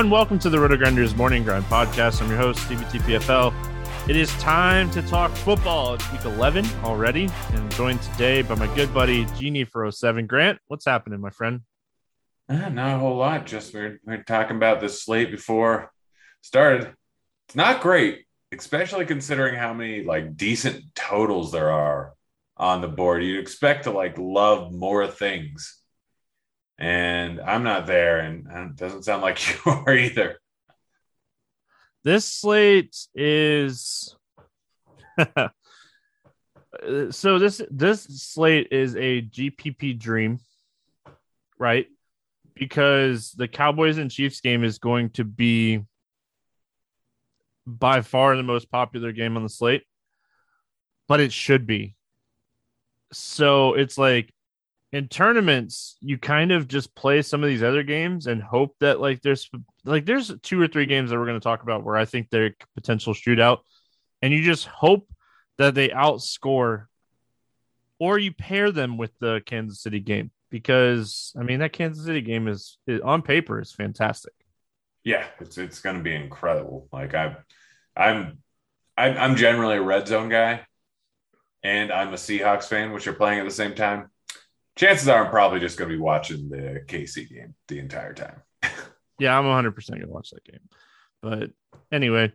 everyone, 0.00 0.18
welcome 0.18 0.38
to 0.38 0.48
the 0.48 0.56
RotoGrinders 0.56 1.14
Morning 1.14 1.44
Grind 1.44 1.66
Podcast. 1.66 2.22
I'm 2.22 2.30
your 2.30 2.38
host, 2.38 2.62
Stevie 2.62 2.84
TPFL. 2.84 3.52
It 4.08 4.16
is 4.16 4.32
time 4.38 4.90
to 4.92 5.02
talk 5.02 5.30
football. 5.30 5.92
It's 5.92 6.10
week 6.10 6.24
11 6.24 6.64
already, 6.84 7.24
and 7.24 7.58
I'm 7.58 7.68
joined 7.72 8.00
today 8.00 8.40
by 8.40 8.54
my 8.54 8.74
good 8.74 8.94
buddy, 8.94 9.26
Genie 9.38 9.64
for 9.64 9.90
07. 9.90 10.26
Grant, 10.26 10.58
what's 10.68 10.86
happening, 10.86 11.20
my 11.20 11.28
friend? 11.28 11.60
Uh, 12.48 12.70
not 12.70 12.96
a 12.96 12.98
whole 12.98 13.18
lot. 13.18 13.44
Just 13.44 13.74
we're, 13.74 14.00
we're 14.06 14.22
talking 14.22 14.56
about 14.56 14.80
this 14.80 15.02
slate 15.02 15.30
before 15.30 15.92
started. 16.40 16.94
It's 17.48 17.56
not 17.56 17.82
great, 17.82 18.24
especially 18.56 19.04
considering 19.04 19.54
how 19.54 19.74
many 19.74 20.02
like 20.02 20.34
decent 20.34 20.82
totals 20.94 21.52
there 21.52 21.70
are 21.70 22.14
on 22.56 22.80
the 22.80 22.88
board. 22.88 23.22
You'd 23.22 23.40
expect 23.40 23.84
to 23.84 23.90
like 23.90 24.16
love 24.16 24.72
more 24.72 25.06
things 25.06 25.79
and 26.80 27.40
I'm 27.40 27.62
not 27.62 27.86
there, 27.86 28.20
and 28.20 28.46
it 28.46 28.76
doesn't 28.76 29.04
sound 29.04 29.22
like 29.22 29.38
you 29.66 29.72
are 29.72 29.94
either. 29.94 30.40
This 32.02 32.24
slate 32.24 32.96
is 33.14 34.16
so 37.10 37.38
this 37.38 37.60
this 37.70 38.04
slate 38.04 38.68
is 38.70 38.96
a 38.96 39.20
GPP 39.22 39.98
dream, 39.98 40.38
right? 41.58 41.86
Because 42.54 43.32
the 43.32 43.48
Cowboys 43.48 43.98
and 43.98 44.10
Chiefs 44.10 44.40
game 44.40 44.64
is 44.64 44.78
going 44.78 45.10
to 45.10 45.24
be 45.24 45.84
by 47.66 48.00
far 48.00 48.36
the 48.36 48.42
most 48.42 48.70
popular 48.70 49.12
game 49.12 49.36
on 49.36 49.42
the 49.42 49.50
slate, 49.50 49.82
but 51.08 51.20
it 51.20 51.32
should 51.32 51.66
be. 51.66 51.94
So 53.12 53.74
it's 53.74 53.98
like 53.98 54.32
in 54.92 55.06
tournaments 55.08 55.96
you 56.00 56.18
kind 56.18 56.50
of 56.50 56.66
just 56.66 56.94
play 56.94 57.22
some 57.22 57.42
of 57.42 57.48
these 57.48 57.62
other 57.62 57.82
games 57.82 58.26
and 58.26 58.42
hope 58.42 58.74
that 58.80 59.00
like 59.00 59.22
there's 59.22 59.48
like 59.84 60.04
there's 60.04 60.32
two 60.42 60.60
or 60.60 60.66
three 60.66 60.86
games 60.86 61.10
that 61.10 61.18
we're 61.18 61.26
going 61.26 61.38
to 61.38 61.44
talk 61.44 61.62
about 61.62 61.84
where 61.84 61.96
I 61.96 62.04
think 62.04 62.28
they're 62.28 62.54
potential 62.74 63.14
shootout 63.14 63.58
and 64.22 64.32
you 64.32 64.42
just 64.42 64.66
hope 64.66 65.08
that 65.58 65.74
they 65.74 65.90
outscore 65.90 66.86
or 67.98 68.18
you 68.18 68.32
pair 68.32 68.72
them 68.72 68.96
with 68.96 69.12
the 69.20 69.42
Kansas 69.46 69.82
City 69.82 70.00
game 70.00 70.30
because 70.50 71.32
I 71.38 71.42
mean 71.42 71.60
that 71.60 71.72
Kansas 71.72 72.04
City 72.04 72.20
game 72.20 72.48
is, 72.48 72.78
is 72.86 73.00
on 73.02 73.22
paper 73.22 73.60
is 73.60 73.72
fantastic. 73.72 74.32
Yeah, 75.04 75.24
it's 75.40 75.56
it's 75.56 75.80
going 75.80 75.96
to 75.96 76.02
be 76.02 76.14
incredible. 76.14 76.88
Like 76.92 77.14
I 77.14 77.36
I'm 77.96 78.38
I'm 78.96 79.16
I'm 79.16 79.36
generally 79.36 79.76
a 79.76 79.82
red 79.82 80.08
zone 80.08 80.28
guy 80.28 80.66
and 81.62 81.92
I'm 81.92 82.08
a 82.08 82.16
Seahawks 82.16 82.64
fan 82.64 82.92
which 82.92 83.06
are 83.06 83.12
playing 83.12 83.38
at 83.38 83.44
the 83.44 83.50
same 83.50 83.74
time 83.74 84.10
chances 84.80 85.08
are 85.08 85.24
I'm 85.26 85.30
probably 85.30 85.60
just 85.60 85.78
going 85.78 85.90
to 85.90 85.96
be 85.96 86.00
watching 86.00 86.48
the 86.48 86.82
KC 86.86 87.28
game 87.28 87.54
the 87.68 87.78
entire 87.78 88.14
time. 88.14 88.40
yeah, 89.18 89.38
I'm 89.38 89.44
100% 89.44 89.88
going 89.88 90.00
to 90.00 90.08
watch 90.08 90.30
that 90.30 90.44
game. 90.44 90.60
But 91.22 91.50
anyway, 91.92 92.32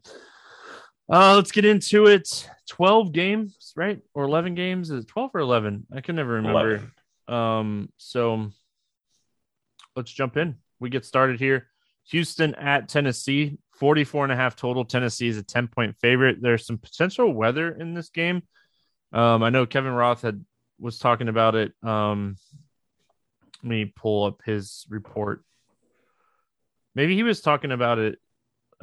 uh, 1.12 1.36
let's 1.36 1.52
get 1.52 1.66
into 1.66 2.06
it. 2.06 2.48
12 2.70 3.12
games, 3.12 3.74
right? 3.76 4.00
Or 4.14 4.26
11 4.26 4.54
games? 4.54 4.92
Is 4.92 5.06
it 5.06 5.08
12 5.08 5.32
or 5.34 5.40
11? 5.40 5.88
I 5.94 6.02
can 6.02 6.16
never 6.16 6.34
remember. 6.34 6.92
11. 7.28 7.40
Um, 7.42 7.90
so 7.98 8.52
let's 9.96 10.12
jump 10.12 10.38
in. 10.38 10.56
We 10.80 10.92
get 10.92 11.04
started 11.04 11.40
here. 11.40 11.68
Houston 12.10 12.54
at 12.54 12.88
Tennessee, 12.88 13.58
44 13.80 14.26
and 14.26 14.34
a 14.34 14.36
half 14.36 14.56
total. 14.56 14.86
Tennessee 14.86 15.28
is 15.28 15.38
a 15.38 15.44
10 15.44 15.68
point 15.70 15.96
favorite. 16.00 16.38
There's 16.40 16.68
some 16.68 16.78
potential 16.78 17.34
weather 17.34 17.72
in 17.72 17.96
this 17.96 18.10
game. 18.10 18.44
Um, 19.12 19.42
I 19.42 19.50
know 19.50 19.66
Kevin 19.66 19.94
Roth 19.94 20.22
had 20.22 20.46
was 20.80 21.00
talking 21.00 21.28
about 21.28 21.56
it. 21.56 21.74
Um, 21.84 22.38
let 23.64 23.70
me 23.70 23.94
pull 23.96 24.26
up 24.26 24.42
his 24.46 24.86
report. 24.90 25.44
Maybe 26.94 27.16
he 27.16 27.24
was 27.24 27.42
talking 27.42 27.72
about 27.72 28.00
it. 28.00 28.20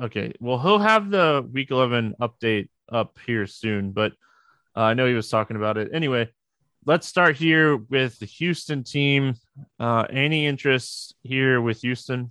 Okay, 0.00 0.32
well, 0.40 0.58
he'll 0.58 0.78
have 0.78 1.10
the 1.10 1.46
week 1.52 1.70
11 1.70 2.14
update 2.20 2.68
up 2.90 3.18
here 3.26 3.46
soon, 3.46 3.92
but 3.92 4.12
uh, 4.76 4.80
I 4.80 4.94
know 4.94 5.06
he 5.06 5.14
was 5.14 5.28
talking 5.28 5.56
about 5.56 5.76
it. 5.76 5.90
Anyway, 5.92 6.28
let's 6.84 7.06
start 7.06 7.36
here 7.36 7.76
with 7.76 8.18
the 8.18 8.26
Houston 8.26 8.84
team. 8.84 9.34
Uh, 9.78 10.06
any 10.10 10.46
interest 10.46 11.14
here 11.22 11.60
with 11.60 11.80
Houston? 11.82 12.30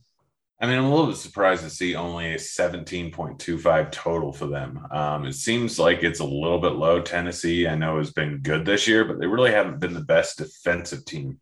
I 0.62 0.68
mean, 0.68 0.78
I'm 0.78 0.86
a 0.86 0.90
little 0.92 1.08
bit 1.08 1.18
surprised 1.18 1.64
to 1.64 1.72
see 1.72 1.96
only 1.96 2.34
a 2.34 2.38
17.25 2.38 3.92
total 3.92 4.32
for 4.32 4.46
them. 4.46 4.86
Um, 4.92 5.26
it 5.26 5.34
seems 5.34 5.80
like 5.80 6.04
it's 6.04 6.20
a 6.20 6.26
little 6.26 6.60
bit 6.60 6.74
low. 6.74 7.02
Tennessee, 7.02 7.68
I 7.68 7.74
know, 7.74 7.98
has 7.98 8.12
been 8.12 8.42
good 8.44 8.64
this 8.64 8.88
year, 8.88 9.04
but 9.04 9.20
they 9.20 9.26
really 9.26 9.50
haven't 9.50 9.80
been 9.80 9.96
the 9.96 10.02
best 10.02 10.38
defensive 10.38 11.04
team 11.04 11.40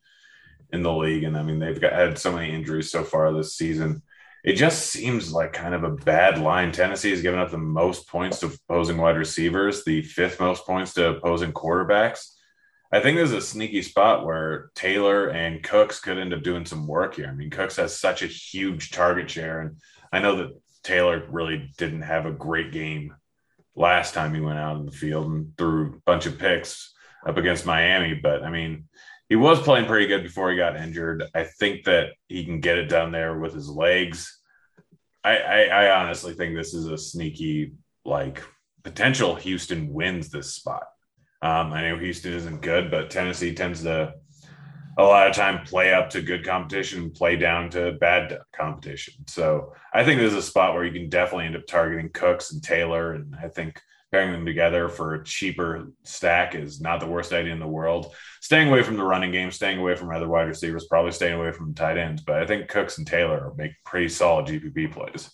in 0.72 0.84
the 0.84 0.94
league. 0.94 1.26
And 1.26 1.38
I 1.38 1.44
mean, 1.44 1.60
they've 1.60 1.82
got, 1.82 1.92
had 1.92 2.18
so 2.18 2.32
many 2.32 2.54
injuries 2.54 2.92
so 2.92 3.04
far 3.04 3.34
this 3.34 3.58
season. 3.58 4.04
It 4.46 4.54
just 4.54 4.88
seems 4.88 5.34
like 5.34 5.52
kind 5.52 5.76
of 5.76 5.84
a 5.84 5.92
bad 5.92 6.38
line. 6.38 6.72
Tennessee 6.72 7.10
has 7.10 7.22
given 7.22 7.42
up 7.42 7.52
the 7.52 7.58
most 7.58 8.08
points 8.08 8.40
to 8.40 8.46
opposing 8.70 8.96
wide 8.96 9.18
receivers, 9.18 9.84
the 9.84 10.02
fifth 10.02 10.40
most 10.40 10.66
points 10.66 10.94
to 10.94 11.10
opposing 11.10 11.52
quarterbacks. 11.52 12.36
I 12.92 13.00
think 13.00 13.18
there's 13.18 13.32
a 13.32 13.42
sneaky 13.42 13.84
spot 13.84 14.26
where 14.26 14.72
Taylor 14.74 15.28
and 15.28 15.64
Cooks 15.64 16.00
could 16.00 16.18
end 16.18 16.34
up 16.34 16.42
doing 16.42 16.66
some 16.66 16.88
work 16.88 17.16
here. 17.16 17.28
I 17.28 17.34
mean, 17.34 17.52
Cooks 17.52 17.76
has 17.76 18.00
such 18.00 18.24
a 18.24 18.28
huge 18.28 18.90
target 18.92 19.30
share, 19.30 19.62
and 19.62 19.78
I 20.12 20.20
know 20.20 20.38
that 20.38 20.60
Taylor 20.84 21.24
really 21.30 21.72
didn't 21.78 22.02
have 22.02 22.26
a 22.26 22.32
great 22.32 22.72
game 22.72 23.14
last 23.76 24.14
time 24.14 24.34
he 24.34 24.42
went 24.42 24.58
out 24.58 24.78
in 24.78 24.86
the 24.86 24.92
field 24.92 25.32
and 25.32 25.56
threw 25.56 25.94
a 25.94 26.02
bunch 26.06 26.26
of 26.26 26.40
picks 26.40 26.94
up 27.28 27.38
against 27.38 27.66
Miami. 27.66 28.16
But 28.16 28.44
I 28.44 28.50
mean, 28.50 28.86
he 29.30 29.36
was 29.36 29.62
playing 29.62 29.86
pretty 29.86 30.08
good 30.08 30.24
before 30.24 30.50
he 30.50 30.58
got 30.58 30.76
injured. 30.76 31.24
I 31.36 31.44
think 31.44 31.86
that 31.86 32.10
he 32.28 32.44
can 32.44 32.60
get 32.60 32.80
it 32.80 32.90
done 32.90 33.12
there 33.12 33.38
with 33.38 33.54
his 33.54 33.70
legs. 33.70 34.42
I, 35.24 35.38
I, 35.38 35.62
I 35.66 36.02
honestly 36.02 36.34
think 36.34 36.56
this 36.56 36.74
is 36.74 36.88
a 36.88 36.98
sneaky 36.98 37.74
like 38.04 38.42
potential 38.84 39.36
Houston 39.36 39.94
wins 39.94 40.30
this 40.30 40.56
spot. 40.56 40.86
Um, 41.42 41.72
I 41.72 41.84
know 41.84 41.98
Houston 41.98 42.34
isn't 42.34 42.62
good, 42.62 42.92
but 42.92 43.10
Tennessee 43.10 43.54
tends 43.54 43.84
to 43.84 44.14
a 44.98 45.04
lot 45.04 45.28
of 45.28 45.36
time 45.36 45.66
play 45.66 45.94
up 45.94 46.10
to 46.10 46.22
good 46.22 46.46
competition, 46.46 47.12
play 47.12 47.38
down 47.38 47.70
to 47.70 47.94
bad 47.94 48.38
competition. 48.54 49.14
So 49.28 49.74
I 49.94 50.04
think 50.04 50.20
there's 50.20 50.34
a 50.34 50.42
spot 50.42 50.74
where 50.74 50.84
you 50.84 50.92
can 50.92 51.10
definitely 51.10 51.46
end 51.46 51.56
up 51.56 51.66
targeting 51.68 52.10
Cooks 52.14 52.52
and 52.52 52.62
Taylor, 52.62 53.14
and 53.14 53.34
I 53.42 53.48
think 53.48 53.82
pairing 54.12 54.32
them 54.32 54.46
together 54.46 54.90
for 54.90 55.14
a 55.14 55.24
cheaper 55.24 55.92
stack 56.04 56.56
is 56.56 56.82
not 56.82 57.00
the 57.00 57.08
worst 57.08 57.32
idea 57.32 57.54
in 57.54 57.60
the 57.60 57.68
world. 57.68 58.14
Staying 58.42 58.68
away 58.68 58.84
from 58.84 58.98
the 58.98 59.04
running 59.04 59.32
game, 59.32 59.52
staying 59.52 59.80
away 59.80 59.96
from 59.96 60.14
other 60.14 60.28
wide 60.28 60.48
receivers, 60.48 60.88
probably 60.90 61.12
staying 61.12 61.40
away 61.40 61.52
from 61.52 61.74
tight 61.74 61.98
ends, 61.98 62.22
but 62.22 62.42
I 62.42 62.46
think 62.46 62.68
Cooks 62.68 62.98
and 62.98 63.08
Taylor 63.08 63.54
make 63.56 63.72
pretty 63.86 64.10
solid 64.10 64.48
GPP 64.48 64.92
plays. 64.92 65.30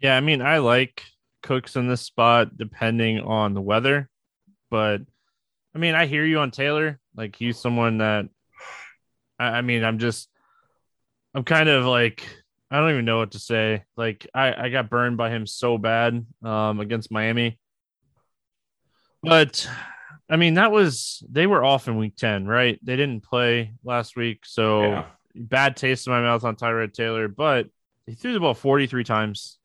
Yeah, 0.00 0.16
I 0.16 0.20
mean, 0.20 0.40
I 0.40 0.58
like 0.58 1.04
Cooks 1.42 1.76
in 1.76 1.88
this 1.88 2.00
spot 2.00 2.56
depending 2.56 3.20
on 3.20 3.54
the 3.54 3.60
weather, 3.60 4.08
but 4.70 5.02
I 5.74 5.78
mean, 5.78 5.94
I 5.94 6.06
hear 6.06 6.24
you 6.24 6.38
on 6.38 6.50
Taylor. 6.50 6.98
Like 7.16 7.36
he's 7.36 7.58
someone 7.58 7.98
that 7.98 8.26
I, 9.38 9.44
I 9.46 9.62
mean, 9.62 9.84
I'm 9.84 9.98
just 9.98 10.28
I'm 11.34 11.44
kind 11.44 11.68
of 11.68 11.84
like 11.84 12.24
I 12.70 12.78
don't 12.78 12.90
even 12.90 13.04
know 13.04 13.18
what 13.18 13.32
to 13.32 13.38
say. 13.38 13.84
Like 13.96 14.26
I, 14.34 14.66
I 14.66 14.68
got 14.68 14.90
burned 14.90 15.16
by 15.16 15.30
him 15.30 15.46
so 15.46 15.78
bad 15.78 16.24
um 16.42 16.80
against 16.80 17.12
Miami. 17.12 17.58
But 19.22 19.68
I 20.28 20.36
mean, 20.36 20.54
that 20.54 20.70
was 20.70 21.22
they 21.30 21.46
were 21.46 21.64
off 21.64 21.88
in 21.88 21.96
week 21.96 22.16
10, 22.16 22.46
right? 22.46 22.78
They 22.82 22.96
didn't 22.96 23.22
play 23.22 23.74
last 23.84 24.16
week, 24.16 24.40
so 24.44 24.82
yeah. 24.82 25.04
bad 25.34 25.76
taste 25.76 26.06
in 26.06 26.12
my 26.12 26.20
mouth 26.20 26.44
on 26.44 26.56
Tyrod 26.56 26.94
Taylor, 26.94 27.28
but 27.28 27.66
he 28.06 28.14
threw 28.14 28.32
the 28.32 28.40
ball 28.40 28.54
43 28.54 29.04
times. 29.04 29.58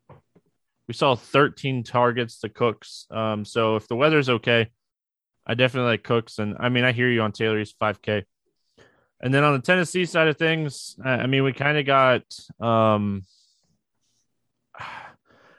We 0.87 0.93
saw 0.93 1.15
13 1.15 1.83
targets 1.83 2.39
to 2.39 2.49
Cooks. 2.49 3.07
Um, 3.09 3.45
so 3.45 3.75
if 3.75 3.87
the 3.87 3.95
weather's 3.95 4.29
okay, 4.29 4.69
I 5.45 5.53
definitely 5.53 5.91
like 5.91 6.03
Cooks, 6.03 6.39
and 6.39 6.55
I 6.59 6.69
mean, 6.69 6.83
I 6.83 6.91
hear 6.91 7.09
you 7.09 7.21
on 7.21 7.31
Taylor. 7.31 7.57
He's 7.57 7.71
five 7.71 8.01
K, 8.01 8.25
and 9.21 9.33
then 9.33 9.43
on 9.43 9.53
the 9.53 9.61
Tennessee 9.61 10.05
side 10.05 10.27
of 10.27 10.37
things, 10.37 10.95
I 11.03 11.27
mean, 11.27 11.43
we 11.43 11.53
kind 11.53 11.77
of 11.77 11.85
got. 11.85 12.23
um 12.59 13.23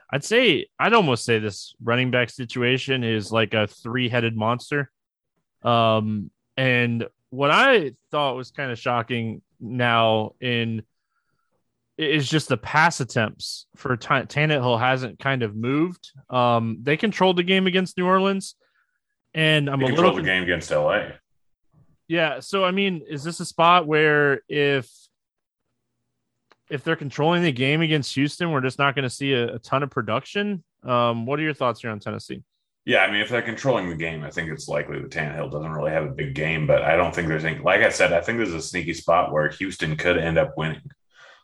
I'd 0.09 0.23
say 0.23 0.69
I'd 0.79 0.95
almost 0.95 1.25
say 1.25 1.41
this 1.41 1.75
running 1.83 2.13
back 2.13 2.31
situation 2.31 3.03
is 3.03 3.33
like 3.33 3.55
a 3.55 3.67
three-headed 3.67 4.37
monster. 4.37 4.91
Um, 5.63 6.31
and 6.57 7.09
what 7.31 7.51
I 7.51 7.93
thought 8.13 8.37
was 8.37 8.53
kind 8.53 8.71
of 8.71 8.79
shocking 8.79 9.43
now 9.59 10.33
in 10.41 10.83
is 11.99 12.29
just 12.29 12.49
the 12.49 12.57
pass 12.57 13.01
attempts 13.01 13.67
for 13.75 13.97
T- 13.97 14.07
Tannehill 14.09 14.79
hasn't 14.79 15.19
kind 15.19 15.43
of 15.43 15.57
moved. 15.57 16.13
Um, 16.29 16.79
they 16.83 16.97
controlled 16.97 17.37
the 17.37 17.43
game 17.43 17.67
against 17.67 17.97
New 17.99 18.07
Orleans 18.07 18.55
and 19.37 19.69
I'm 19.69 19.83
a 19.83 19.87
little 19.87 20.17
the 20.17 20.23
game 20.23 20.43
against 20.43 20.71
LA. 20.71 21.03
Yeah, 22.09 22.41
so 22.41 22.65
I 22.65 22.71
mean, 22.71 23.03
is 23.09 23.23
this 23.23 23.39
a 23.39 23.45
spot 23.45 23.87
where 23.87 24.41
if 24.49 24.91
if 26.71 26.83
they're 26.83 26.97
controlling 26.97 27.43
the 27.43 27.53
game 27.53 27.83
against 27.83 28.15
Houston, 28.15 28.51
we're 28.51 28.63
just 28.63 28.79
not 28.79 28.97
going 28.97 29.05
to 29.05 29.11
see 29.11 29.35
a, 29.35 29.55
a, 29.55 29.59
ton 29.61 29.85
of 29.85 29.91
production? 29.91 30.65
Um, 30.83 31.25
what 31.25 31.39
are 31.39 31.43
your 31.43 31.55
thoughts 31.55 31.81
here 31.81 31.91
on 31.91 32.01
Tennessee? 32.01 32.43
Yeah, 32.85 33.01
I 33.01 33.11
mean, 33.11 33.21
if 33.21 33.29
they're 33.29 33.43
controlling 33.43 33.89
the 33.89 33.97
game, 33.97 34.25
I 34.25 34.31
think 34.31 34.51
it's 34.51 34.67
likely 34.67 35.01
that 35.01 35.11
Tannehill 35.11 35.51
doesn't 35.51 35.71
really 35.71 35.93
have 35.93 36.05
a 36.05 36.11
big 36.11 36.35
game, 36.35 36.67
but 36.67 36.83
I 36.83 36.97
don't 36.97 37.15
think 37.15 37.29
there's 37.29 37.45
any. 37.45 37.59
Like 37.59 37.83
I 37.83 37.91
said, 37.91 38.13
I 38.13 38.21
think 38.21 38.39
there's 38.39 38.55
a 38.55 38.63
sneaky 38.63 38.95
spot 38.95 39.33
where 39.33 39.49
Houston 39.49 39.97
could 39.97 40.17
end 40.17 40.39
up 40.39 40.57
winning 40.57 40.83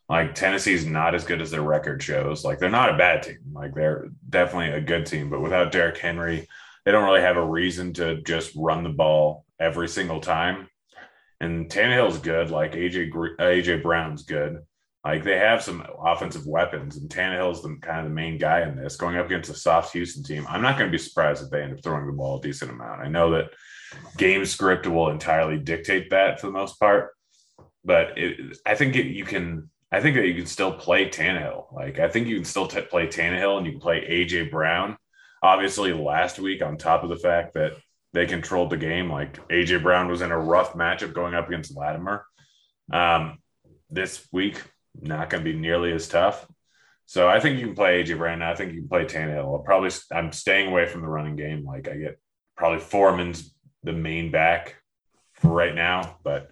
Like 0.09 0.35
Tennessee's 0.35 0.87
not 0.87 1.15
as 1.15 1.25
good 1.25 1.41
as 1.41 1.51
their 1.51 1.63
record 1.63 2.03
shows. 2.03 2.45
Like 2.45 2.59
they're 2.59 2.71
not 2.71 2.95
a 2.95 2.97
bad 2.97 3.25
team. 3.25 3.39
Like 3.53 3.75
they're 3.75 4.09
definitely 4.29 4.71
a 4.71 4.81
good 4.81 5.07
team, 5.07 5.31
but 5.31 5.43
without 5.43 5.73
Derrick 5.73 5.99
Henry, 5.99 6.49
they 6.85 6.93
don't 6.93 7.05
really 7.05 7.21
have 7.21 7.37
a 7.37 7.45
reason 7.45 7.93
to 7.95 8.21
just 8.23 8.53
run 8.57 8.83
the 8.83 8.91
ball 8.91 9.45
every 9.61 9.89
single 9.89 10.21
time. 10.21 10.69
And 11.41 11.69
Tannehill's 11.69 12.19
good. 12.19 12.51
Like 12.51 12.73
AJ 12.73 13.11
uh, 13.15 13.43
AJ 13.43 13.83
Brown's 13.83 14.23
good. 14.23 14.61
Like 15.05 15.25
they 15.25 15.37
have 15.37 15.63
some 15.63 15.85
offensive 16.05 16.47
weapons, 16.47 16.97
and 16.97 17.11
Tannehill's 17.11 17.63
the 17.63 17.77
kind 17.81 18.01
of 18.01 18.05
the 18.05 18.15
main 18.15 18.39
guy 18.39 18.63
in 18.63 18.77
this. 18.77 18.97
Going 18.97 19.17
up 19.17 19.27
against 19.27 19.51
a 19.51 19.55
soft 19.55 19.93
Houston 19.93 20.23
team, 20.23 20.47
I'm 20.49 20.63
not 20.63 20.79
going 20.79 20.89
to 20.89 20.97
be 20.97 21.03
surprised 21.03 21.43
if 21.43 21.51
they 21.51 21.63
end 21.63 21.73
up 21.73 21.83
throwing 21.83 22.07
the 22.07 22.13
ball 22.13 22.39
a 22.39 22.41
decent 22.41 22.71
amount. 22.71 23.01
I 23.01 23.09
know 23.09 23.33
that 23.33 23.51
game 24.17 24.45
script 24.45 24.87
will 24.87 25.11
entirely 25.11 25.59
dictate 25.59 26.11
that 26.11 26.41
for 26.41 26.47
the 26.47 26.53
most 26.53 26.79
part, 26.79 27.11
but 27.85 28.17
it, 28.17 28.59
I 28.65 28.77
think 28.77 28.95
it, 28.95 29.07
you 29.07 29.25
can. 29.25 29.69
I 29.91 30.01
think 30.01 30.17
that 30.17 30.27
you 30.27 30.35
can 30.35 30.47
still 30.47 30.73
play 30.73 31.09
Tannehill. 31.09 31.73
Like 31.73 31.99
I 31.99 32.09
think 32.09 32.29
you 32.29 32.37
can 32.37 32.45
still 32.45 32.69
t- 32.69 32.81
play 32.83 33.09
Tannehill, 33.09 33.59
and 33.59 33.67
you 33.67 33.73
can 33.73 33.81
play 33.81 34.07
AJ 34.09 34.53
Brown. 34.53 34.97
Obviously, 35.43 35.93
last 35.93 36.39
week, 36.39 36.63
on 36.63 36.77
top 36.77 37.03
of 37.03 37.09
the 37.09 37.17
fact 37.17 37.55
that 37.55 37.73
they 38.13 38.27
controlled 38.27 38.71
the 38.71 38.77
game, 38.77 39.11
like 39.11 39.47
AJ 39.49 39.83
Brown 39.83 40.09
was 40.09 40.23
in 40.23 40.31
a 40.31 40.39
rough 40.39 40.75
matchup 40.75 41.15
going 41.15 41.35
up 41.35 41.49
against 41.49 41.77
Lattimore. 41.77 42.27
Um, 42.93 43.39
this 43.91 44.27
week, 44.33 44.63
not 45.01 45.31
going 45.31 45.45
to 45.45 45.53
be 45.53 45.59
nearly 45.59 45.93
as 45.93 46.09
tough. 46.09 46.47
So 47.07 47.29
I 47.29 47.41
think 47.41 47.59
you 47.59 47.67
can 47.67 47.75
play 47.75 48.03
AJ 48.03 48.19
Brown. 48.19 48.43
I 48.43 48.55
think 48.55 48.73
you 48.73 48.81
can 48.81 48.89
play 48.89 49.05
Tannehill. 49.05 49.45
I'll 49.45 49.59
probably 49.59 49.91
I'm 50.13 50.33
staying 50.33 50.69
away 50.69 50.87
from 50.87 51.03
the 51.03 51.09
running 51.09 51.37
game. 51.37 51.65
Like 51.65 51.89
I 51.89 51.97
get 51.97 52.19
probably 52.57 52.79
Foreman's 52.79 53.55
the 53.83 53.93
main 53.93 54.31
back 54.31 54.77
for 55.35 55.49
right 55.49 55.75
now, 55.75 56.19
but 56.23 56.51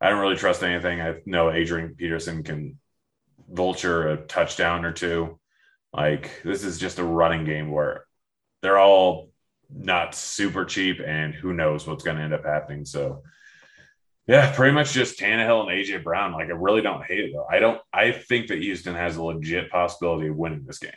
I 0.00 0.10
don't 0.10 0.20
really 0.20 0.36
trust 0.36 0.62
anything. 0.62 1.00
I 1.00 1.16
know 1.24 1.50
Adrian 1.50 1.94
Peterson 1.94 2.42
can 2.42 2.78
vulture 3.48 4.08
a 4.08 4.16
touchdown 4.16 4.84
or 4.84 4.92
two. 4.92 5.38
Like 5.92 6.42
this 6.44 6.64
is 6.64 6.78
just 6.78 6.98
a 6.98 7.04
running 7.04 7.44
game 7.44 7.70
where 7.70 8.04
they're 8.64 8.78
all 8.78 9.28
not 9.70 10.14
super 10.14 10.64
cheap, 10.64 11.00
and 11.04 11.34
who 11.34 11.52
knows 11.52 11.86
what's 11.86 12.02
going 12.02 12.16
to 12.16 12.22
end 12.22 12.32
up 12.32 12.46
happening. 12.46 12.86
So 12.86 13.22
yeah, 14.26 14.52
pretty 14.52 14.72
much 14.72 14.92
just 14.92 15.18
Tannehill 15.20 15.60
and 15.60 15.68
AJ 15.68 16.02
Brown. 16.02 16.32
Like, 16.32 16.48
I 16.48 16.52
really 16.52 16.80
don't 16.80 17.04
hate 17.04 17.20
it 17.20 17.32
though. 17.34 17.46
I 17.48 17.58
don't. 17.58 17.78
I 17.92 18.10
think 18.12 18.48
that 18.48 18.58
Houston 18.58 18.94
has 18.94 19.16
a 19.16 19.22
legit 19.22 19.70
possibility 19.70 20.28
of 20.28 20.36
winning 20.36 20.64
this 20.66 20.78
game. 20.78 20.92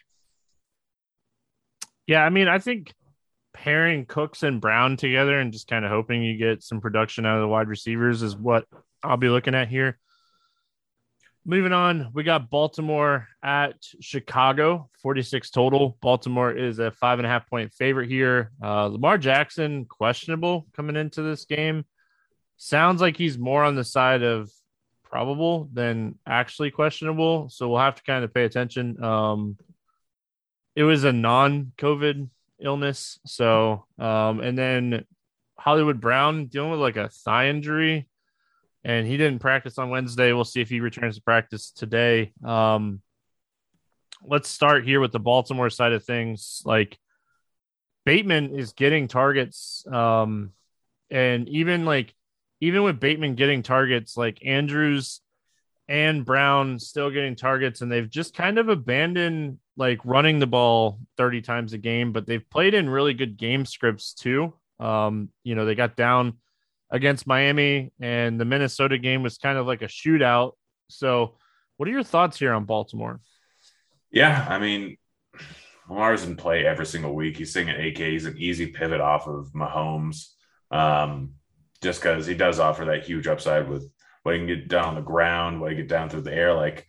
Yeah, 2.07 2.23
I 2.23 2.29
mean, 2.29 2.47
I 2.47 2.59
think 2.59 2.93
pairing 3.53 4.05
Cooks 4.05 4.43
and 4.43 4.61
Brown 4.61 4.95
together 4.95 5.37
and 5.37 5.51
just 5.51 5.67
kind 5.67 5.83
of 5.83 5.91
hoping 5.91 6.23
you 6.23 6.37
get 6.37 6.63
some 6.63 6.79
production 6.79 7.25
out 7.25 7.35
of 7.35 7.41
the 7.41 7.49
wide 7.49 7.67
receivers 7.67 8.23
is 8.23 8.37
what 8.37 8.63
I'll 9.03 9.17
be 9.17 9.27
looking 9.27 9.55
at 9.55 9.67
here. 9.67 9.99
Moving 11.49 11.71
on, 11.71 12.09
we 12.13 12.23
got 12.23 12.49
Baltimore 12.49 13.29
at 13.41 13.77
Chicago, 14.01 14.89
46 15.01 15.49
total. 15.49 15.97
Baltimore 16.01 16.51
is 16.51 16.79
a 16.79 16.91
five 16.91 17.19
and 17.19 17.25
a 17.25 17.29
half 17.29 17.49
point 17.49 17.71
favorite 17.71 18.09
here. 18.09 18.51
Uh, 18.61 18.87
Lamar 18.87 19.17
Jackson, 19.17 19.85
questionable 19.85 20.67
coming 20.75 20.97
into 20.97 21.21
this 21.21 21.45
game 21.45 21.85
sounds 22.57 22.99
like 22.99 23.15
he's 23.15 23.37
more 23.37 23.63
on 23.63 23.75
the 23.75 23.85
side 23.85 24.23
of 24.23 24.51
probable 25.05 25.69
than 25.71 26.15
actually 26.27 26.69
questionable. 26.69 27.47
So 27.49 27.69
we'll 27.69 27.79
have 27.79 27.95
to 27.95 28.03
kind 28.03 28.25
of 28.25 28.33
pay 28.33 28.43
attention. 28.43 29.01
Um, 29.01 29.57
it 30.75 30.83
was 30.83 31.05
a 31.05 31.13
non-COVID 31.13 32.29
illness. 32.61 33.19
So, 33.25 33.85
um, 33.97 34.41
and 34.41 34.57
then 34.57 35.05
Hollywood 35.57 36.01
Brown 36.01 36.47
dealing 36.47 36.71
with 36.71 36.81
like 36.81 36.97
a 36.97 37.07
thigh 37.07 37.47
injury, 37.47 38.09
and 38.87 39.05
he 39.05 39.17
didn't 39.17 39.39
practice 39.39 39.77
on 39.77 39.89
Wednesday. 39.89 40.31
We'll 40.31 40.45
see 40.45 40.61
if 40.61 40.69
he 40.69 40.79
returns 40.79 41.17
to 41.17 41.21
practice 41.21 41.71
today. 41.71 42.31
Um, 42.43 43.01
let's 44.23 44.47
start 44.47 44.85
here 44.85 45.01
with 45.01 45.11
the 45.11 45.19
Baltimore 45.19 45.69
side 45.69 45.91
of 45.91 46.05
things. 46.05 46.61
Like 46.63 46.97
Bateman 48.05 48.57
is 48.57 48.71
getting 48.71 49.09
targets, 49.09 49.85
um, 49.91 50.53
and 51.11 51.49
even 51.49 51.83
like 51.83 52.15
even 52.61 52.83
with 52.83 53.01
Bateman 53.01 53.35
getting 53.35 53.61
targets, 53.61 54.15
like 54.15 54.39
Andrews 54.45 55.19
and 55.89 56.23
Brown 56.23 56.79
still 56.79 57.11
getting 57.11 57.35
targets, 57.35 57.81
and 57.81 57.91
they've 57.91 58.09
just 58.09 58.33
kind 58.33 58.57
of 58.57 58.69
abandoned 58.69 59.59
like 59.75 59.99
running 60.05 60.39
the 60.39 60.47
ball 60.47 60.97
30 61.17 61.41
times 61.41 61.73
a 61.73 61.77
game, 61.77 62.13
but 62.13 62.25
they've 62.25 62.49
played 62.49 62.73
in 62.73 62.89
really 62.89 63.13
good 63.13 63.35
game 63.35 63.65
scripts 63.65 64.13
too. 64.13 64.53
Um, 64.79 65.29
you 65.43 65.55
know, 65.55 65.65
they 65.65 65.75
got 65.75 65.97
down 65.97 66.37
against 66.89 67.27
Miami, 67.27 67.91
and 67.99 68.39
the 68.39 68.45
Minnesota 68.45 68.97
game 68.97 69.23
was 69.23 69.37
kind 69.37 69.57
of 69.57 69.67
like 69.67 69.81
a 69.81 69.87
shootout. 69.87 70.53
So, 70.89 71.35
what 71.77 71.87
are 71.87 71.91
your 71.91 72.03
thoughts 72.03 72.39
here 72.39 72.53
on 72.53 72.65
Baltimore? 72.65 73.19
Yeah, 74.11 74.45
I 74.49 74.59
mean, 74.59 74.97
Lamar's 75.89 76.23
in 76.23 76.35
play 76.35 76.65
every 76.65 76.85
single 76.85 77.13
week. 77.13 77.37
He's 77.37 77.53
singing 77.53 77.75
AK. 77.75 77.97
He's 77.97 78.25
an 78.25 78.37
easy 78.37 78.67
pivot 78.67 79.01
off 79.01 79.27
of 79.27 79.51
Mahomes. 79.53 80.29
Um, 80.71 81.33
just 81.81 82.01
because 82.01 82.25
he 82.25 82.33
does 82.33 82.59
offer 82.59 82.85
that 82.85 83.05
huge 83.05 83.27
upside 83.27 83.69
with 83.69 83.89
what 84.23 84.33
he 84.33 84.39
can 84.39 84.47
get 84.47 84.67
down 84.67 84.85
on 84.85 84.95
the 84.95 85.01
ground, 85.01 85.61
what 85.61 85.71
he 85.71 85.77
get 85.77 85.87
down 85.87 86.09
through 86.09 86.21
the 86.21 86.33
air. 86.33 86.53
Like 86.53 86.85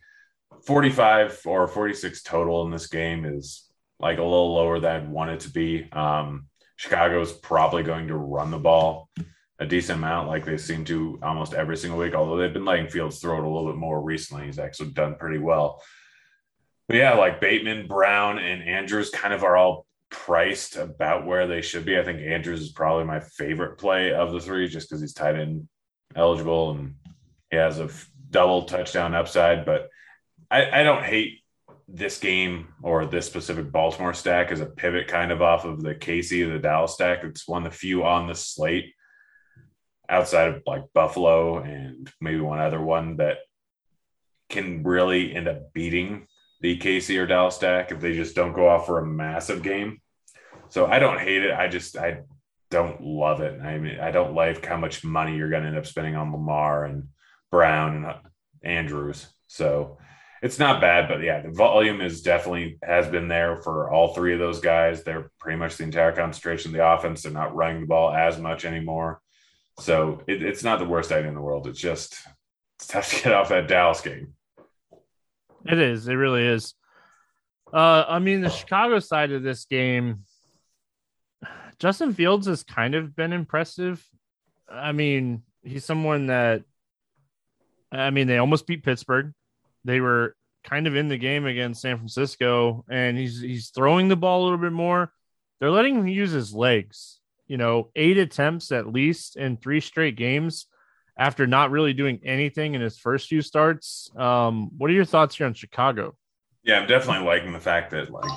45 0.65 1.41
or 1.45 1.67
46 1.67 2.23
total 2.23 2.65
in 2.65 2.71
this 2.71 2.87
game 2.87 3.25
is 3.25 3.69
like 3.99 4.17
a 4.17 4.23
little 4.23 4.53
lower 4.53 4.79
than 4.79 4.95
I'd 4.95 5.09
want 5.09 5.31
it 5.31 5.39
to 5.41 5.51
be. 5.51 5.89
Um, 5.91 6.47
Chicago's 6.75 7.31
probably 7.31 7.83
going 7.83 8.07
to 8.07 8.15
run 8.15 8.51
the 8.51 8.57
ball 8.57 9.09
a 9.59 9.65
decent 9.65 9.97
amount, 9.97 10.29
like 10.29 10.45
they 10.45 10.57
seem 10.57 10.85
to 10.85 11.19
almost 11.21 11.53
every 11.53 11.75
single 11.75 11.99
week, 11.99 12.15
although 12.15 12.37
they've 12.37 12.53
been 12.53 12.65
letting 12.65 12.87
Fields 12.87 13.19
throw 13.19 13.37
it 13.37 13.43
a 13.43 13.47
little 13.47 13.71
bit 13.71 13.77
more 13.77 14.01
recently. 14.01 14.45
He's 14.45 14.59
actually 14.59 14.91
done 14.91 15.15
pretty 15.15 15.37
well. 15.37 15.83
But 16.87 16.97
yeah, 16.97 17.13
like 17.13 17.41
Bateman, 17.41 17.87
Brown, 17.87 18.39
and 18.39 18.63
Andrews 18.63 19.09
kind 19.09 19.33
of 19.33 19.43
are 19.43 19.57
all 19.57 19.85
priced 20.09 20.75
about 20.77 21.25
where 21.25 21.45
they 21.45 21.61
should 21.61 21.85
be. 21.85 21.99
I 21.99 22.03
think 22.03 22.19
Andrews 22.19 22.61
is 22.61 22.71
probably 22.71 23.03
my 23.03 23.19
favorite 23.19 23.77
play 23.77 24.13
of 24.13 24.31
the 24.31 24.39
three 24.39 24.67
just 24.67 24.89
because 24.89 25.01
he's 25.01 25.13
tight 25.13 25.35
end 25.35 25.67
eligible 26.15 26.71
and 26.71 26.95
he 27.51 27.57
has 27.57 27.79
a 27.79 27.89
double 28.31 28.63
touchdown 28.63 29.13
upside. 29.13 29.65
But 29.65 29.89
I, 30.49 30.79
I 30.79 30.83
don't 30.83 31.03
hate 31.03 31.43
this 31.87 32.19
game 32.19 32.69
or 32.81 33.05
this 33.05 33.25
specific 33.25 33.71
Baltimore 33.71 34.13
stack 34.13 34.51
as 34.51 34.61
a 34.61 34.65
pivot 34.65 35.07
kind 35.07 35.31
of 35.31 35.41
off 35.41 35.65
of 35.65 35.81
the 35.81 35.95
Casey, 35.95 36.43
the 36.43 36.59
Dallas 36.59 36.93
stack. 36.93 37.23
It's 37.23 37.47
one 37.47 37.65
of 37.65 37.71
the 37.71 37.77
few 37.77 38.03
on 38.03 38.27
the 38.27 38.35
slate 38.35 38.93
outside 40.09 40.47
of 40.49 40.63
like 40.65 40.83
Buffalo 40.93 41.59
and 41.59 42.11
maybe 42.19 42.39
one 42.39 42.59
other 42.59 42.81
one 42.81 43.17
that 43.17 43.37
can 44.49 44.83
really 44.83 45.35
end 45.35 45.47
up 45.47 45.71
beating 45.73 46.27
the 46.61 46.77
KC 46.77 47.17
or 47.19 47.27
Dallas 47.27 47.55
stack 47.55 47.91
if 47.91 47.99
they 47.99 48.15
just 48.15 48.35
don't 48.35 48.53
go 48.53 48.67
off 48.67 48.85
for 48.85 48.99
a 48.99 49.05
massive 49.05 49.63
game. 49.63 50.01
So 50.69 50.87
I 50.87 50.99
don't 50.99 51.19
hate 51.19 51.43
it. 51.43 51.53
I 51.53 51.67
just 51.67 51.97
I 51.97 52.21
don't 52.69 53.01
love 53.01 53.41
it. 53.41 53.61
I 53.61 53.77
mean, 53.77 53.99
I 53.99 54.11
don't 54.11 54.33
like 54.33 54.65
how 54.65 54.77
much 54.77 55.03
money 55.03 55.35
you're 55.35 55.49
going 55.49 55.63
to 55.63 55.69
end 55.69 55.77
up 55.77 55.85
spending 55.85 56.15
on 56.15 56.31
Lamar 56.31 56.85
and 56.85 57.07
Brown 57.51 57.95
and 57.95 58.05
uh, 58.05 58.17
Andrews. 58.63 59.27
So 59.47 59.97
it's 60.41 60.59
not 60.59 60.81
bad, 60.81 61.09
but 61.09 61.21
yeah, 61.21 61.41
the 61.41 61.49
volume 61.49 62.01
is 62.01 62.21
definitely 62.21 62.77
has 62.83 63.07
been 63.07 63.27
there 63.27 63.57
for 63.57 63.91
all 63.91 64.13
three 64.13 64.33
of 64.33 64.39
those 64.39 64.59
guys. 64.59 65.03
They're 65.03 65.31
pretty 65.39 65.57
much 65.57 65.77
the 65.77 65.83
entire 65.83 66.11
concentration 66.11 66.69
of 66.69 66.77
the 66.77 66.87
offense. 66.87 67.23
They're 67.23 67.31
not 67.31 67.55
running 67.55 67.81
the 67.81 67.87
ball 67.87 68.13
as 68.13 68.37
much 68.37 68.65
anymore. 68.65 69.21
So 69.79 70.21
it, 70.27 70.43
it's 70.43 70.63
not 70.63 70.79
the 70.79 70.85
worst 70.85 71.11
idea 71.11 71.29
in 71.29 71.35
the 71.35 71.41
world. 71.41 71.67
It's 71.67 71.79
just 71.79 72.15
it's 72.77 72.87
tough 72.87 73.09
to 73.11 73.23
get 73.23 73.33
off 73.33 73.49
that 73.49 73.67
Dallas 73.67 74.01
game. 74.01 74.33
It 75.65 75.77
is. 75.77 76.07
It 76.07 76.13
really 76.13 76.45
is. 76.45 76.73
Uh, 77.71 78.05
I 78.07 78.19
mean, 78.19 78.41
the 78.41 78.49
Chicago 78.49 78.99
side 78.99 79.31
of 79.31 79.43
this 79.43 79.65
game, 79.65 80.23
Justin 81.77 82.13
Fields 82.13 82.47
has 82.47 82.63
kind 82.63 82.95
of 82.95 83.15
been 83.15 83.33
impressive. 83.33 84.03
I 84.71 84.91
mean, 84.91 85.43
he's 85.63 85.85
someone 85.85 86.27
that, 86.27 86.63
I 87.91 88.09
mean, 88.09 88.27
they 88.27 88.37
almost 88.37 88.67
beat 88.67 88.83
Pittsburgh. 88.83 89.33
They 89.85 89.99
were 89.99 90.35
kind 90.63 90.87
of 90.87 90.95
in 90.95 91.07
the 91.09 91.17
game 91.17 91.45
against 91.45 91.81
San 91.81 91.97
Francisco, 91.97 92.83
and 92.89 93.17
he's 93.17 93.39
he's 93.39 93.69
throwing 93.69 94.07
the 94.07 94.15
ball 94.15 94.41
a 94.41 94.43
little 94.43 94.57
bit 94.57 94.71
more. 94.71 95.11
They're 95.59 95.71
letting 95.71 95.95
him 95.95 96.07
use 96.07 96.31
his 96.31 96.53
legs. 96.53 97.18
You 97.49 97.57
know, 97.57 97.89
eight 97.97 98.17
attempts 98.17 98.71
at 98.71 98.87
least 98.87 99.35
in 99.35 99.57
three 99.57 99.81
straight 99.81 100.15
games 100.15 100.67
after 101.17 101.45
not 101.45 101.69
really 101.69 101.91
doing 101.91 102.21
anything 102.23 102.75
in 102.75 102.81
his 102.81 102.97
first 102.97 103.27
few 103.27 103.41
starts. 103.41 104.09
Um, 104.15 104.69
what 104.77 104.89
are 104.89 104.93
your 104.93 105.03
thoughts 105.03 105.35
here 105.35 105.45
on 105.45 105.53
Chicago? 105.53 106.15
Yeah, 106.63 106.79
I'm 106.79 106.87
definitely 106.87 107.25
liking 107.25 107.51
the 107.51 107.59
fact 107.59 107.91
that 107.91 108.09
like 108.09 108.31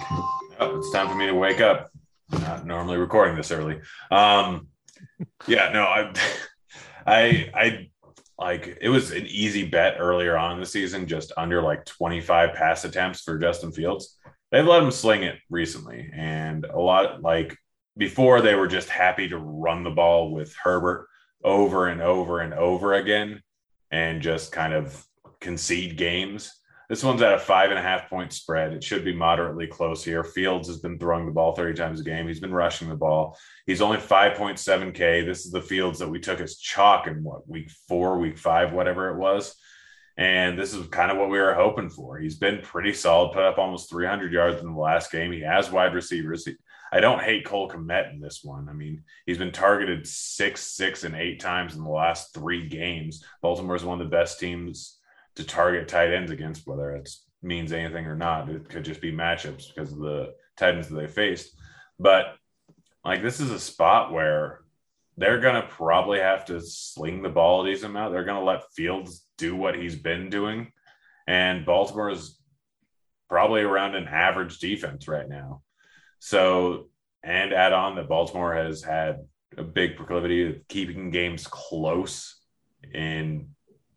oh, 0.58 0.78
it's 0.78 0.90
time 0.90 1.08
for 1.08 1.14
me 1.14 1.26
to 1.26 1.34
wake 1.34 1.60
up. 1.60 1.90
I'm 2.32 2.40
not 2.40 2.66
normally 2.66 2.96
recording 2.96 3.36
this 3.36 3.50
early. 3.50 3.80
Um, 4.10 4.68
yeah, 5.46 5.70
no, 5.72 5.82
I, 5.82 6.12
I, 7.06 7.50
I 7.54 7.90
like 8.38 8.78
it 8.80 8.88
was 8.88 9.12
an 9.12 9.26
easy 9.26 9.68
bet 9.68 9.96
earlier 9.98 10.36
on 10.36 10.52
in 10.52 10.60
the 10.60 10.66
season, 10.66 11.06
just 11.06 11.32
under 11.36 11.62
like 11.62 11.84
25 11.84 12.54
pass 12.54 12.84
attempts 12.84 13.20
for 13.22 13.38
Justin 13.38 13.72
Fields. 13.72 14.18
They've 14.50 14.66
let 14.66 14.82
him 14.82 14.90
sling 14.90 15.22
it 15.22 15.38
recently, 15.50 16.10
and 16.14 16.64
a 16.64 16.78
lot 16.78 17.22
like 17.22 17.56
before 17.96 18.40
they 18.40 18.54
were 18.54 18.68
just 18.68 18.88
happy 18.88 19.28
to 19.28 19.38
run 19.38 19.84
the 19.84 19.90
ball 19.90 20.32
with 20.32 20.54
Herbert 20.62 21.08
over 21.44 21.88
and 21.88 22.00
over 22.00 22.40
and 22.40 22.54
over 22.54 22.94
again 22.94 23.42
and 23.90 24.22
just 24.22 24.52
kind 24.52 24.72
of 24.72 25.04
concede 25.40 25.96
games. 25.96 26.52
This 26.88 27.04
one's 27.04 27.22
at 27.22 27.32
a 27.32 27.38
five 27.38 27.70
and 27.70 27.78
a 27.78 27.82
half 27.82 28.08
point 28.10 28.32
spread. 28.32 28.72
It 28.72 28.84
should 28.84 29.04
be 29.04 29.14
moderately 29.14 29.66
close 29.66 30.04
here. 30.04 30.22
Fields 30.24 30.68
has 30.68 30.78
been 30.78 30.98
throwing 30.98 31.26
the 31.26 31.32
ball 31.32 31.54
30 31.54 31.74
times 31.74 32.00
a 32.00 32.04
game. 32.04 32.26
He's 32.26 32.40
been 32.40 32.52
rushing 32.52 32.88
the 32.88 32.94
ball. 32.94 33.38
He's 33.66 33.80
only 33.80 33.98
5.7K. 33.98 35.24
This 35.24 35.46
is 35.46 35.52
the 35.52 35.62
Fields 35.62 35.98
that 36.00 36.08
we 36.08 36.20
took 36.20 36.40
as 36.40 36.58
chalk 36.58 37.06
in 37.06 37.24
what, 37.24 37.48
week 37.48 37.70
four, 37.88 38.18
week 38.18 38.36
five, 38.36 38.72
whatever 38.72 39.08
it 39.08 39.16
was. 39.16 39.56
And 40.18 40.58
this 40.58 40.74
is 40.74 40.86
kind 40.88 41.10
of 41.10 41.16
what 41.16 41.30
we 41.30 41.38
were 41.38 41.54
hoping 41.54 41.88
for. 41.88 42.18
He's 42.18 42.36
been 42.36 42.60
pretty 42.60 42.92
solid, 42.92 43.32
put 43.32 43.42
up 43.42 43.56
almost 43.56 43.88
300 43.88 44.30
yards 44.30 44.60
in 44.60 44.74
the 44.74 44.78
last 44.78 45.10
game. 45.10 45.32
He 45.32 45.40
has 45.40 45.70
wide 45.70 45.94
receivers. 45.94 46.46
I 46.92 47.00
don't 47.00 47.22
hate 47.22 47.46
Cole 47.46 47.70
Kmet 47.70 48.12
in 48.12 48.20
this 48.20 48.40
one. 48.44 48.68
I 48.68 48.74
mean, 48.74 49.02
he's 49.24 49.38
been 49.38 49.50
targeted 49.50 50.06
six, 50.06 50.60
six, 50.60 51.04
and 51.04 51.14
eight 51.14 51.40
times 51.40 51.74
in 51.74 51.82
the 51.82 51.90
last 51.90 52.34
three 52.34 52.68
games. 52.68 53.24
Baltimore 53.40 53.76
is 53.76 53.84
one 53.84 53.98
of 53.98 54.06
the 54.06 54.14
best 54.14 54.38
teams 54.38 54.98
to 55.36 55.44
target 55.44 55.88
tight 55.88 56.12
ends 56.12 56.30
against, 56.30 56.66
whether 56.66 56.94
it 56.94 57.08
means 57.42 57.72
anything 57.72 58.06
or 58.06 58.14
not. 58.14 58.50
It 58.50 58.68
could 58.68 58.84
just 58.84 59.00
be 59.00 59.10
matchups 59.10 59.74
because 59.74 59.90
of 59.92 60.00
the 60.00 60.34
tight 60.58 60.74
ends 60.74 60.88
that 60.88 60.96
they 60.96 61.06
faced. 61.06 61.56
But 61.98 62.36
like 63.04 63.22
this 63.22 63.40
is 63.40 63.50
a 63.50 63.58
spot 63.58 64.12
where 64.12 64.60
they're 65.16 65.40
gonna 65.40 65.66
probably 65.68 66.18
have 66.20 66.44
to 66.46 66.60
sling 66.60 67.22
the 67.22 67.30
ball 67.30 67.64
a 67.64 67.70
decent 67.70 67.90
amount. 67.90 68.12
They're 68.12 68.24
gonna 68.24 68.44
let 68.44 68.72
Fields 68.74 69.24
do 69.38 69.56
what 69.56 69.76
he's 69.76 69.96
been 69.96 70.28
doing. 70.28 70.70
And 71.26 71.64
Baltimore 71.64 72.10
is 72.10 72.38
probably 73.30 73.62
around 73.62 73.94
an 73.94 74.08
average 74.08 74.58
defense 74.58 75.08
right 75.08 75.28
now. 75.28 75.62
So, 76.24 76.86
and 77.24 77.52
add 77.52 77.72
on 77.72 77.96
that 77.96 78.08
Baltimore 78.08 78.54
has 78.54 78.80
had 78.80 79.26
a 79.58 79.64
big 79.64 79.96
proclivity 79.96 80.48
of 80.48 80.68
keeping 80.68 81.10
games 81.10 81.48
close 81.48 82.40
in 82.94 83.48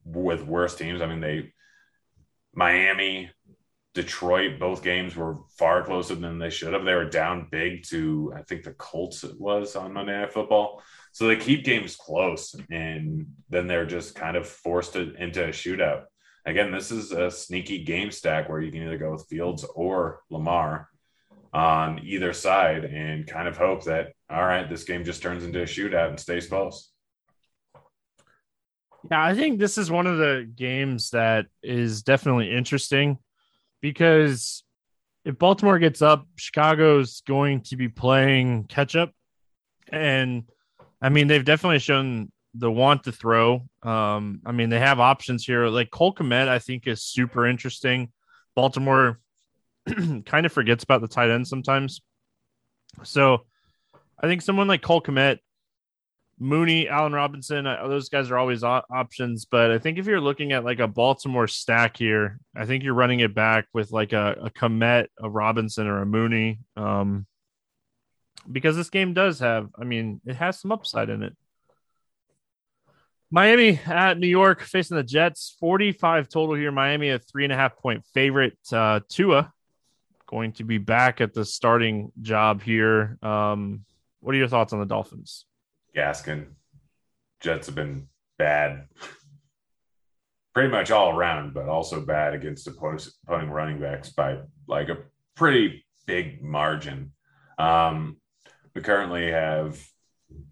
with 0.03 0.41
worse 0.41 0.74
teams. 0.75 1.03
I 1.03 1.05
mean, 1.05 1.22
they 1.22 1.53
Miami, 2.51 3.29
Detroit, 3.94 4.60
both 4.60 4.82
games 4.82 5.15
were 5.15 5.38
far 5.60 5.84
closer 5.84 6.15
than 6.15 6.39
they 6.39 6.50
should 6.50 6.74
have. 6.74 6.84
They 6.84 6.96
were 6.96 7.08
down 7.08 7.48
big 7.51 7.84
to 7.89 8.34
I 8.36 8.41
think 8.41 8.63
the 8.63 8.74
Colts 8.74 9.24
it 9.24 9.39
was 9.39 9.75
on 9.75 9.94
Monday 9.94 10.20
Night 10.20 10.34
Football. 10.34 10.82
So 11.12 11.27
they 11.27 11.36
keep 11.36 11.63
games 11.63 11.96
close, 11.96 12.55
and 12.72 13.27
then 13.51 13.67
they're 13.67 13.86
just 13.86 14.15
kind 14.15 14.36
of 14.36 14.48
forced 14.48 14.94
to, 14.94 15.13
into 15.13 15.46
a 15.46 15.50
shootout. 15.50 16.05
Again, 16.48 16.72
this 16.72 16.89
is 16.89 17.12
a 17.12 17.29
sneaky 17.29 17.84
game 17.84 18.10
stack 18.10 18.50
where 18.50 18.62
you 18.62 18.72
can 18.72 18.82
either 18.82 18.98
go 18.98 19.12
with 19.12 19.27
Fields 19.29 19.63
or 19.75 20.22
Lamar 20.32 20.89
on 21.55 22.01
either 22.03 22.33
side, 22.33 22.83
and 22.83 23.25
kind 23.25 23.47
of 23.47 23.57
hope 23.57 23.85
that 23.85 24.12
all 24.29 24.45
right, 24.45 24.69
this 24.69 24.83
game 24.83 25.03
just 25.03 25.21
turns 25.21 25.43
into 25.43 25.62
a 25.62 25.65
shootout 25.65 26.09
and 26.09 26.19
stays 26.19 26.47
close. 26.47 26.91
Yeah, 29.09 29.24
I 29.24 29.35
think 29.35 29.59
this 29.59 29.77
is 29.77 29.91
one 29.91 30.07
of 30.07 30.17
the 30.17 30.51
games 30.55 31.12
that 31.12 31.45
is 31.62 32.01
definitely 32.01 32.51
interesting 32.51 33.19
because 33.81 34.63
if 35.24 35.38
Baltimore 35.38 35.79
gets 35.79 36.01
up, 36.01 36.27
Chicago's 36.38 37.21
going 37.27 37.62
to 37.62 37.75
be 37.75 37.88
playing 37.88 38.65
catch 38.65 38.95
up. 38.95 39.12
And 39.91 40.43
I 41.01 41.09
mean, 41.09 41.27
they've 41.27 41.45
definitely 41.45 41.79
shown 41.79 42.31
the 42.55 42.71
want 42.71 43.03
to 43.03 43.12
throw. 43.12 43.67
Um, 43.83 44.41
I 44.45 44.51
mean, 44.51 44.69
they 44.69 44.79
have 44.79 45.00
options 45.00 45.45
here. 45.45 45.67
Like 45.67 45.91
Cole 45.91 46.15
Kmet, 46.15 46.47
I 46.47 46.57
think 46.57 46.88
is 46.88 47.03
super 47.03 47.45
interesting. 47.45 48.12
Baltimore 48.55 49.19
kind 50.25 50.46
of 50.46 50.51
forgets 50.51 50.84
about 50.84 51.01
the 51.01 51.08
tight 51.08 51.30
end 51.30 51.48
sometimes. 51.48 52.01
So 53.04 53.46
I 54.20 54.27
think 54.27 54.42
someone 54.42 54.68
like 54.68 54.82
Cole 54.82 55.01
Kmet 55.01 55.39
Mooney, 56.38 56.89
Allen 56.89 57.13
Robinson, 57.13 57.65
uh, 57.65 57.88
those 57.88 58.10
guys 58.10 58.30
are 58.30 58.38
always 58.38 58.63
o- 58.63 58.84
options. 58.89 59.46
But 59.46 59.72
I 59.72 59.80
think 59.80 59.98
if 59.98 60.06
you're 60.06 60.22
looking 60.22 60.51
at 60.51 60.65
like 60.65 60.80
a 60.80 60.88
Baltimore 60.88 61.48
stack 61.48 61.98
here, 61.98 62.39
I 62.56 62.65
think 62.65 62.84
you're 62.84 62.94
running 62.94 63.22
it 63.22 63.34
back 63.34 63.68
with 63.74 63.92
like 63.92 64.13
a, 64.13 64.36
a 64.44 64.50
Kmet, 64.50 65.08
a 65.20 65.30
Robinson, 65.30 65.88
or 65.88 66.01
a 66.01 66.06
Mooney. 66.06 66.60
Um, 66.75 67.25
because 68.51 68.75
this 68.75 68.89
game 68.89 69.13
does 69.13 69.39
have, 69.39 69.70
I 69.80 69.86
mean, 69.86 70.22
it 70.25 70.36
has 70.36 70.60
some 70.60 70.72
upside 70.72 71.10
in 71.10 71.24
it. 71.24 71.36
Miami 73.32 73.80
at 73.86 74.20
New 74.20 74.27
York 74.27 74.62
facing 74.62 74.98
the 74.98 75.04
Jets, 75.04 75.56
45 75.60 76.30
total 76.30 76.56
here. 76.56 76.72
Miami, 76.72 77.10
a 77.10 77.20
three 77.20 77.44
and 77.44 77.54
a 77.54 77.56
half 77.56 77.77
point 77.77 78.06
favorite. 78.13 78.58
Uh, 78.72 79.00
Tua 79.10 79.51
going 80.27 80.53
to 80.53 80.63
be 80.63 80.77
back 80.77 81.22
at 81.22 81.34
the 81.34 81.46
starting 81.46 82.12
job 82.22 82.62
here. 82.62 83.17
Um, 83.22 83.86
what 84.20 84.34
are 84.36 84.38
your 84.38 84.48
thoughts 84.48 84.74
on 84.74 84.79
the 84.79 84.86
Dolphins? 84.86 85.46
Gaskin. 85.96 86.48
Jets 87.41 87.67
have 87.67 87.75
been 87.75 88.08
bad 88.38 88.88
pretty 90.55 90.70
much 90.70 90.89
all 90.89 91.10
around, 91.10 91.53
but 91.53 91.67
also 91.67 92.00
bad 92.00 92.34
against 92.34 92.67
opposing 92.67 93.12
running 93.27 93.79
backs 93.79 94.10
by 94.10 94.38
like 94.67 94.89
a 94.89 94.98
pretty 95.36 95.86
big 96.05 96.41
margin. 96.41 97.12
Um, 97.60 98.17
we 98.74 98.82
currently 98.82 99.32
have 99.32 99.79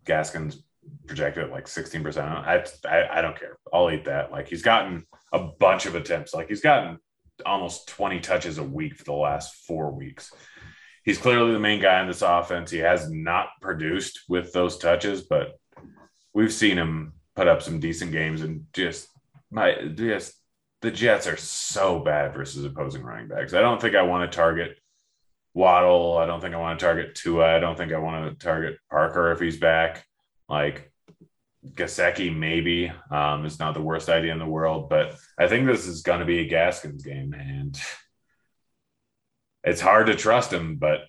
Gaskins 0.05 0.61
projected 1.07 1.45
at 1.45 1.51
like 1.51 1.65
16%. 1.65 2.17
I, 2.17 2.65
I, 2.87 3.19
I 3.19 3.21
don't 3.21 3.39
care. 3.39 3.57
I'll 3.73 3.89
eat 3.89 4.05
that. 4.05 4.31
Like 4.31 4.49
he's 4.49 4.61
gotten 4.61 5.05
a 5.31 5.39
bunch 5.39 5.85
of 5.85 5.95
attempts. 5.95 6.33
Like 6.33 6.49
he's 6.49 6.61
gotten 6.61 6.97
almost 7.45 7.87
20 7.87 8.19
touches 8.19 8.57
a 8.57 8.63
week 8.63 8.95
for 8.95 9.03
the 9.03 9.13
last 9.13 9.65
four 9.65 9.91
weeks 9.91 10.31
he's 11.03 11.17
clearly 11.17 11.51
the 11.53 11.59
main 11.59 11.81
guy 11.81 12.01
in 12.01 12.07
this 12.07 12.21
offense. 12.21 12.71
He 12.71 12.79
has 12.79 13.11
not 13.11 13.49
produced 13.61 14.21
with 14.27 14.51
those 14.53 14.77
touches, 14.77 15.21
but 15.21 15.59
we've 16.33 16.53
seen 16.53 16.77
him 16.77 17.13
put 17.35 17.47
up 17.47 17.61
some 17.61 17.79
decent 17.79 18.11
games 18.11 18.41
and 18.41 18.65
just 18.73 19.07
my 19.51 19.75
just 19.95 20.33
the 20.81 20.91
Jets 20.91 21.27
are 21.27 21.37
so 21.37 21.99
bad 21.99 22.33
versus 22.33 22.65
opposing 22.65 23.03
running 23.03 23.27
backs. 23.27 23.53
I 23.53 23.61
don't 23.61 23.79
think 23.79 23.95
I 23.95 24.01
want 24.01 24.29
to 24.29 24.35
target 24.35 24.77
Waddle. 25.53 26.17
I 26.17 26.25
don't 26.25 26.41
think 26.41 26.55
I 26.55 26.59
want 26.59 26.79
to 26.79 26.85
target 26.85 27.15
Tua. 27.15 27.55
I 27.55 27.59
don't 27.59 27.77
think 27.77 27.93
I 27.93 27.99
want 27.99 28.39
to 28.39 28.45
target 28.45 28.77
Parker 28.89 29.31
if 29.31 29.39
he's 29.39 29.57
back. 29.57 30.05
Like 30.49 30.91
Gesicki, 31.71 32.35
maybe. 32.35 32.91
Um, 33.09 33.45
it's 33.45 33.59
not 33.59 33.73
the 33.73 33.81
worst 33.81 34.09
idea 34.09 34.33
in 34.33 34.39
the 34.39 34.45
world, 34.45 34.89
but 34.89 35.15
I 35.37 35.47
think 35.47 35.65
this 35.65 35.87
is 35.87 36.01
going 36.01 36.19
to 36.19 36.25
be 36.25 36.39
a 36.39 36.47
Gaskins 36.47 37.03
game. 37.03 37.33
And 37.33 37.79
it's 39.63 39.81
hard 39.81 40.07
to 40.07 40.15
trust 40.15 40.51
him, 40.51 40.75
but 40.75 41.01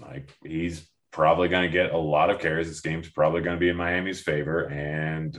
like 0.00 0.32
he's 0.42 0.88
probably 1.10 1.48
going 1.48 1.62
to 1.62 1.72
get 1.72 1.92
a 1.92 1.98
lot 1.98 2.30
of 2.30 2.40
carries. 2.40 2.68
This 2.68 2.80
game's 2.80 3.10
probably 3.10 3.42
going 3.42 3.56
to 3.56 3.60
be 3.60 3.68
in 3.68 3.76
Miami's 3.76 4.20
favor, 4.20 4.64
and 4.64 5.38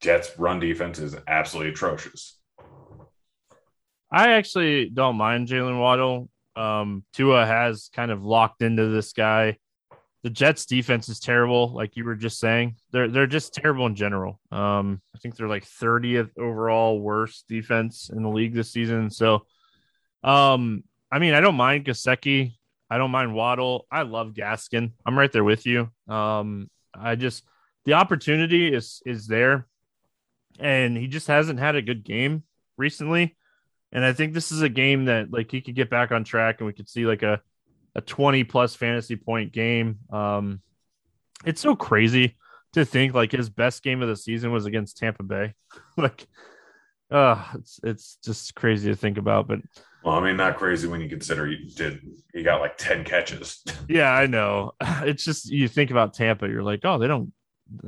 Jets' 0.00 0.38
run 0.38 0.60
defense 0.60 0.98
is 0.98 1.16
absolutely 1.26 1.72
atrocious. 1.72 2.38
I 4.10 4.32
actually 4.32 4.88
don't 4.88 5.16
mind 5.16 5.48
Jalen 5.48 5.78
Waddle. 5.78 6.28
Um, 6.56 7.04
Tua 7.12 7.46
has 7.46 7.90
kind 7.94 8.10
of 8.10 8.24
locked 8.24 8.62
into 8.62 8.88
this 8.88 9.12
guy. 9.12 9.58
The 10.22 10.30
Jets' 10.30 10.66
defense 10.66 11.08
is 11.08 11.18
terrible, 11.18 11.72
like 11.72 11.96
you 11.96 12.04
were 12.04 12.14
just 12.14 12.38
saying. 12.38 12.76
They're 12.92 13.08
they're 13.08 13.26
just 13.26 13.54
terrible 13.54 13.86
in 13.86 13.94
general. 13.94 14.38
Um, 14.52 15.00
I 15.14 15.18
think 15.18 15.36
they're 15.36 15.48
like 15.48 15.64
30th 15.64 16.30
overall 16.38 17.00
worst 17.00 17.48
defense 17.48 18.10
in 18.12 18.22
the 18.22 18.28
league 18.28 18.54
this 18.54 18.70
season. 18.70 19.10
So, 19.10 19.46
um, 20.22 20.84
I 21.10 21.18
mean, 21.18 21.32
I 21.32 21.40
don't 21.40 21.54
mind 21.54 21.86
Gesicki. 21.86 22.52
I 22.90 22.98
don't 22.98 23.10
mind 23.10 23.34
Waddle. 23.34 23.86
I 23.90 24.02
love 24.02 24.34
Gaskin. 24.34 24.92
I'm 25.06 25.18
right 25.18 25.32
there 25.32 25.44
with 25.44 25.64
you. 25.64 25.90
Um, 26.08 26.68
I 26.92 27.14
just 27.14 27.44
the 27.84 27.94
opportunity 27.94 28.74
is 28.74 29.02
is 29.06 29.26
there, 29.26 29.66
and 30.58 30.96
he 30.96 31.06
just 31.06 31.28
hasn't 31.28 31.60
had 31.60 31.76
a 31.76 31.82
good 31.82 32.04
game 32.04 32.42
recently. 32.76 33.36
And 33.92 34.04
I 34.04 34.12
think 34.12 34.34
this 34.34 34.52
is 34.52 34.62
a 34.62 34.68
game 34.68 35.06
that 35.06 35.32
like 35.32 35.50
he 35.50 35.60
could 35.60 35.74
get 35.74 35.88
back 35.88 36.12
on 36.12 36.24
track, 36.24 36.56
and 36.58 36.66
we 36.66 36.72
could 36.72 36.88
see 36.88 37.06
like 37.06 37.22
a 37.22 37.40
a 37.94 38.00
20 38.00 38.44
plus 38.44 38.74
fantasy 38.74 39.16
point 39.16 39.52
game. 39.52 39.98
Um, 40.10 40.60
it's 41.44 41.60
so 41.60 41.74
crazy 41.74 42.36
to 42.72 42.84
think 42.84 43.14
like 43.14 43.32
his 43.32 43.50
best 43.50 43.82
game 43.82 44.02
of 44.02 44.08
the 44.08 44.16
season 44.16 44.52
was 44.52 44.66
against 44.66 44.98
Tampa 44.98 45.22
Bay. 45.22 45.54
like, 45.96 46.26
uh, 47.10 47.44
it's 47.54 47.80
it's 47.82 48.18
just 48.24 48.54
crazy 48.54 48.88
to 48.88 48.96
think 48.96 49.18
about, 49.18 49.48
but 49.48 49.58
well, 50.04 50.14
I 50.14 50.20
mean, 50.20 50.36
not 50.36 50.56
crazy 50.56 50.88
when 50.88 51.00
you 51.00 51.08
consider 51.08 51.46
he 51.46 51.70
did 51.74 52.00
he 52.32 52.42
got 52.42 52.60
like 52.60 52.76
10 52.76 53.04
catches. 53.04 53.62
Yeah, 53.88 54.12
I 54.12 54.26
know. 54.26 54.72
It's 55.02 55.24
just 55.24 55.50
you 55.50 55.66
think 55.66 55.90
about 55.90 56.14
Tampa, 56.14 56.48
you're 56.48 56.62
like, 56.62 56.80
oh, 56.84 56.98
they 56.98 57.08
don't 57.08 57.32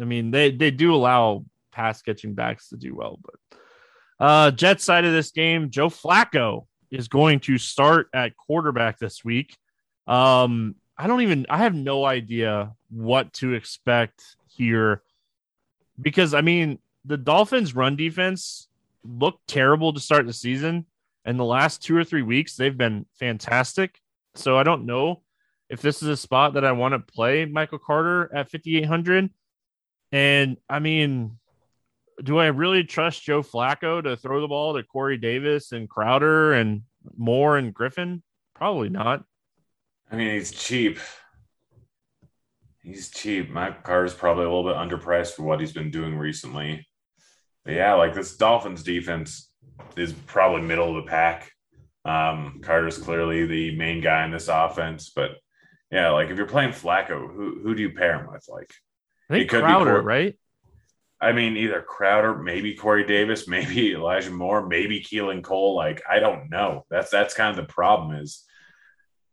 I 0.01 0.05
mean, 0.05 0.31
they 0.31 0.51
they 0.51 0.71
do 0.71 0.95
allow 0.95 1.45
pass 1.71 2.03
catching 2.03 2.35
backs 2.35 2.69
to 2.69 2.77
do 2.77 2.95
well, 2.95 3.19
but 3.23 3.59
uh 4.19 4.51
Jets 4.51 4.85
side 4.85 5.05
of 5.05 5.13
this 5.13 5.31
game, 5.31 5.71
Joe 5.71 5.89
Flacco 5.89 6.67
is 6.91 7.09
going 7.09 7.41
to 7.41 7.59
start 7.59 8.09
at 8.13 8.37
quarterback 8.37 8.99
this 8.99 9.25
week. 9.25 9.57
Um, 10.07 10.77
I 10.97 11.07
don't 11.07 11.23
even 11.23 11.47
I 11.49 11.59
have 11.59 11.75
no 11.75 12.05
idea 12.05 12.75
what 12.91 13.33
to 13.35 13.55
expect 13.55 14.37
here 14.49 15.03
because 16.01 16.35
I 16.35 16.41
mean 16.41 16.79
the 17.05 17.17
Dolphins 17.17 17.75
run 17.75 17.97
defense 17.97 18.69
looked 19.05 19.47
terrible 19.49 19.93
to 19.93 20.01
start 20.01 20.27
the 20.27 20.33
season 20.33 20.87
and 21.25 21.39
the 21.39 21.45
last 21.45 21.83
two 21.83 21.97
or 21.97 22.05
three 22.05 22.23
weeks, 22.23 22.57
they've 22.57 22.77
been 22.77 23.07
fantastic. 23.19 24.01
So 24.35 24.59
I 24.59 24.63
don't 24.63 24.87
know 24.87 25.23
if 25.69 25.81
this 25.81 26.03
is 26.03 26.09
a 26.09 26.17
spot 26.17 26.55
that 26.55 26.65
I 26.65 26.73
want 26.73 26.95
to 26.95 27.13
play 27.13 27.45
Michael 27.45 27.79
Carter 27.79 28.31
at 28.35 28.51
5,800. 28.51 29.31
And 30.11 30.57
I 30.69 30.79
mean, 30.81 31.39
do 32.23 32.39
I 32.39 32.47
really 32.47 32.85
trust 32.85 33.23
Joe 33.23 33.43
Flacco 33.43 34.03
to 34.03 34.17
throw 34.17 34.41
the 34.41 34.49
ball 34.49 34.75
to 34.75 34.83
Corey 34.83 35.17
Davis 35.17 35.73
and 35.73 35.89
Crowder 35.89 36.55
and 36.55 36.83
Moore 37.17 37.57
and 37.57 37.73
Griffin? 37.73 38.23
Probably 38.55 38.89
not. 38.89 39.25
I 40.13 40.17
mean, 40.17 40.35
he's 40.35 40.53
cheap. 40.53 40.99
He's 42.83 43.11
cheap. 43.11 43.49
My 43.49 43.71
car 43.71 44.05
is 44.05 44.13
probably 44.13 44.45
a 44.45 44.53
little 44.53 44.65
bit 44.65 44.77
underpriced 44.77 45.33
for 45.33 45.43
what 45.43 45.59
he's 45.59 45.73
been 45.73 45.91
doing 45.91 46.17
recently. 46.17 46.87
But 47.65 47.75
yeah, 47.75 47.95
like 47.95 48.13
this 48.13 48.37
Dolphins 48.37 48.83
defense 48.83 49.51
is 49.97 50.13
probably 50.13 50.63
middle 50.63 50.97
of 50.97 51.05
the 51.05 51.11
pack. 51.11 51.51
Um, 52.05 52.61
Carter's 52.63 52.99
clearly 52.99 53.47
the 53.47 53.77
main 53.77 54.03
guy 54.03 54.25
in 54.25 54.33
this 54.33 54.49
offense, 54.49 55.13
but 55.15 55.31
yeah, 55.91 56.11
like 56.11 56.29
if 56.29 56.37
you're 56.37 56.47
playing 56.47 56.73
Flacco, 56.73 57.33
who 57.33 57.61
who 57.63 57.75
do 57.75 57.83
you 57.83 57.93
pair 57.93 58.19
him 58.19 58.31
with? 58.31 58.45
Like, 58.49 58.71
I 59.31 59.35
think 59.35 59.51
Crowder, 59.51 59.93
Cor- 59.93 60.03
right? 60.03 60.39
I 61.21 61.33
mean, 61.33 61.57
either 61.57 61.81
Crowder, 61.81 62.37
maybe 62.37 62.75
Corey 62.75 63.07
Davis, 63.07 63.47
maybe 63.49 63.93
Elijah 63.93 64.31
Moore, 64.31 64.67
maybe 64.67 65.01
Keelan 65.01 65.43
Cole. 65.43 65.77
Like, 65.77 66.03
I 66.11 66.19
don't 66.19 66.51
know. 66.51 66.85
That's 66.91 67.11
that's 67.11 67.35
kind 67.35 67.57
of 67.57 67.65
the 67.65 67.73
problem 67.73 68.17
is 68.21 68.45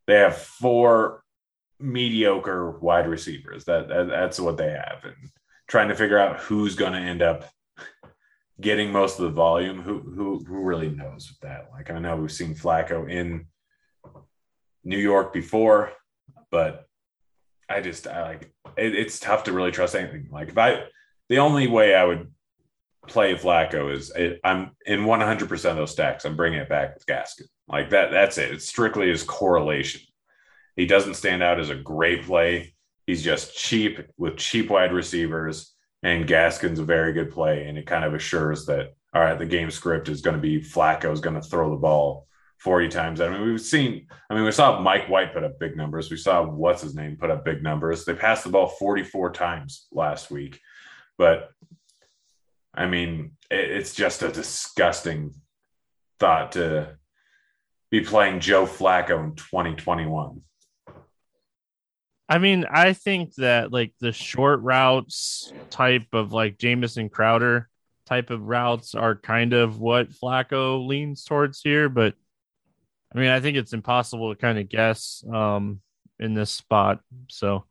they 0.10 0.16
have 0.16 0.38
four 0.38 1.24
mediocre 1.80 2.72
wide 2.80 3.08
receivers. 3.08 3.66
That, 3.66 3.88
that 3.90 4.08
that's 4.08 4.40
what 4.40 4.58
they 4.58 4.72
have, 4.72 5.04
and 5.04 5.16
trying 5.68 5.90
to 5.90 5.96
figure 5.96 6.18
out 6.18 6.40
who's 6.40 6.76
going 6.76 6.94
to 6.94 7.00
end 7.00 7.22
up 7.22 7.46
getting 8.60 8.92
most 8.92 9.20
of 9.20 9.26
the 9.26 9.32
volume. 9.32 9.82
Who 9.82 10.00
who 10.00 10.44
who 10.44 10.64
really 10.64 10.90
knows 10.90 11.30
with 11.30 11.40
that? 11.42 11.70
Like, 11.72 11.92
I 11.92 12.00
know 12.00 12.16
we've 12.16 12.32
seen 12.32 12.56
Flacco 12.56 13.08
in 13.08 13.46
New 14.84 14.98
York 14.98 15.32
before, 15.32 15.92
but 16.50 16.88
I 17.70 17.82
just 17.82 18.08
I 18.08 18.24
like 18.24 18.52
it, 18.78 18.96
it's 18.96 19.20
tough 19.20 19.44
to 19.44 19.54
really 19.54 19.72
trust 19.72 19.94
anything. 19.94 20.30
Like, 20.32 20.50
if 20.50 20.58
I 20.58 20.86
the 21.30 21.38
only 21.38 21.68
way 21.68 21.94
I 21.94 22.04
would 22.04 22.34
play 23.08 23.36
Flacco 23.36 23.94
is 23.94 24.12
I'm 24.44 24.72
in 24.88 25.02
100% 25.02 25.70
of 25.70 25.78
those 25.78 25.92
stacks. 25.92 26.26
I'm 26.26 26.36
bringing 26.36 26.60
it 26.60 26.70
back 26.70 26.96
with 26.96 27.06
Gaskin. 27.06 27.46
Like 27.70 27.92
that. 27.92 28.12
That's 28.12 28.38
it. 28.38 28.52
It's 28.52 28.68
strictly 28.68 29.10
his 29.10 29.24
correlation. 29.24 30.02
He 30.76 30.86
doesn't 30.86 31.16
stand 31.16 31.44
out 31.44 31.60
as 31.60 31.70
a 31.70 31.76
great 31.76 32.24
play. 32.24 32.74
He's 33.06 33.24
just 33.24 33.56
cheap 33.56 34.00
with 34.18 34.38
cheap 34.38 34.70
wide 34.70 34.94
receivers, 34.94 35.74
and 36.04 36.28
Gaskin's 36.28 36.80
a 36.80 36.84
very 36.84 37.14
good 37.14 37.32
play, 37.32 37.68
and 37.68 37.78
it 37.78 37.86
kind 37.88 38.06
of 38.06 38.14
assures 38.14 38.66
that 38.68 38.94
all 39.14 39.22
right, 39.22 39.40
the 39.40 39.46
game 39.46 39.72
script 39.72 40.08
is 40.10 40.22
going 40.22 40.36
to 40.36 40.42
be 40.42 40.62
Flacco 40.62 41.12
is 41.12 41.20
going 41.20 41.36
to 41.36 41.42
throw 41.42 41.72
the 41.72 41.76
ball 41.76 42.28
40 42.60 42.90
times. 42.90 43.22
I 43.22 43.30
mean, 43.30 43.42
we've 43.42 43.62
seen, 43.62 44.08
I 44.30 44.36
mean, 44.36 44.44
we 44.44 44.52
saw 44.52 44.80
Mike 44.80 45.10
White 45.10 45.34
put 45.34 45.44
up 45.44 45.60
big 45.60 45.76
numbers. 45.76 46.12
We 46.12 46.18
saw 46.18 46.44
what's 46.46 46.84
his 46.84 46.94
name 46.94 47.18
put 47.18 47.32
up 47.32 47.44
big 47.44 47.64
numbers. 47.64 48.06
They 48.06 48.14
passed 48.14 48.44
the 48.44 48.52
ball 48.52 48.68
44 48.68 49.32
times 49.32 49.88
last 49.92 50.30
week. 50.30 50.60
But 51.18 51.50
I 52.74 52.86
mean, 52.86 53.32
it, 53.50 53.72
it's 53.72 53.96
just 53.96 54.22
a 54.22 54.32
disgusting 54.32 55.34
thought 56.20 56.52
to 56.52 56.98
be 57.90 58.02
playing 58.02 58.40
Joe 58.40 58.66
Flacco 58.66 59.24
in 59.24 59.36
2021. 59.36 60.42
I 62.28 62.38
mean, 62.38 62.66
I 62.70 62.94
think 62.94 63.34
that 63.36 63.74
like 63.74 63.94
the 64.00 64.12
short 64.12 64.62
routes 64.62 65.52
type 65.72 66.08
of 66.14 66.32
like 66.32 66.60
Jamison 66.60 67.10
Crowder 67.10 67.68
type 68.06 68.30
of 68.30 68.44
routes 68.44 68.94
are 68.94 69.16
kind 69.16 69.54
of 69.54 69.80
what 69.80 70.12
Flacco 70.12 70.86
leans 70.86 71.24
towards 71.24 71.62
here. 71.62 71.90
But 71.90 72.14
I 73.14 73.18
mean, 73.18 73.30
I 73.30 73.40
think 73.40 73.58
it's 73.58 73.74
impossible 73.74 74.34
to 74.34 74.40
kind 74.40 74.60
of 74.60 74.70
guess 74.70 75.24
um, 75.32 75.82
in 76.20 76.36
this 76.36 76.52
spot. 76.52 77.00
So 77.30 77.66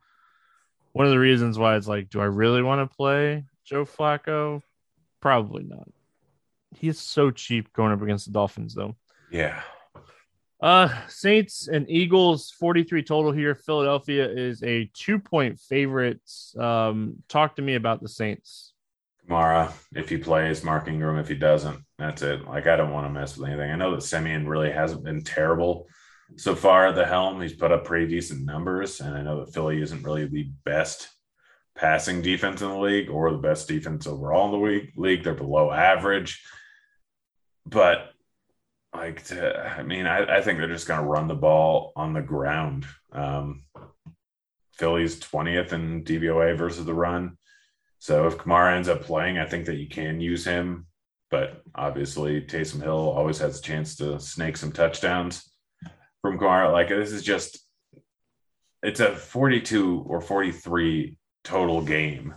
one 0.93 1.07
of 1.07 1.13
the 1.13 1.19
reasons 1.21 1.57
why 1.57 1.77
it's 1.77 1.87
like, 1.87 2.11
do 2.11 2.21
I 2.21 2.25
really 2.25 2.63
want 2.63 2.89
to 2.89 2.97
play 2.97 3.45
Joe 3.65 3.85
Flacco? 3.85 4.63
Probably 5.21 5.63
not. 5.63 5.89
He 6.75 6.89
is 6.89 6.99
so 6.99 7.31
cheap 7.31 7.73
going 7.73 7.93
up 7.93 8.03
against 8.03 8.27
the 8.27 8.33
Dolphins, 8.33 8.75
though. 8.75 8.97
Yeah. 9.31 9.63
Uh, 10.61 10.89
Saints 11.09 11.69
and 11.69 11.89
Eagles, 11.89 12.51
43 12.59 13.03
total 13.03 13.33
here. 13.33 13.55
Philadelphia 13.55 14.29
is 14.29 14.63
a 14.63 14.91
two 14.93 15.19
point 15.19 15.61
favorite. 15.61 16.21
Um, 16.59 17.17
talk 17.29 17.57
to 17.57 17.63
me 17.63 17.77
about 17.77 18.03
the 18.03 18.09
Saints. 18.09 18.73
Kamara, 19.29 19.73
if 19.95 20.09
he 20.09 20.17
plays, 20.17 20.65
Mark 20.65 20.89
Ingram, 20.89 21.19
if 21.19 21.29
he 21.29 21.35
doesn't, 21.35 21.79
that's 21.99 22.23
it. 22.23 22.47
Like, 22.47 22.67
I 22.67 22.77
don't 22.77 22.93
want 22.93 23.07
to 23.07 23.13
mess 23.13 23.37
with 23.37 23.49
anything. 23.49 23.71
I 23.71 23.77
know 23.77 23.95
that 23.95 24.03
Siemian 24.03 24.49
really 24.49 24.73
hasn't 24.73 25.05
been 25.05 25.23
terrible 25.23 25.87
so 26.37 26.55
far 26.55 26.89
at 26.89 26.95
the 26.95 27.07
helm. 27.07 27.41
He's 27.41 27.53
put 27.53 27.73
up 27.73 27.85
pretty 27.85 28.07
decent 28.07 28.45
numbers. 28.45 29.01
And 29.01 29.17
I 29.17 29.23
know 29.23 29.45
that 29.45 29.53
Philly 29.53 29.81
isn't 29.81 30.03
really 30.03 30.27
the 30.27 30.51
best 30.65 31.09
passing 31.77 32.23
defense 32.23 32.63
in 32.63 32.69
the 32.69 32.79
league 32.79 33.11
or 33.11 33.31
the 33.31 33.39
best 33.39 33.69
defense 33.69 34.07
overall 34.07 34.47
in 34.47 34.61
the 34.61 34.91
league. 34.97 35.23
They're 35.23 35.35
below 35.35 35.71
average. 35.71 36.43
But 37.67 38.11
like 38.95 39.25
to, 39.27 39.59
I 39.79 39.83
mean, 39.83 40.07
I, 40.07 40.39
I, 40.39 40.41
think 40.41 40.59
they're 40.59 40.69
just 40.69 40.89
going 40.89 41.01
to 41.01 41.07
run 41.07 41.29
the 41.29 41.35
ball 41.35 41.93
on 41.95 42.15
the 42.15 42.23
ground. 42.23 42.87
Um, 43.13 43.65
Philly's 44.73 45.19
20th 45.21 45.73
in 45.73 46.05
DVOA 46.05 46.57
versus 46.57 46.85
the 46.85 46.95
run. 46.95 47.37
So 47.99 48.27
if 48.27 48.39
Kamara 48.39 48.77
ends 48.77 48.89
up 48.89 49.03
playing, 49.03 49.39
I 49.39 49.47
think 49.47 49.67
that 49.67 49.77
you 49.77 49.89
can 49.89 50.21
use 50.21 50.45
him. 50.45 50.87
But 51.31 51.63
obviously, 51.75 52.41
Taysom 52.41 52.83
Hill 52.83 53.11
always 53.11 53.39
has 53.39 53.59
a 53.59 53.63
chance 53.63 53.97
to 53.97 54.19
snake 54.19 54.57
some 54.57 54.73
touchdowns 54.73 55.51
from 56.23 56.39
Kamara. 56.39 56.73
Like 56.73 56.89
this 56.89 57.13
is 57.13 57.23
just, 57.23 57.59
it's 58.83 59.01
a 59.01 59.15
42 59.15 60.05
or 60.09 60.21
43 60.21 61.19
total 61.45 61.83
game. 61.83 62.35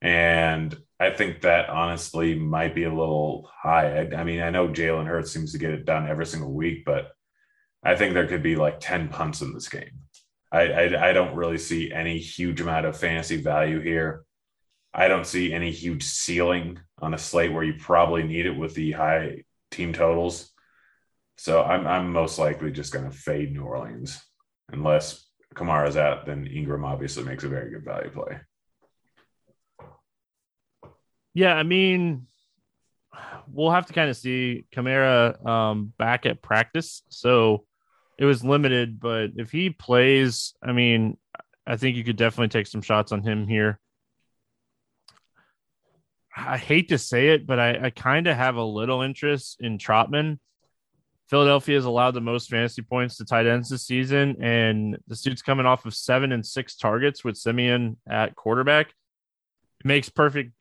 And 0.00 0.76
I 1.02 1.10
think 1.10 1.40
that 1.40 1.68
honestly 1.68 2.36
might 2.36 2.76
be 2.76 2.84
a 2.84 2.94
little 2.94 3.50
high. 3.52 4.02
I, 4.02 4.20
I 4.20 4.22
mean, 4.22 4.40
I 4.40 4.50
know 4.50 4.68
Jalen 4.68 5.08
Hurts 5.08 5.32
seems 5.32 5.50
to 5.50 5.58
get 5.58 5.72
it 5.72 5.84
done 5.84 6.08
every 6.08 6.26
single 6.26 6.52
week, 6.52 6.84
but 6.84 7.08
I 7.82 7.96
think 7.96 8.14
there 8.14 8.28
could 8.28 8.44
be 8.44 8.54
like 8.54 8.78
10 8.78 9.08
punts 9.08 9.42
in 9.42 9.52
this 9.52 9.68
game. 9.68 9.90
I, 10.52 10.60
I, 10.60 11.08
I 11.08 11.12
don't 11.12 11.34
really 11.34 11.58
see 11.58 11.90
any 11.90 12.18
huge 12.18 12.60
amount 12.60 12.86
of 12.86 12.96
fantasy 12.96 13.38
value 13.38 13.80
here. 13.80 14.22
I 14.94 15.08
don't 15.08 15.26
see 15.26 15.52
any 15.52 15.72
huge 15.72 16.04
ceiling 16.04 16.78
on 17.00 17.14
a 17.14 17.18
slate 17.18 17.52
where 17.52 17.64
you 17.64 17.74
probably 17.80 18.22
need 18.22 18.46
it 18.46 18.56
with 18.56 18.74
the 18.74 18.92
high 18.92 19.42
team 19.72 19.92
totals. 19.92 20.52
So 21.36 21.64
I'm 21.64 21.84
I'm 21.84 22.12
most 22.12 22.38
likely 22.38 22.70
just 22.70 22.92
going 22.92 23.10
to 23.10 23.16
fade 23.16 23.52
New 23.52 23.62
Orleans 23.62 24.22
unless 24.70 25.26
Kamara's 25.56 25.96
out. 25.96 26.26
Then 26.26 26.46
Ingram 26.46 26.84
obviously 26.84 27.24
makes 27.24 27.42
a 27.42 27.48
very 27.48 27.70
good 27.70 27.84
value 27.84 28.10
play. 28.10 28.38
Yeah, 31.34 31.54
I 31.54 31.62
mean, 31.62 32.26
we'll 33.46 33.70
have 33.70 33.86
to 33.86 33.92
kind 33.92 34.10
of 34.10 34.16
see 34.16 34.64
Kamara 34.72 35.44
um, 35.46 35.92
back 35.98 36.26
at 36.26 36.42
practice. 36.42 37.02
So 37.08 37.64
it 38.18 38.24
was 38.24 38.44
limited, 38.44 39.00
but 39.00 39.30
if 39.36 39.50
he 39.50 39.70
plays, 39.70 40.54
I 40.62 40.72
mean, 40.72 41.16
I 41.66 41.76
think 41.76 41.96
you 41.96 42.04
could 42.04 42.16
definitely 42.16 42.48
take 42.48 42.66
some 42.66 42.82
shots 42.82 43.12
on 43.12 43.22
him 43.22 43.46
here. 43.46 43.78
I 46.36 46.56
hate 46.56 46.88
to 46.88 46.98
say 46.98 47.28
it, 47.28 47.46
but 47.46 47.58
I, 47.58 47.86
I 47.86 47.90
kind 47.90 48.26
of 48.26 48.36
have 48.36 48.56
a 48.56 48.64
little 48.64 49.02
interest 49.02 49.58
in 49.60 49.78
Trautman. 49.78 50.38
Philadelphia 51.28 51.76
has 51.76 51.84
allowed 51.84 52.12
the 52.12 52.20
most 52.20 52.50
fantasy 52.50 52.82
points 52.82 53.16
to 53.16 53.24
tight 53.24 53.46
ends 53.46 53.70
this 53.70 53.86
season, 53.86 54.36
and 54.42 54.98
the 55.08 55.14
dude's 55.16 55.42
coming 55.42 55.66
off 55.66 55.86
of 55.86 55.94
seven 55.94 56.32
and 56.32 56.44
six 56.44 56.76
targets 56.76 57.24
with 57.24 57.36
Siemian 57.36 57.96
at 58.08 58.34
quarterback. 58.34 58.88
It 59.80 59.86
makes 59.86 60.08
perfect 60.08 60.52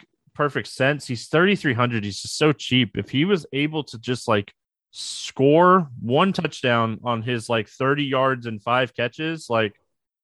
perfect 0.42 0.70
sense. 0.70 1.06
He's 1.06 1.28
3,300. 1.28 2.04
He's 2.04 2.20
just 2.20 2.36
so 2.36 2.52
cheap. 2.52 2.98
If 2.98 3.12
he 3.12 3.26
was 3.26 3.46
able 3.54 3.84
to 3.84 4.00
just 4.00 4.28
like 4.28 4.52
score 4.90 5.88
one 6.02 6.34
touchdown 6.34 7.00
on 7.04 7.22
his 7.22 7.48
like 7.48 7.70
30 7.70 8.06
yards 8.06 8.48
and 8.48 8.60
five 8.60 8.96
catches, 8.96 9.52
like 9.52 9.76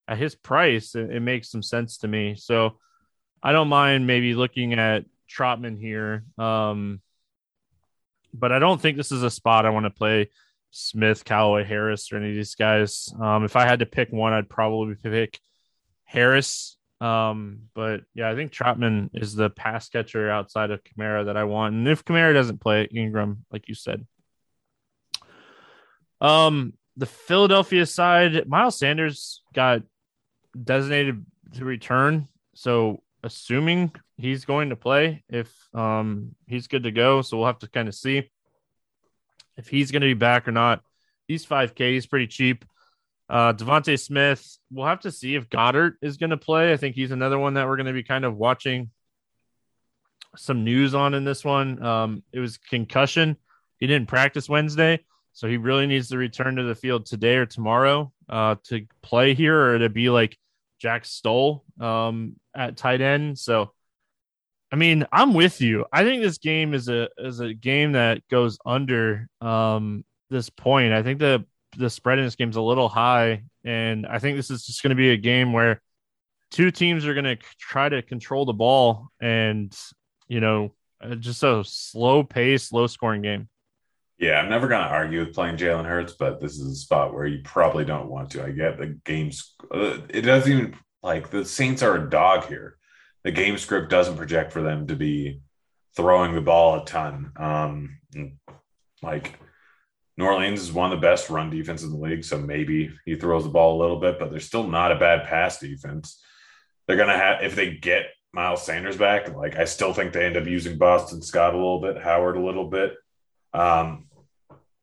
at 0.08 0.18
his 0.18 0.34
price, 0.34 0.96
it, 0.96 1.12
it 1.12 1.20
makes 1.20 1.52
some 1.52 1.62
sense 1.62 1.98
to 1.98 2.08
me. 2.08 2.34
So 2.34 2.78
I 3.44 3.52
don't 3.52 3.68
mind 3.68 4.08
maybe 4.08 4.34
looking 4.34 4.72
at 4.72 5.04
Trautman 5.30 5.78
here. 5.78 6.24
Um, 6.36 7.00
but 8.34 8.50
I 8.50 8.58
don't 8.58 8.80
think 8.80 8.96
this 8.96 9.12
is 9.12 9.22
a 9.22 9.30
spot 9.30 9.66
I 9.66 9.70
want 9.70 9.86
to 9.86 9.90
play 9.90 10.30
Smith, 10.72 11.24
Callaway, 11.24 11.62
Harris, 11.62 12.10
or 12.10 12.16
any 12.16 12.30
of 12.30 12.34
these 12.34 12.56
guys. 12.56 13.14
Um, 13.20 13.44
if 13.44 13.54
I 13.54 13.66
had 13.66 13.78
to 13.78 13.86
pick 13.86 14.10
one, 14.10 14.32
I'd 14.32 14.50
probably 14.50 14.96
pick 14.96 15.38
Harris 16.06 16.76
um, 17.00 17.60
but 17.74 18.02
yeah, 18.14 18.30
I 18.30 18.34
think 18.34 18.52
Trautman 18.52 19.10
is 19.14 19.34
the 19.34 19.50
pass 19.50 19.88
catcher 19.88 20.30
outside 20.30 20.70
of 20.70 20.82
Kamara 20.82 21.26
that 21.26 21.36
I 21.36 21.44
want. 21.44 21.74
And 21.74 21.88
if 21.88 22.04
Kamara 22.04 22.34
doesn't 22.34 22.60
play 22.60 22.88
Ingram, 22.92 23.44
like 23.52 23.68
you 23.68 23.74
said, 23.74 24.06
um, 26.20 26.72
the 26.96 27.06
Philadelphia 27.06 27.86
side, 27.86 28.48
Miles 28.48 28.78
Sanders 28.78 29.42
got 29.54 29.82
designated 30.60 31.24
to 31.54 31.64
return. 31.64 32.26
So 32.54 33.02
assuming 33.22 33.92
he's 34.16 34.44
going 34.44 34.70
to 34.70 34.76
play, 34.76 35.22
if 35.28 35.52
um 35.74 36.34
he's 36.48 36.66
good 36.66 36.82
to 36.82 36.90
go, 36.90 37.22
so 37.22 37.36
we'll 37.36 37.46
have 37.46 37.60
to 37.60 37.68
kind 37.68 37.86
of 37.86 37.94
see 37.94 38.28
if 39.56 39.68
he's 39.68 39.92
going 39.92 40.02
to 40.02 40.08
be 40.08 40.14
back 40.14 40.48
or 40.48 40.52
not. 40.52 40.82
He's 41.28 41.46
5K, 41.46 41.92
he's 41.92 42.06
pretty 42.06 42.26
cheap. 42.26 42.64
Uh, 43.28 43.52
DeVonta 43.52 44.00
Smith, 44.00 44.58
we'll 44.70 44.86
have 44.86 45.00
to 45.00 45.12
see 45.12 45.34
if 45.34 45.50
Goedert 45.50 45.94
is 46.00 46.16
going 46.16 46.30
to 46.30 46.36
play. 46.36 46.72
I 46.72 46.76
think 46.76 46.94
he's 46.94 47.10
another 47.10 47.38
one 47.38 47.54
that 47.54 47.66
we're 47.66 47.76
going 47.76 47.86
to 47.86 47.92
be 47.92 48.02
kind 48.02 48.24
of 48.24 48.36
watching 48.36 48.90
some 50.36 50.64
news 50.64 50.94
on 50.94 51.14
in 51.14 51.24
this 51.24 51.44
one. 51.44 51.82
Um, 51.82 52.22
it 52.32 52.40
was 52.40 52.58
concussion. 52.58 53.36
He 53.78 53.86
didn't 53.86 54.08
practice 54.08 54.48
Wednesday, 54.48 55.00
so 55.32 55.46
he 55.46 55.56
really 55.56 55.86
needs 55.86 56.08
to 56.08 56.16
return 56.16 56.56
to 56.56 56.62
the 56.62 56.74
field 56.74 57.06
today 57.06 57.36
or 57.36 57.46
tomorrow 57.46 58.12
uh, 58.28 58.56
to 58.64 58.86
play 59.02 59.34
here 59.34 59.74
or 59.74 59.78
to 59.78 59.88
be 59.88 60.10
like 60.10 60.36
Jack 60.78 61.04
Stoll 61.04 61.64
um, 61.80 62.36
at 62.54 62.76
tight 62.76 63.00
end. 63.00 63.38
So, 63.38 63.72
I 64.72 64.76
mean, 64.76 65.06
I'm 65.12 65.34
with 65.34 65.60
you. 65.60 65.86
I 65.92 66.04
think 66.04 66.22
this 66.22 66.38
game 66.38 66.74
is 66.74 66.88
a 66.88 67.08
is 67.18 67.40
a 67.40 67.54
game 67.54 67.92
that 67.92 68.26
goes 68.28 68.58
under 68.64 69.28
um, 69.40 70.04
this 70.30 70.50
point. 70.50 70.92
I 70.92 71.02
think 71.02 71.18
the 71.18 71.44
the 71.76 71.90
spread 71.90 72.18
in 72.18 72.24
this 72.24 72.36
game 72.36 72.50
is 72.50 72.56
a 72.56 72.62
little 72.62 72.88
high, 72.88 73.42
and 73.64 74.06
I 74.06 74.18
think 74.18 74.36
this 74.36 74.50
is 74.50 74.64
just 74.64 74.82
going 74.82 74.90
to 74.90 74.96
be 74.96 75.10
a 75.10 75.16
game 75.16 75.52
where 75.52 75.80
two 76.50 76.70
teams 76.70 77.06
are 77.06 77.14
going 77.14 77.24
to 77.24 77.36
try 77.58 77.88
to 77.88 78.02
control 78.02 78.44
the 78.44 78.52
ball, 78.52 79.08
and 79.20 79.76
you 80.28 80.40
know, 80.40 80.72
uh, 81.02 81.14
just 81.14 81.42
a 81.42 81.62
slow 81.64 82.22
pace, 82.22 82.72
low 82.72 82.86
scoring 82.86 83.22
game. 83.22 83.48
Yeah, 84.18 84.40
I'm 84.40 84.50
never 84.50 84.66
going 84.66 84.82
to 84.82 84.92
argue 84.92 85.20
with 85.20 85.34
playing 85.34 85.58
Jalen 85.58 85.86
Hurts, 85.86 86.14
but 86.14 86.40
this 86.40 86.58
is 86.58 86.72
a 86.72 86.74
spot 86.74 87.14
where 87.14 87.26
you 87.26 87.40
probably 87.44 87.84
don't 87.84 88.10
want 88.10 88.30
to. 88.30 88.44
I 88.44 88.50
get 88.50 88.76
the 88.76 88.98
game's, 89.04 89.54
uh, 89.72 89.98
it 90.08 90.22
doesn't 90.22 90.52
even 90.52 90.74
like 91.04 91.30
the 91.30 91.44
Saints 91.44 91.82
are 91.82 91.96
a 91.96 92.10
dog 92.10 92.46
here. 92.46 92.76
The 93.22 93.30
game 93.30 93.58
script 93.58 93.90
doesn't 93.90 94.16
project 94.16 94.52
for 94.52 94.60
them 94.60 94.88
to 94.88 94.96
be 94.96 95.40
throwing 95.96 96.34
the 96.34 96.40
ball 96.40 96.80
a 96.80 96.84
ton. 96.84 97.32
Um, 97.36 97.98
like 99.02 99.38
New 100.18 100.24
Orleans 100.24 100.60
is 100.60 100.72
one 100.72 100.92
of 100.92 101.00
the 101.00 101.06
best 101.06 101.30
run 101.30 101.48
defenses 101.48 101.86
in 101.86 101.92
the 101.92 102.04
league, 102.04 102.24
so 102.24 102.36
maybe 102.36 102.90
he 103.06 103.14
throws 103.14 103.44
the 103.44 103.50
ball 103.50 103.76
a 103.76 103.80
little 103.80 104.00
bit, 104.00 104.18
but 104.18 104.32
they're 104.32 104.40
still 104.40 104.66
not 104.66 104.90
a 104.90 104.98
bad 104.98 105.24
pass 105.28 105.60
defense. 105.60 106.20
They're 106.86 106.96
gonna 106.96 107.16
have 107.16 107.44
if 107.44 107.54
they 107.54 107.76
get 107.76 108.06
Miles 108.32 108.66
Sanders 108.66 108.96
back, 108.96 109.32
like 109.36 109.54
I 109.56 109.64
still 109.64 109.94
think 109.94 110.12
they 110.12 110.26
end 110.26 110.36
up 110.36 110.46
using 110.46 110.76
Boston 110.76 111.22
Scott 111.22 111.54
a 111.54 111.56
little 111.56 111.80
bit, 111.80 112.02
Howard 112.02 112.36
a 112.36 112.44
little 112.44 112.68
bit. 112.68 112.94
Um, 113.54 114.08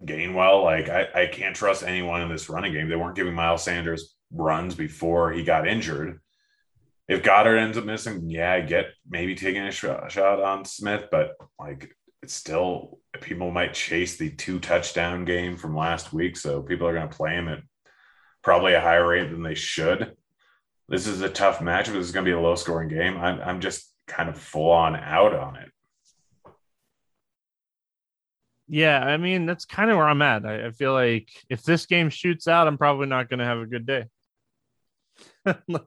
Gainwell, 0.06 0.64
like 0.64 0.88
I, 0.88 1.24
I 1.24 1.28
can't 1.28 1.56
trust 1.56 1.84
anyone 1.84 2.22
in 2.22 2.30
this 2.30 2.50
running 2.50 2.72
game. 2.72 2.88
They 2.88 2.96
weren't 2.96 3.18
giving 3.18 3.36
Miles 3.36 3.64
Sanders 3.64 4.16
runs 4.32 4.74
before 4.74 5.34
he 5.34 5.44
got 5.44 5.68
injured. 5.68 6.22
If 7.10 7.24
Goedert 7.24 7.60
ends 7.60 7.78
up 7.78 7.84
missing, 7.84 8.30
yeah, 8.30 8.54
I 8.54 8.62
get 8.62 8.86
maybe 9.08 9.36
taking 9.36 9.64
a 9.64 9.72
shot 9.72 10.18
on 10.18 10.64
Smith, 10.64 11.06
but 11.12 11.34
like 11.60 11.94
it's 12.22 12.34
still 12.34 13.00
people 13.22 13.52
might 13.52 13.74
chase 13.74 14.18
the 14.18 14.30
two 14.30 14.60
touchdown 14.60 15.26
game 15.26 15.58
from 15.58 15.76
last 15.76 16.14
week, 16.14 16.38
so 16.38 16.62
people 16.62 16.88
are 16.88 16.94
going 16.94 17.08
to 17.08 17.16
play 17.16 17.34
him 17.34 17.48
at 17.48 17.60
probably 18.44 18.74
a 18.74 18.82
higher 18.82 19.08
rate 19.08 19.32
than 19.32 19.44
they 19.44 19.56
should. 19.56 20.16
This 20.88 21.08
is 21.08 21.22
a 21.22 21.30
tough 21.30 21.60
matchup. 21.60 21.94
This 21.94 22.06
is 22.06 22.12
going 22.12 22.26
to 22.26 22.30
be 22.30 22.36
a 22.36 22.40
low 22.40 22.56
scoring 22.56 22.90
game. 22.90 23.18
I'm 23.18 23.42
I'm 23.42 23.62
just 23.62 23.92
kind 24.08 24.30
of 24.30 24.38
full 24.38 24.72
on 24.72 24.96
out 24.96 25.34
on 25.34 25.56
it. 25.58 25.72
Yeah, 28.68 29.00
I 29.00 29.18
mean 29.18 29.46
that's 29.46 29.66
kind 29.66 29.92
of 29.92 29.98
where 29.98 30.08
I'm 30.08 30.22
at. 30.22 30.46
I, 30.46 30.68
I 30.68 30.72
feel 30.72 30.94
like 30.94 31.30
if 31.50 31.64
this 31.64 31.86
game 31.86 32.10
shoots 32.10 32.48
out, 32.48 32.68
I'm 32.68 32.78
probably 32.78 33.08
not 33.08 33.30
going 33.30 33.40
to 33.40 33.46
have 33.46 33.60
a 33.60 33.66
good 33.66 33.86
day. 33.86 34.06
like, 35.46 35.84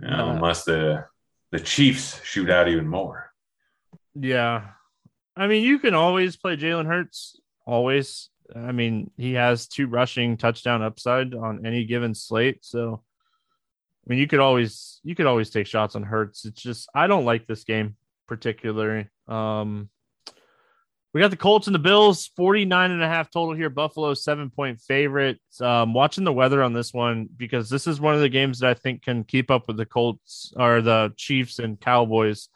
you 0.00 0.08
know, 0.08 0.28
uh, 0.28 0.34
unless 0.34 0.64
the 0.64 1.06
the 1.52 1.60
Chiefs 1.60 2.20
shoot 2.24 2.50
out 2.50 2.68
even 2.68 2.88
more. 2.88 3.33
Yeah, 4.14 4.66
I 5.36 5.46
mean, 5.46 5.62
you 5.64 5.78
can 5.78 5.94
always 5.94 6.36
play 6.36 6.56
Jalen 6.56 6.86
Hurts. 6.86 7.40
Always. 7.66 8.30
I 8.54 8.72
mean, 8.72 9.10
he 9.16 9.34
has 9.34 9.66
two 9.66 9.86
rushing 9.86 10.36
touchdown 10.36 10.82
upside 10.82 11.34
on 11.34 11.66
any 11.66 11.84
given 11.86 12.14
slate. 12.14 12.64
So, 12.64 13.02
I 13.02 14.04
mean, 14.06 14.18
you 14.18 14.26
could 14.26 14.40
always 14.40 15.00
you 15.02 15.14
could 15.14 15.26
always 15.26 15.50
take 15.50 15.66
shots 15.66 15.96
on 15.96 16.02
Hurts. 16.02 16.44
It's 16.44 16.62
just 16.62 16.88
I 16.94 17.06
don't 17.06 17.24
like 17.24 17.46
this 17.46 17.64
game 17.64 17.96
particularly. 18.26 19.08
Um, 19.28 19.88
we 21.12 21.20
got 21.20 21.30
the 21.30 21.36
Colts 21.36 21.68
and 21.68 21.74
the 21.74 21.80
Bills, 21.80 22.26
49 22.36 22.90
and 22.90 23.02
a 23.02 23.06
half 23.08 23.30
total 23.30 23.54
here. 23.54 23.70
Buffalo, 23.70 24.14
seven 24.14 24.50
point 24.50 24.80
favorite. 24.80 25.40
Um, 25.60 25.94
watching 25.94 26.24
the 26.24 26.32
weather 26.32 26.62
on 26.62 26.72
this 26.72 26.92
one 26.92 27.28
because 27.36 27.70
this 27.70 27.86
is 27.86 28.00
one 28.00 28.14
of 28.14 28.20
the 28.20 28.28
games 28.28 28.58
that 28.58 28.70
I 28.70 28.74
think 28.74 29.02
can 29.02 29.22
keep 29.22 29.50
up 29.50 29.68
with 29.68 29.76
the 29.76 29.86
Colts 29.86 30.52
or 30.56 30.82
the 30.82 31.12
Chiefs 31.16 31.60
and 31.60 31.80
Cowboys. 31.80 32.48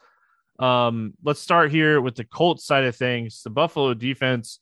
Um, 0.59 1.13
let's 1.23 1.39
start 1.39 1.71
here 1.71 2.01
with 2.01 2.15
the 2.15 2.25
Colts 2.25 2.65
side 2.65 2.83
of 2.83 2.95
things. 2.95 3.41
The 3.43 3.49
Buffalo 3.49 3.93
defense 3.93 4.59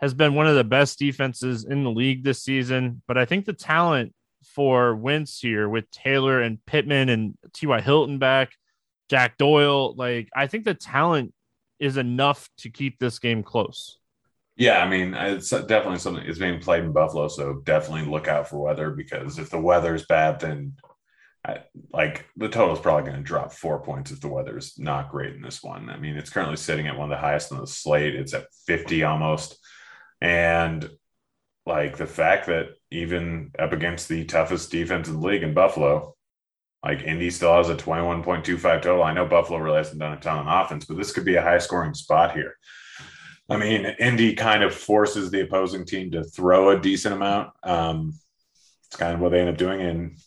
has 0.00 0.14
been 0.14 0.34
one 0.34 0.46
of 0.46 0.56
the 0.56 0.64
best 0.64 0.98
defenses 0.98 1.64
in 1.64 1.84
the 1.84 1.90
league 1.90 2.24
this 2.24 2.42
season, 2.42 3.02
but 3.06 3.18
I 3.18 3.24
think 3.24 3.44
the 3.44 3.52
talent 3.52 4.14
for 4.44 4.94
Wentz 4.94 5.40
here 5.40 5.68
with 5.68 5.90
Taylor 5.90 6.40
and 6.40 6.64
Pittman 6.66 7.08
and 7.08 7.36
T.Y. 7.52 7.80
Hilton 7.80 8.18
back, 8.18 8.52
Jack 9.08 9.36
Doyle, 9.36 9.94
like 9.94 10.28
I 10.34 10.46
think 10.46 10.64
the 10.64 10.74
talent 10.74 11.34
is 11.78 11.96
enough 11.96 12.48
to 12.58 12.70
keep 12.70 12.98
this 12.98 13.18
game 13.18 13.42
close. 13.42 13.98
Yeah, 14.56 14.78
I 14.84 14.88
mean, 14.88 15.14
it's 15.14 15.50
definitely 15.50 15.98
something. 15.98 16.24
It's 16.24 16.38
being 16.38 16.60
played 16.60 16.84
in 16.84 16.92
Buffalo, 16.92 17.28
so 17.28 17.62
definitely 17.64 18.10
look 18.10 18.28
out 18.28 18.48
for 18.48 18.58
weather 18.58 18.90
because 18.90 19.38
if 19.38 19.50
the 19.50 19.60
weather 19.60 19.94
is 19.94 20.04
bad, 20.06 20.40
then 20.40 20.74
I, 21.44 21.58
like 21.92 22.26
the 22.36 22.48
total 22.48 22.74
is 22.74 22.80
probably 22.80 23.10
going 23.10 23.20
to 23.20 23.26
drop 23.26 23.52
four 23.52 23.82
points 23.82 24.12
if 24.12 24.20
the 24.20 24.28
weather 24.28 24.56
is 24.56 24.78
not 24.78 25.10
great 25.10 25.34
in 25.34 25.42
this 25.42 25.62
one. 25.62 25.90
I 25.90 25.96
mean, 25.96 26.16
it's 26.16 26.30
currently 26.30 26.56
sitting 26.56 26.86
at 26.86 26.96
one 26.96 27.10
of 27.10 27.16
the 27.16 27.20
highest 27.20 27.52
on 27.52 27.60
the 27.60 27.66
slate. 27.66 28.14
It's 28.14 28.34
at 28.34 28.46
50 28.66 29.02
almost. 29.02 29.58
And 30.20 30.88
like 31.66 31.96
the 31.96 32.06
fact 32.06 32.46
that 32.46 32.68
even 32.90 33.50
up 33.58 33.72
against 33.72 34.08
the 34.08 34.24
toughest 34.24 34.70
defense 34.70 35.08
in 35.08 35.20
the 35.20 35.26
league 35.26 35.42
in 35.42 35.52
Buffalo, 35.52 36.14
like 36.84 37.02
Indy 37.02 37.30
still 37.30 37.56
has 37.56 37.68
a 37.68 37.76
21.25 37.76 38.82
total. 38.82 39.02
I 39.02 39.12
know 39.12 39.26
Buffalo 39.26 39.58
really 39.58 39.78
hasn't 39.78 40.00
done 40.00 40.12
a 40.12 40.20
ton 40.20 40.46
on 40.46 40.64
offense, 40.64 40.84
but 40.84 40.96
this 40.96 41.12
could 41.12 41.24
be 41.24 41.36
a 41.36 41.42
high 41.42 41.58
scoring 41.58 41.94
spot 41.94 42.34
here. 42.34 42.56
I 43.48 43.56
mean, 43.56 43.84
Indy 43.98 44.34
kind 44.34 44.62
of 44.62 44.74
forces 44.74 45.30
the 45.30 45.42
opposing 45.42 45.84
team 45.84 46.10
to 46.12 46.24
throw 46.24 46.70
a 46.70 46.80
decent 46.80 47.14
amount. 47.14 47.50
Um, 47.62 48.14
it's 48.86 48.96
kind 48.96 49.14
of 49.14 49.20
what 49.20 49.30
they 49.30 49.40
end 49.40 49.50
up 49.50 49.58
doing. 49.58 49.80
And 49.80 50.18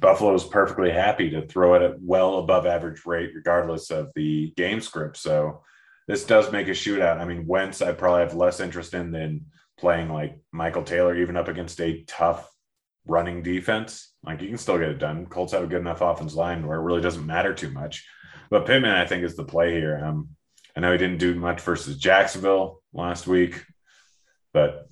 Buffalo 0.00 0.34
is 0.34 0.44
perfectly 0.44 0.90
happy 0.90 1.30
to 1.30 1.46
throw 1.46 1.74
it 1.74 1.82
at 1.82 2.00
well 2.00 2.38
above 2.38 2.66
average 2.66 3.04
rate, 3.06 3.32
regardless 3.34 3.90
of 3.90 4.10
the 4.14 4.52
game 4.56 4.80
script. 4.80 5.16
So 5.16 5.62
this 6.08 6.24
does 6.24 6.50
make 6.50 6.68
a 6.68 6.72
shootout. 6.72 7.20
I 7.20 7.24
mean, 7.24 7.46
Wentz, 7.46 7.82
I 7.82 7.92
probably 7.92 8.20
have 8.20 8.34
less 8.34 8.60
interest 8.60 8.94
in 8.94 9.12
than 9.12 9.46
playing 9.78 10.08
like 10.08 10.38
Michael 10.50 10.82
Taylor, 10.82 11.16
even 11.16 11.36
up 11.36 11.48
against 11.48 11.80
a 11.80 12.02
tough 12.04 12.48
running 13.06 13.42
defense. 13.42 14.12
Like 14.24 14.40
you 14.42 14.48
can 14.48 14.58
still 14.58 14.78
get 14.78 14.88
it 14.88 14.98
done. 14.98 15.26
Colts 15.26 15.52
have 15.52 15.62
a 15.62 15.66
good 15.66 15.80
enough 15.80 16.00
offense 16.00 16.34
line 16.34 16.66
where 16.66 16.78
it 16.78 16.82
really 16.82 17.00
doesn't 17.00 17.26
matter 17.26 17.54
too 17.54 17.70
much. 17.70 18.06
But 18.50 18.66
Pittman, 18.66 18.90
I 18.90 19.06
think, 19.06 19.24
is 19.24 19.36
the 19.36 19.44
play 19.44 19.72
here. 19.72 20.02
Um, 20.04 20.30
I 20.76 20.80
know 20.80 20.92
he 20.92 20.98
didn't 20.98 21.18
do 21.18 21.34
much 21.34 21.60
versus 21.60 21.98
Jacksonville 21.98 22.82
last 22.92 23.26
week, 23.26 23.64
but 24.52 24.88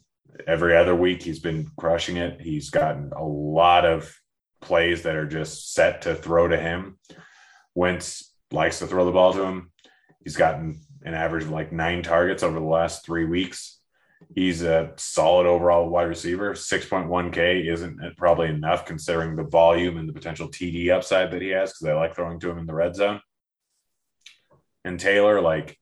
every 0.46 0.76
other 0.76 0.94
week 0.94 1.22
he's 1.22 1.40
been 1.40 1.70
crushing 1.76 2.16
it. 2.16 2.40
He's 2.40 2.70
gotten 2.70 3.12
a 3.14 3.24
lot 3.24 3.84
of 3.84 4.14
plays 4.60 5.02
that 5.02 5.16
are 5.16 5.26
just 5.26 5.72
set 5.72 6.02
to 6.02 6.14
throw 6.14 6.48
to 6.48 6.56
him. 6.56 6.98
Wentz 7.74 8.34
likes 8.50 8.78
to 8.80 8.86
throw 8.86 9.04
the 9.04 9.12
ball 9.12 9.32
to 9.32 9.42
him. 9.42 9.72
He's 10.22 10.36
gotten 10.36 10.80
an 11.02 11.14
average 11.14 11.44
of 11.44 11.50
like 11.50 11.72
nine 11.72 12.02
targets 12.02 12.42
over 12.42 12.58
the 12.58 12.64
last 12.64 13.04
three 13.04 13.24
weeks. 13.24 13.80
He's 14.34 14.62
a 14.62 14.92
solid 14.96 15.46
overall 15.46 15.88
wide 15.88 16.08
receiver. 16.08 16.52
6.1K 16.52 17.72
isn't 17.72 18.16
probably 18.16 18.48
enough 18.48 18.84
considering 18.84 19.34
the 19.34 19.44
volume 19.44 19.96
and 19.96 20.08
the 20.08 20.12
potential 20.12 20.48
TD 20.48 20.90
upside 20.90 21.30
that 21.30 21.42
he 21.42 21.48
has 21.48 21.72
because 21.72 21.86
I 21.86 21.94
like 21.94 22.14
throwing 22.14 22.38
to 22.40 22.50
him 22.50 22.58
in 22.58 22.66
the 22.66 22.74
red 22.74 22.94
zone. 22.94 23.20
And 24.84 25.00
Taylor, 25.00 25.40
like, 25.40 25.78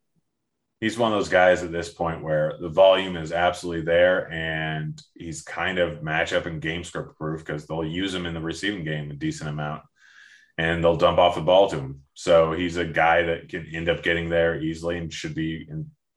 he's 0.81 0.99
one 0.99 1.13
of 1.13 1.19
those 1.19 1.29
guys 1.29 1.63
at 1.63 1.73
this 1.73 1.89
point 1.89 2.23
where 2.23 2.55
the 2.61 2.69
volume 2.69 3.17
is 3.17 3.33
absolutely 3.33 3.85
there 3.85 4.31
and 4.33 5.01
he's 5.15 5.43
kind 5.43 5.79
of 5.79 6.01
matchup 6.01 6.47
and 6.47 6.63
game 6.63 6.85
script 6.85 7.17
proof 7.17 7.45
because 7.45 7.67
they'll 7.67 7.85
use 7.85 8.15
him 8.15 8.27
in 8.27 8.35
the 8.35 8.41
receiving 8.41 8.85
game 8.85 9.11
a 9.11 9.15
decent 9.15 9.51
amount 9.51 9.83
and 10.57 10.83
they'll 10.83 10.97
dump 10.97 11.19
off 11.19 11.37
the 11.37 11.41
ball 11.41 11.69
to 11.71 11.77
him. 11.77 12.03
So 12.15 12.53
he's 12.53 12.77
a 12.77 12.85
guy 12.85 13.23
that 13.23 13.49
can 13.49 13.67
end 13.73 13.89
up 13.89 14.03
getting 14.03 14.29
there 14.29 14.61
easily 14.61 14.99
and 14.99 15.13
should 15.13 15.35
be 15.35 15.69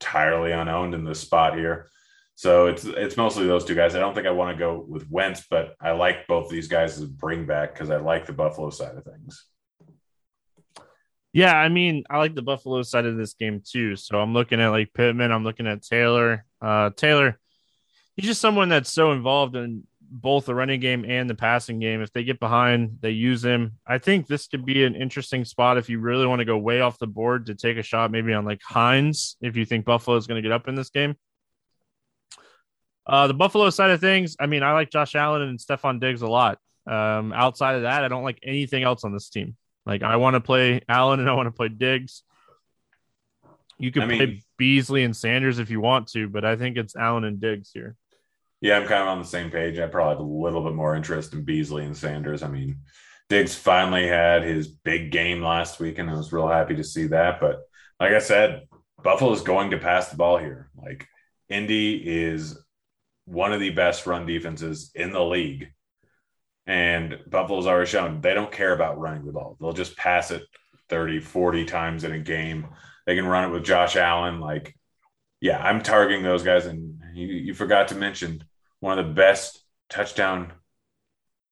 entirely 0.02 0.52
unowned 0.52 0.96
in 0.96 1.06
this 1.06 1.20
spot 1.20 1.58
here. 1.58 1.90
So 2.36 2.66
it's 2.66 2.86
it's 2.86 3.18
mostly 3.18 3.46
those 3.46 3.66
two 3.66 3.76
guys. 3.76 3.94
I 3.94 4.00
don't 4.00 4.16
think 4.16 4.26
I 4.26 4.32
want 4.32 4.56
to 4.56 4.60
go 4.60 4.84
with 4.88 5.10
Wentz, 5.12 5.46
but 5.48 5.76
I 5.80 5.92
like 5.92 6.26
both 6.28 6.50
these 6.50 6.68
guys 6.68 6.98
as 6.98 7.06
bring 7.06 7.46
back 7.46 7.74
because 7.74 7.92
I 7.92 7.98
like 7.98 8.26
the 8.26 8.34
Buffalo 8.34 8.72
side 8.72 8.96
of 8.96 9.04
things. 9.04 9.46
Yeah, 11.34 11.56
I 11.56 11.70
mean, 11.70 12.04
I 12.10 12.18
like 12.18 12.36
the 12.36 12.42
Buffalo 12.42 12.82
side 12.82 13.06
of 13.06 13.16
this 13.16 13.34
game 13.34 13.62
too. 13.66 13.96
So 13.96 14.20
I'm 14.20 14.34
looking 14.34 14.60
at 14.60 14.70
like 14.70 14.94
Pittman, 14.94 15.32
I'm 15.32 15.44
looking 15.44 15.68
at 15.68 15.82
Taylor. 15.82 16.46
Uh, 16.62 16.90
Taylor, 16.96 17.40
he's 18.16 18.26
just 18.26 18.42
someone 18.42 18.70
that's 18.70 18.92
so 18.92 19.14
involved 19.14 19.56
in 19.56 19.84
both 20.02 20.46
the 20.46 20.54
running 20.54 20.82
game 20.82 21.06
and 21.08 21.30
the 21.30 21.36
passing 21.36 21.80
game. 21.80 22.02
If 22.02 22.12
they 22.12 22.26
get 22.26 22.40
behind, 22.40 22.98
they 23.00 23.12
use 23.12 23.44
him. 23.44 23.78
I 23.88 23.98
think 23.98 24.28
this 24.28 24.48
could 24.48 24.66
be 24.66 24.84
an 24.84 24.96
interesting 24.96 25.46
spot 25.46 25.78
if 25.78 25.90
you 25.90 26.00
really 26.00 26.28
want 26.28 26.40
to 26.40 26.46
go 26.46 26.58
way 26.58 26.82
off 26.82 27.00
the 27.00 27.08
board 27.08 27.46
to 27.46 27.56
take 27.56 27.78
a 27.78 27.84
shot, 27.84 28.12
maybe 28.12 28.34
on 28.34 28.44
like 28.44 28.62
Hines, 28.62 29.38
if 29.42 29.56
you 29.56 29.66
think 29.66 29.86
Buffalo 29.86 30.18
is 30.18 30.28
going 30.28 30.42
to 30.42 30.48
get 30.48 30.52
up 30.52 30.68
in 30.68 30.76
this 30.76 30.90
game. 30.90 31.16
Uh, 33.08 33.28
the 33.28 33.34
Buffalo 33.34 33.70
side 33.70 33.90
of 33.92 34.02
things, 34.02 34.36
I 34.40 34.48
mean, 34.48 34.64
I 34.64 34.74
like 34.74 34.92
Josh 34.92 35.16
Allen 35.16 35.42
and 35.44 35.60
Stefon 35.60 36.02
Diggs 36.02 36.22
a 36.22 36.28
lot. 36.28 36.60
Um, 36.86 37.32
outside 37.32 37.76
of 37.76 37.84
that, 37.84 38.04
I 38.04 38.10
don't 38.10 38.24
like 38.24 38.40
anything 38.44 38.84
else 38.84 39.06
on 39.06 39.14
this 39.14 39.30
team. 39.30 39.56
Like 39.86 40.04
I 40.04 40.18
want 40.18 40.36
to 40.36 40.42
play 40.42 40.82
Allen 40.88 41.20
and 41.20 41.30
I 41.30 41.34
want 41.34 41.48
to 41.48 41.52
play 41.52 41.70
Diggs. 41.70 42.24
You 43.80 43.92
can 43.92 44.04
I 44.04 44.18
play 44.18 44.44
Beasley 44.58 45.04
and 45.04 45.16
Sanders 45.16 45.58
if 45.58 45.70
you 45.72 45.82
want 45.82 46.08
to, 46.10 46.30
but 46.30 46.46
I 46.46 46.56
think 46.56 46.78
it's 46.78 46.96
Allen 46.96 47.24
and 47.24 47.42
Diggs 47.42 47.72
here. 47.74 47.96
Yeah, 48.62 48.78
I'm 48.78 48.88
kind 48.88 49.02
of 49.02 49.08
on 49.08 49.20
the 49.20 49.26
same 49.26 49.50
page. 49.50 49.80
I 49.80 49.88
probably 49.88 50.12
have 50.12 50.20
a 50.20 50.24
little 50.24 50.64
bit 50.64 50.76
more 50.76 50.96
interest 50.96 51.34
in 51.34 51.44
Beasley 51.44 51.84
and 51.84 51.98
Sanders. 51.98 52.44
I 52.44 52.48
mean, 52.48 52.78
Diggs 53.28 53.56
finally 53.56 54.08
had 54.08 54.44
his 54.44 54.68
big 54.68 55.12
game 55.12 55.42
last 55.42 55.80
week, 55.80 55.98
and 55.98 56.10
I 56.10 56.14
was 56.14 56.32
real 56.32 56.48
happy 56.48 56.76
to 56.76 56.84
see 56.84 57.08
that. 57.08 57.40
But 57.40 57.62
like 58.00 58.12
I 58.12 58.20
said, 58.20 58.68
Buffalo's 59.04 59.42
going 59.42 59.72
to 59.72 59.80
pass 59.80 60.10
the 60.10 60.18
ball 60.18 60.38
here. 60.38 60.70
Like 60.78 61.08
Indy 61.50 61.96
is 61.96 62.58
one 63.26 63.54
of 63.54 63.60
the 63.60 63.72
best 63.72 64.06
run 64.06 64.26
defenses 64.28 64.92
in 64.94 65.12
the 65.12 65.24
league. 65.24 65.72
And 66.68 67.20
Buffalo's 67.28 67.68
already 67.68 67.90
shown 67.90 68.22
they 68.22 68.34
don't 68.34 68.52
care 68.52 68.74
about 68.74 69.00
running 69.00 69.26
the 69.26 69.32
ball. 69.32 69.58
They'll 69.60 69.74
just 69.74 69.98
pass 69.98 70.32
it 70.32 70.44
30, 70.90 71.20
40 71.20 71.66
times 71.66 72.04
in 72.04 72.12
a 72.12 72.20
game. 72.20 72.68
They 73.06 73.16
can 73.16 73.26
run 73.26 73.50
it 73.50 73.54
with 73.54 73.64
Josh 73.64 73.96
Allen. 73.96 74.40
Like, 74.40 74.78
yeah, 75.40 75.62
I'm 75.62 75.82
targeting 75.82 76.24
those 76.24 76.44
guys. 76.44 76.66
And 76.66 77.02
you, 77.14 77.28
you 77.28 77.54
forgot 77.54 77.90
to 77.90 77.96
mention 77.96 78.44
one 78.80 79.00
of 79.00 79.08
the 79.08 79.14
best 79.14 79.64
touchdown 79.90 80.54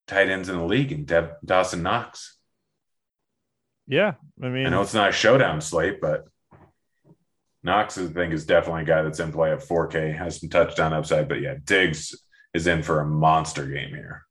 tight 0.07 0.29
ends 0.29 0.49
in 0.49 0.57
the 0.57 0.65
league 0.65 0.91
in 0.91 1.05
Dev- 1.05 1.37
Dawson 1.43 1.83
Knox. 1.83 2.37
Yeah, 3.87 4.13
I 4.41 4.49
mean, 4.49 4.67
I 4.67 4.69
know 4.69 4.83
it's 4.83 4.93
not 4.93 5.09
a 5.09 5.13
showdown 5.13 5.61
slate, 5.61 5.99
but 5.99 6.27
Knox, 7.63 7.97
I 7.97 8.05
think, 8.07 8.33
is 8.33 8.45
definitely 8.45 8.83
a 8.83 8.85
guy 8.85 9.01
that's 9.01 9.19
in 9.19 9.31
play 9.31 9.51
at 9.51 9.59
4K, 9.59 10.15
has 10.15 10.39
some 10.39 10.49
touchdown 10.49 10.93
upside. 10.93 11.27
But 11.27 11.41
yeah, 11.41 11.55
Diggs 11.63 12.15
is 12.53 12.67
in 12.67 12.83
for 12.83 13.01
a 13.01 13.05
monster 13.05 13.65
game 13.65 13.89
here. 13.89 14.25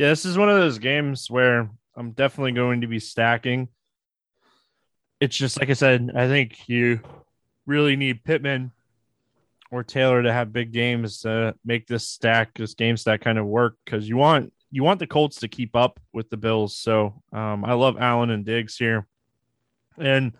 Yeah, 0.00 0.08
this 0.08 0.24
is 0.24 0.38
one 0.38 0.48
of 0.48 0.56
those 0.56 0.78
games 0.78 1.30
where 1.30 1.68
I'm 1.94 2.12
definitely 2.12 2.52
going 2.52 2.80
to 2.80 2.86
be 2.86 2.98
stacking. 2.98 3.68
It's 5.20 5.36
just 5.36 5.60
like 5.60 5.68
I 5.68 5.74
said, 5.74 6.12
I 6.14 6.26
think 6.26 6.70
you 6.70 7.00
really 7.66 7.96
need 7.96 8.24
Pittman 8.24 8.72
or 9.70 9.84
Taylor 9.84 10.22
to 10.22 10.32
have 10.32 10.54
big 10.54 10.72
games 10.72 11.20
to 11.20 11.54
make 11.66 11.86
this 11.86 12.08
stack, 12.08 12.54
this 12.54 12.72
game 12.72 12.96
stack 12.96 13.20
kind 13.20 13.36
of 13.36 13.44
work 13.44 13.76
because 13.84 14.08
you 14.08 14.16
want 14.16 14.54
you 14.70 14.82
want 14.82 15.00
the 15.00 15.06
Colts 15.06 15.36
to 15.40 15.48
keep 15.48 15.76
up 15.76 16.00
with 16.14 16.30
the 16.30 16.38
Bills. 16.38 16.74
So 16.78 17.22
um, 17.34 17.62
I 17.62 17.74
love 17.74 17.98
Allen 17.98 18.30
and 18.30 18.46
Diggs 18.46 18.78
here, 18.78 19.06
and 19.98 20.32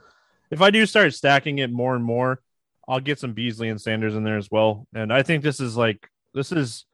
if 0.50 0.62
I 0.62 0.70
do 0.70 0.86
start 0.86 1.12
stacking 1.12 1.58
it 1.58 1.70
more 1.70 1.94
and 1.94 2.02
more, 2.02 2.40
I'll 2.88 2.98
get 2.98 3.18
some 3.18 3.34
Beasley 3.34 3.68
and 3.68 3.78
Sanders 3.78 4.16
in 4.16 4.24
there 4.24 4.38
as 4.38 4.50
well. 4.50 4.86
And 4.94 5.12
I 5.12 5.22
think 5.22 5.42
this 5.42 5.60
is 5.60 5.76
like 5.76 6.08
this 6.32 6.50
is 6.50 6.86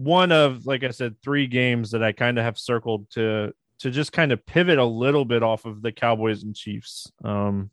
one 0.00 0.32
of 0.32 0.64
like 0.64 0.82
I 0.82 0.90
said, 0.90 1.16
three 1.22 1.46
games 1.46 1.90
that 1.90 2.02
I 2.02 2.12
kind 2.12 2.38
of 2.38 2.44
have 2.44 2.58
circled 2.58 3.10
to 3.10 3.52
to 3.80 3.90
just 3.90 4.12
kind 4.12 4.32
of 4.32 4.44
pivot 4.46 4.78
a 4.78 4.84
little 4.84 5.26
bit 5.26 5.42
off 5.42 5.66
of 5.66 5.82
the 5.82 5.92
Cowboys 5.92 6.42
and 6.42 6.56
Chiefs. 6.56 7.12
Um, 7.22 7.70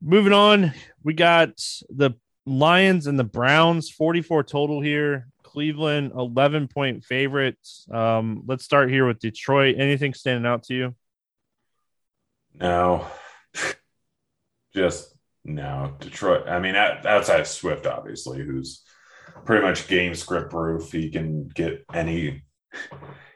moving 0.00 0.32
on, 0.32 0.72
we 1.02 1.12
got 1.12 1.62
the 1.90 2.12
Lions 2.46 3.06
and 3.06 3.18
the 3.18 3.24
Browns, 3.24 3.90
44 3.90 4.44
total 4.44 4.80
here. 4.80 5.28
Cleveland, 5.42 6.12
11 6.16 6.68
point 6.68 7.04
favorites. 7.04 7.86
Um, 7.92 8.42
let's 8.46 8.64
start 8.64 8.90
here 8.90 9.06
with 9.06 9.18
Detroit. 9.18 9.76
Anything 9.78 10.14
standing 10.14 10.46
out 10.46 10.64
to 10.64 10.74
you? 10.74 10.94
No, 12.54 13.06
just 14.74 15.14
no. 15.44 15.94
Detroit. 16.00 16.48
I 16.48 16.58
mean, 16.58 16.74
outside 16.74 17.46
Swift, 17.46 17.86
obviously, 17.86 18.42
who's 18.42 18.82
pretty 19.44 19.64
much 19.64 19.88
game 19.88 20.14
script 20.14 20.50
proof. 20.50 20.92
He 20.92 21.10
can 21.10 21.48
get 21.48 21.84
any. 21.92 22.42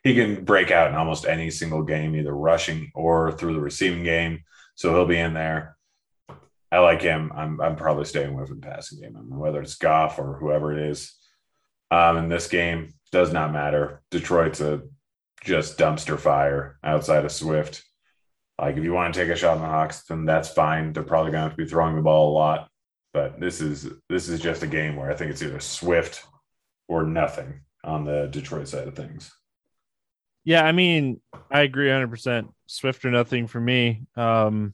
He 0.05 0.15
can 0.15 0.45
break 0.45 0.71
out 0.71 0.89
in 0.89 0.95
almost 0.95 1.27
any 1.27 1.51
single 1.51 1.83
game, 1.83 2.15
either 2.15 2.35
rushing 2.35 2.91
or 2.95 3.33
through 3.33 3.55
the 3.55 3.61
receiving 3.61 4.05
game. 4.05 4.41
So 4.75 4.95
he'll 4.95 5.07
be 5.07 5.19
in 5.19 5.35
there. 5.35 5.77
I 6.71 6.79
like 6.79 7.03
him. 7.03 7.33
I'm 7.35 7.61
I'm 7.61 7.77
probably 7.77 8.05
staying 8.05 8.35
with 8.35 8.51
him 8.51 8.61
passing 8.61 9.01
game. 9.01 9.17
I 9.17 9.21
mean, 9.21 9.39
whether 9.39 9.61
it's 9.61 9.77
Goff 9.77 10.19
or 10.19 10.39
whoever 10.39 10.73
it 10.73 10.91
is. 10.91 11.15
Um, 11.91 12.19
in 12.19 12.29
this 12.29 12.49
game, 12.49 12.93
does 13.13 13.33
not 13.33 13.53
matter. 13.53 14.03
Detroit's 14.11 14.61
a 14.61 14.83
just 15.43 15.79
dumpster 15.79 16.19
fire 16.19 16.79
outside 16.83 17.25
of 17.25 17.33
Swift. 17.33 17.83
Like 18.61 18.77
if 18.77 18.85
you 18.85 18.93
want 18.93 19.15
to 19.15 19.21
take 19.21 19.31
a 19.31 19.37
shot 19.37 19.57
on 19.57 19.63
the 19.63 19.69
Hawks, 19.69 20.05
then 20.05 20.25
that's 20.25 20.49
fine. 20.49 20.93
They're 20.93 21.03
probably 21.03 21.33
going 21.33 21.43
to 21.43 21.49
have 21.49 21.57
to 21.57 21.65
be 21.65 21.69
throwing 21.69 21.97
the 21.97 22.03
ball 22.03 22.33
a 22.33 22.37
lot, 22.37 22.68
but 23.13 23.41
this 23.41 23.61
is 23.61 23.89
this 24.09 24.29
is 24.29 24.41
just 24.41 24.63
a 24.63 24.67
game 24.67 24.97
where 24.97 25.11
I 25.11 25.15
think 25.15 25.31
it's 25.31 25.43
either 25.43 25.61
Swift 25.61 26.25
or 26.89 27.05
nothing 27.05 27.61
on 27.85 28.05
the 28.05 28.29
Detroit 28.31 28.69
side 28.69 28.89
of 28.89 28.97
things. 28.97 29.31
Yeah, 30.45 30.65
I 30.65 30.73
mean, 30.73 31.21
I 31.51 31.61
agree 31.61 31.89
100%. 31.89 32.49
Swift 32.67 33.05
or 33.05 33.11
nothing 33.11 33.47
for 33.47 33.61
me. 33.61 34.07
Um, 34.17 34.73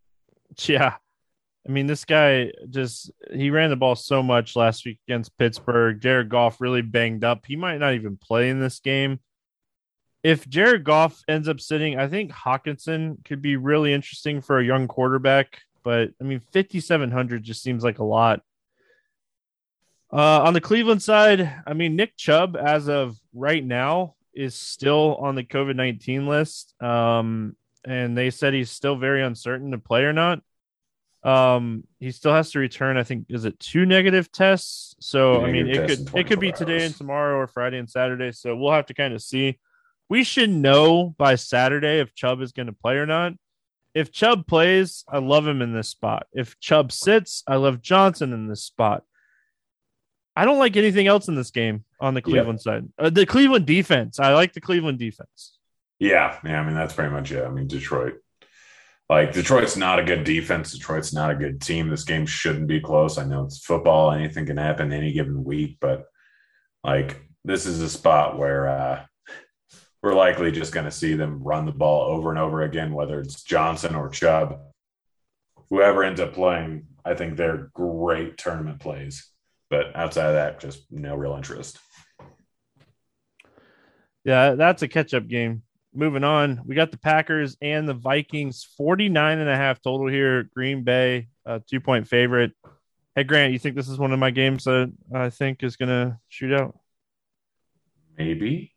yeah. 0.62 0.96
I 1.66 1.70
mean, 1.70 1.86
this 1.86 2.04
guy 2.04 2.52
just 2.70 3.10
he 3.32 3.50
ran 3.50 3.70
the 3.70 3.76
ball 3.76 3.94
so 3.94 4.22
much 4.22 4.56
last 4.56 4.86
week 4.86 4.98
against 5.06 5.36
Pittsburgh. 5.36 6.00
Jared 6.00 6.30
Goff 6.30 6.60
really 6.60 6.82
banged 6.82 7.22
up. 7.22 7.44
He 7.46 7.54
might 7.54 7.78
not 7.78 7.94
even 7.94 8.16
play 8.16 8.48
in 8.48 8.60
this 8.60 8.80
game. 8.80 9.20
If 10.22 10.48
Jared 10.48 10.84
Goff 10.84 11.22
ends 11.28 11.48
up 11.48 11.60
sitting, 11.60 11.98
I 11.98 12.08
think 12.08 12.32
Hockenson 12.32 13.24
could 13.24 13.42
be 13.42 13.56
really 13.56 13.92
interesting 13.92 14.40
for 14.40 14.58
a 14.58 14.64
young 14.64 14.88
quarterback. 14.88 15.60
But 15.82 16.10
I 16.20 16.24
mean, 16.24 16.40
5,700 16.52 17.42
just 17.42 17.62
seems 17.62 17.82
like 17.82 17.98
a 17.98 18.04
lot. 18.04 18.42
Uh, 20.12 20.42
on 20.42 20.54
the 20.54 20.60
Cleveland 20.60 21.02
side, 21.02 21.62
I 21.66 21.72
mean, 21.72 21.94
Nick 21.94 22.16
Chubb, 22.16 22.56
as 22.56 22.88
of 22.88 23.16
right 23.32 23.64
now, 23.64 24.16
is 24.34 24.54
still 24.54 25.16
on 25.16 25.34
the 25.34 25.44
COVID 25.44 25.76
19 25.76 26.26
list. 26.26 26.74
Um, 26.82 27.56
and 27.84 28.16
they 28.16 28.30
said 28.30 28.52
he's 28.52 28.70
still 28.70 28.96
very 28.96 29.22
uncertain 29.22 29.70
to 29.70 29.78
play 29.78 30.02
or 30.02 30.12
not. 30.12 30.42
Um, 31.22 31.84
he 31.98 32.12
still 32.12 32.32
has 32.32 32.50
to 32.52 32.58
return, 32.58 32.96
I 32.96 33.02
think, 33.02 33.26
is 33.28 33.44
it 33.44 33.60
two 33.60 33.84
negative 33.84 34.32
tests? 34.32 34.96
So, 35.00 35.44
I 35.44 35.52
mean, 35.52 35.68
it 35.68 35.86
could 35.86 36.16
it 36.16 36.26
could 36.26 36.40
be 36.40 36.50
24 36.50 36.52
today 36.52 36.84
and 36.86 36.94
tomorrow 36.94 37.36
or 37.36 37.46
Friday 37.46 37.78
and 37.78 37.90
Saturday. 37.90 38.32
So 38.32 38.56
we'll 38.56 38.72
have 38.72 38.86
to 38.86 38.94
kind 38.94 39.12
of 39.12 39.22
see. 39.22 39.58
We 40.08 40.24
should 40.24 40.50
know 40.50 41.14
by 41.18 41.36
Saturday 41.36 42.00
if 42.00 42.14
Chubb 42.14 42.40
is 42.40 42.52
going 42.52 42.66
to 42.66 42.72
play 42.72 42.96
or 42.96 43.06
not. 43.06 43.34
If 43.94 44.12
Chubb 44.12 44.46
plays, 44.46 45.04
I 45.08 45.18
love 45.18 45.46
him 45.46 45.62
in 45.62 45.72
this 45.72 45.88
spot. 45.88 46.26
If 46.32 46.58
Chubb 46.60 46.92
sits, 46.92 47.42
I 47.46 47.56
love 47.56 47.82
Johnson 47.82 48.32
in 48.32 48.46
this 48.46 48.62
spot. 48.62 49.02
I 50.36 50.44
don't 50.44 50.58
like 50.58 50.76
anything 50.76 51.06
else 51.06 51.28
in 51.28 51.34
this 51.34 51.50
game 51.50 51.84
on 52.00 52.14
the. 52.14 52.22
Cleveland 52.22 52.60
side. 52.60 52.88
Uh, 52.98 53.10
the 53.10 53.26
Cleveland 53.26 53.66
defense. 53.66 54.20
I 54.20 54.32
like 54.32 54.52
the 54.52 54.60
Cleveland 54.60 54.98
defense. 54.98 55.58
Yeah, 55.98 56.38
yeah. 56.44 56.60
I 56.60 56.64
mean, 56.64 56.74
that's 56.74 56.94
pretty 56.94 57.10
much 57.10 57.32
it. 57.32 57.44
I 57.44 57.50
mean, 57.50 57.66
Detroit, 57.66 58.14
like 59.08 59.32
Detroit's 59.32 59.76
not 59.76 59.98
a 59.98 60.04
good 60.04 60.24
defense. 60.24 60.72
Detroit's 60.72 61.12
not 61.12 61.32
a 61.32 61.34
good 61.34 61.60
team. 61.60 61.88
This 61.88 62.04
game 62.04 62.26
shouldn't 62.26 62.68
be 62.68 62.80
close. 62.80 63.18
I 63.18 63.24
know 63.24 63.44
it's 63.44 63.64
football. 63.64 64.12
Anything 64.12 64.46
can 64.46 64.56
happen 64.56 64.92
any 64.92 65.12
given 65.12 65.44
week, 65.44 65.78
but 65.80 66.04
like 66.84 67.20
this 67.44 67.66
is 67.66 67.80
a 67.80 67.90
spot 67.90 68.38
where 68.38 68.68
uh, 68.68 69.04
we're 70.02 70.14
likely 70.14 70.50
just 70.50 70.72
going 70.72 70.86
to 70.86 70.90
see 70.90 71.14
them 71.14 71.42
run 71.42 71.66
the 71.66 71.72
ball 71.72 72.12
over 72.12 72.30
and 72.30 72.38
over 72.38 72.62
again, 72.62 72.92
whether 72.92 73.20
it's 73.20 73.42
Johnson 73.42 73.94
or 73.94 74.08
Chubb. 74.08 74.60
Whoever 75.68 76.02
ends 76.02 76.20
up 76.20 76.32
playing, 76.32 76.86
I 77.04 77.14
think 77.14 77.36
they're 77.36 77.70
great 77.74 78.38
tournament 78.38 78.80
plays. 78.80 79.28
But 79.68 79.94
outside 79.94 80.28
of 80.28 80.34
that, 80.34 80.60
just 80.60 80.90
no 80.90 81.14
real 81.14 81.36
interest. 81.36 81.78
Yeah, 84.24 84.54
that's 84.54 84.82
a 84.82 84.88
catch 84.88 85.14
up 85.14 85.28
game. 85.28 85.62
Moving 85.94 86.24
on, 86.24 86.62
we 86.66 86.74
got 86.74 86.90
the 86.92 86.98
Packers 86.98 87.56
and 87.60 87.88
the 87.88 87.94
Vikings 87.94 88.66
49 88.76 89.38
and 89.38 89.48
a 89.48 89.56
half 89.56 89.80
total 89.82 90.08
here. 90.08 90.44
Green 90.54 90.82
Bay, 90.82 91.28
uh, 91.44 91.60
two 91.68 91.80
point 91.80 92.08
favorite. 92.08 92.52
Hey, 93.14 93.24
Grant, 93.24 93.52
you 93.52 93.58
think 93.58 93.74
this 93.76 93.88
is 93.88 93.98
one 93.98 94.12
of 94.12 94.18
my 94.18 94.30
games 94.30 94.64
that 94.64 94.92
I 95.12 95.30
think 95.30 95.62
is 95.62 95.76
going 95.76 95.88
to 95.88 96.18
shoot 96.28 96.52
out? 96.52 96.78
Maybe. 98.16 98.72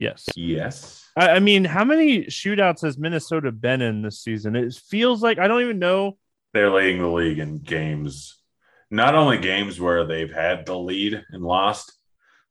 Yes. 0.00 0.28
Yes. 0.34 1.06
I, 1.16 1.28
I 1.32 1.38
mean, 1.40 1.64
how 1.64 1.84
many 1.84 2.24
shootouts 2.24 2.80
has 2.82 2.98
Minnesota 2.98 3.52
been 3.52 3.82
in 3.82 4.02
this 4.02 4.20
season? 4.20 4.56
It 4.56 4.74
feels 4.74 5.22
like 5.22 5.38
I 5.38 5.46
don't 5.46 5.60
even 5.60 5.78
know. 5.78 6.16
they're 6.54 6.72
leading 6.72 7.02
the 7.02 7.08
league 7.08 7.38
in 7.38 7.58
games, 7.58 8.40
not 8.90 9.14
only 9.14 9.38
games 9.38 9.78
where 9.78 10.06
they've 10.06 10.32
had 10.32 10.66
the 10.66 10.76
lead 10.76 11.22
and 11.30 11.44
lost, 11.44 11.92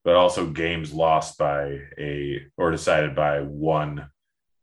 but 0.05 0.15
also 0.15 0.45
games 0.45 0.93
lost 0.93 1.37
by 1.37 1.79
a 1.97 2.43
or 2.55 2.71
decided 2.71 3.15
by 3.15 3.41
one 3.41 4.09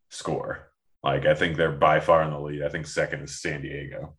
score. 0.09 0.71
Like 1.03 1.27
I 1.27 1.35
think 1.35 1.57
they're 1.57 1.73
by 1.73 2.01
far 2.01 2.23
in 2.23 2.31
the 2.31 2.41
lead. 2.41 2.63
I 2.63 2.69
think 2.69 2.87
second 2.87 3.23
is 3.23 3.41
San 3.43 3.63
Diego. 3.63 4.17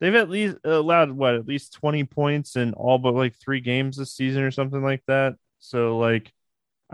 They've 0.00 0.14
at 0.16 0.28
least 0.28 0.56
allowed 0.64 1.12
what 1.12 1.36
at 1.36 1.46
least 1.46 1.74
20 1.74 2.04
points 2.04 2.56
in 2.56 2.74
all 2.74 2.98
but 2.98 3.14
like 3.14 3.36
three 3.36 3.60
games 3.60 3.96
this 3.96 4.12
season 4.12 4.42
or 4.42 4.50
something 4.50 4.82
like 4.82 5.02
that. 5.06 5.36
So 5.60 5.96
like 5.96 6.32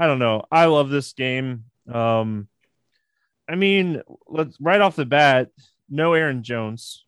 I 0.00 0.06
don't 0.06 0.18
know. 0.18 0.44
I 0.50 0.64
love 0.64 0.88
this 0.88 1.12
game. 1.12 1.64
Um 1.92 2.48
I 3.48 3.56
mean, 3.56 4.00
let's 4.28 4.56
right 4.60 4.80
off 4.80 4.96
the 4.96 5.04
bat, 5.04 5.50
no 5.88 6.14
Aaron 6.14 6.42
Jones. 6.42 7.04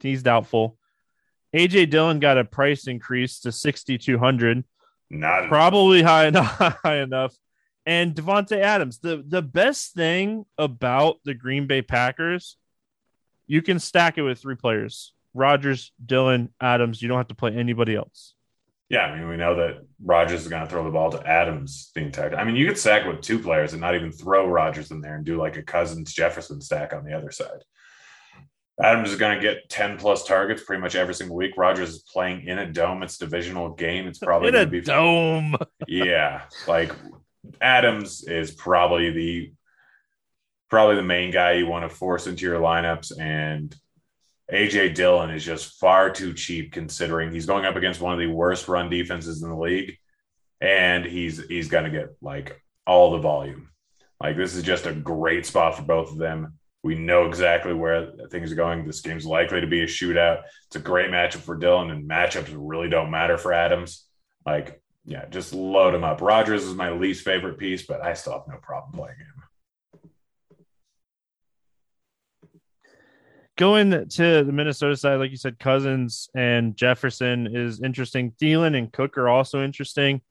He's 0.00 0.22
doubtful. 0.22 0.78
AJ 1.54 1.90
Dillon 1.90 2.20
got 2.20 2.38
a 2.38 2.44
price 2.44 2.86
increase 2.86 3.40
to 3.40 3.52
6200, 3.52 4.64
Not 5.10 5.48
probably 5.48 6.02
high 6.02 6.26
enough, 6.26 6.58
high 6.82 7.00
enough. 7.00 7.34
And 7.86 8.14
Davante 8.14 8.58
Adams, 8.58 8.98
the 8.98 9.24
the 9.26 9.42
best 9.42 9.94
thing 9.94 10.44
about 10.58 11.20
the 11.24 11.34
Green 11.34 11.66
Bay 11.66 11.82
Packers 11.82 12.56
You 13.46 13.62
can 13.62 13.78
stack 13.78 14.18
it 14.18 14.22
with 14.22 14.38
three 14.38 14.56
players: 14.56 15.14
Rodgers, 15.34 15.92
Dillon, 16.04 16.50
Adams. 16.60 17.00
You 17.00 17.08
don't 17.08 17.18
have 17.18 17.28
to 17.28 17.34
play 17.34 17.54
anybody 17.54 17.94
else. 17.94 18.34
Yeah, 18.88 19.00
I 19.00 19.18
mean, 19.18 19.28
we 19.28 19.36
know 19.36 19.56
that 19.56 19.84
Rodgers 20.02 20.42
is 20.42 20.48
going 20.48 20.62
to 20.62 20.68
throw 20.68 20.82
the 20.82 20.90
ball 20.90 21.10
to 21.10 21.26
Adams 21.26 21.90
the 21.94 22.00
entire. 22.00 22.34
I 22.34 22.44
mean, 22.44 22.56
you 22.56 22.66
could 22.66 22.78
stack 22.78 23.06
with 23.06 23.20
two 23.20 23.38
players 23.38 23.72
and 23.72 23.82
not 23.82 23.94
even 23.94 24.12
throw 24.12 24.46
Rodgers 24.46 24.90
in 24.90 25.00
there 25.02 25.16
and 25.16 25.26
do 25.26 25.36
like 25.36 25.56
a 25.56 25.62
Cousins 25.62 26.12
Jefferson 26.12 26.60
stack 26.60 26.94
on 26.94 27.04
the 27.04 27.12
other 27.12 27.30
side. 27.30 27.64
Adams 28.80 29.10
is 29.10 29.18
going 29.18 29.36
to 29.36 29.42
get 29.42 29.68
10 29.68 29.98
plus 29.98 30.24
targets 30.24 30.62
pretty 30.62 30.80
much 30.80 30.94
every 30.94 31.14
single 31.14 31.36
week. 31.36 31.56
Rodgers 31.56 31.90
is 31.90 32.02
playing 32.02 32.46
in 32.46 32.58
a 32.58 32.72
dome. 32.72 33.02
It's 33.02 33.18
divisional 33.18 33.70
game. 33.70 34.06
It's 34.06 34.20
probably 34.20 34.48
in 34.48 34.54
going 34.54 34.62
a 34.62 34.66
to 34.66 34.70
be 34.70 34.80
dome. 34.80 35.56
yeah, 35.88 36.42
like 36.68 36.92
Adams 37.60 38.24
is 38.24 38.52
probably 38.52 39.10
the 39.10 39.52
probably 40.70 40.96
the 40.96 41.02
main 41.02 41.30
guy 41.30 41.52
you 41.52 41.66
want 41.66 41.90
to 41.90 41.94
force 41.94 42.26
into 42.26 42.44
your 42.44 42.60
lineups 42.60 43.18
and 43.18 43.74
AJ 44.52 44.94
Dillon 44.94 45.30
is 45.30 45.44
just 45.44 45.78
far 45.78 46.10
too 46.10 46.32
cheap 46.32 46.72
considering 46.72 47.30
he's 47.30 47.46
going 47.46 47.66
up 47.66 47.76
against 47.76 48.00
one 48.00 48.14
of 48.14 48.18
the 48.18 48.26
worst 48.26 48.66
run 48.68 48.88
defenses 48.88 49.42
in 49.42 49.50
the 49.50 49.56
league 49.56 49.98
and 50.60 51.04
he's 51.04 51.44
he's 51.46 51.68
going 51.68 51.84
to 51.84 51.90
get 51.90 52.16
like 52.20 52.62
all 52.86 53.12
the 53.12 53.18
volume. 53.18 53.68
Like 54.20 54.36
this 54.36 54.54
is 54.54 54.62
just 54.62 54.86
a 54.86 54.92
great 54.92 55.46
spot 55.46 55.76
for 55.76 55.82
both 55.82 56.10
of 56.10 56.18
them. 56.18 56.54
We 56.82 56.94
know 56.94 57.26
exactly 57.26 57.74
where 57.74 58.12
things 58.30 58.52
are 58.52 58.56
going. 58.56 58.86
This 58.86 59.00
game's 59.00 59.26
likely 59.26 59.60
to 59.60 59.66
be 59.66 59.82
a 59.82 59.86
shootout. 59.86 60.42
It's 60.66 60.76
a 60.76 60.80
great 60.80 61.10
matchup 61.10 61.40
for 61.40 61.56
Dillon, 61.56 61.90
and 61.90 62.08
matchups 62.08 62.54
really 62.56 62.88
don't 62.88 63.10
matter 63.10 63.36
for 63.36 63.52
Adams. 63.52 64.06
Like, 64.46 64.80
yeah, 65.04 65.26
just 65.28 65.52
load 65.52 65.94
him 65.94 66.04
up. 66.04 66.22
Rodgers 66.22 66.64
is 66.64 66.74
my 66.74 66.90
least 66.90 67.24
favorite 67.24 67.58
piece, 67.58 67.84
but 67.84 68.00
I 68.00 68.14
still 68.14 68.34
have 68.34 68.48
no 68.48 68.58
problem 68.62 68.92
playing 68.92 69.18
him. 69.18 69.37
Going 73.58 73.90
to 73.90 74.44
the 74.44 74.52
Minnesota 74.52 74.96
side, 74.96 75.16
like 75.16 75.32
you 75.32 75.36
said, 75.36 75.58
Cousins 75.58 76.30
and 76.32 76.76
Jefferson 76.76 77.54
is 77.54 77.82
interesting. 77.82 78.32
Thielen 78.40 78.78
and 78.78 78.92
Cook 78.92 79.18
are 79.18 79.28
also 79.28 79.64
interesting. 79.64 80.22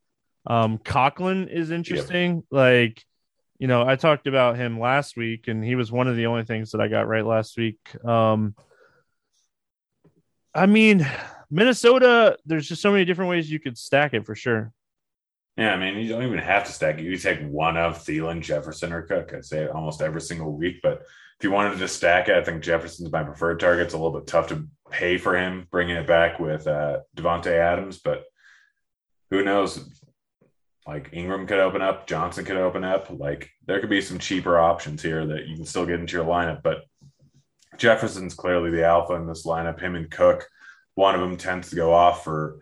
Um, 0.46 0.78
Conklin 0.78 1.48
is 1.48 1.70
interesting. 1.70 2.36
Yep. 2.36 2.44
Like, 2.50 3.04
you 3.58 3.68
know, 3.68 3.86
I 3.86 3.96
talked 3.96 4.26
about 4.26 4.56
him 4.56 4.80
last 4.80 5.14
week, 5.14 5.46
and 5.46 5.62
he 5.62 5.74
was 5.74 5.92
one 5.92 6.08
of 6.08 6.16
the 6.16 6.24
only 6.24 6.44
things 6.44 6.70
that 6.70 6.80
I 6.80 6.88
got 6.88 7.06
right 7.06 7.26
last 7.26 7.58
week. 7.58 7.78
Um, 8.02 8.54
I 10.54 10.64
mean, 10.64 11.06
Minnesota, 11.50 12.38
there's 12.46 12.66
just 12.66 12.80
so 12.80 12.90
many 12.90 13.04
different 13.04 13.28
ways 13.28 13.50
you 13.50 13.60
could 13.60 13.76
stack 13.76 14.14
it 14.14 14.24
for 14.24 14.34
sure. 14.34 14.72
Yeah, 15.58 15.74
I 15.74 15.76
mean, 15.76 15.98
you 15.98 16.08
don't 16.08 16.22
even 16.22 16.38
have 16.38 16.64
to 16.64 16.72
stack 16.72 16.98
it. 16.98 17.02
You 17.02 17.18
take 17.18 17.42
one 17.42 17.76
of 17.76 17.98
Thielen, 17.98 18.40
Jefferson, 18.40 18.92
or 18.92 19.02
Cook. 19.02 19.34
I 19.34 19.40
say 19.42 19.64
it 19.64 19.70
almost 19.70 20.00
every 20.00 20.20
single 20.22 20.52
week, 20.52 20.80
but 20.82 21.02
if 21.38 21.44
you 21.44 21.52
wanted 21.52 21.78
to 21.78 21.86
stack 21.86 22.28
it, 22.28 22.36
I 22.36 22.42
think 22.42 22.64
Jefferson's 22.64 23.12
my 23.12 23.22
preferred 23.22 23.60
target. 23.60 23.86
It's 23.86 23.94
a 23.94 23.98
little 23.98 24.18
bit 24.18 24.26
tough 24.26 24.48
to 24.48 24.66
pay 24.90 25.18
for 25.18 25.36
him, 25.36 25.68
bringing 25.70 25.94
it 25.94 26.06
back 26.06 26.40
with 26.40 26.66
uh, 26.66 26.98
Davante 27.16 27.52
Adams, 27.52 27.98
but 27.98 28.24
who 29.30 29.44
knows? 29.44 29.88
Like 30.84 31.10
Ingram 31.12 31.46
could 31.46 31.60
open 31.60 31.80
up, 31.80 32.08
Johnson 32.08 32.44
could 32.44 32.56
open 32.56 32.82
up. 32.82 33.10
Like 33.10 33.50
there 33.66 33.78
could 33.78 33.90
be 33.90 34.00
some 34.00 34.18
cheaper 34.18 34.58
options 34.58 35.00
here 35.00 35.26
that 35.26 35.46
you 35.46 35.54
can 35.54 35.66
still 35.66 35.86
get 35.86 36.00
into 36.00 36.16
your 36.16 36.26
lineup. 36.26 36.62
But 36.62 36.78
Jefferson's 37.76 38.34
clearly 38.34 38.70
the 38.70 38.86
alpha 38.86 39.12
in 39.14 39.26
this 39.26 39.46
lineup. 39.46 39.80
Him 39.80 39.94
and 39.94 40.10
Cook, 40.10 40.44
one 40.94 41.14
of 41.14 41.20
them 41.20 41.36
tends 41.36 41.70
to 41.70 41.76
go 41.76 41.92
off 41.92 42.24
for 42.24 42.58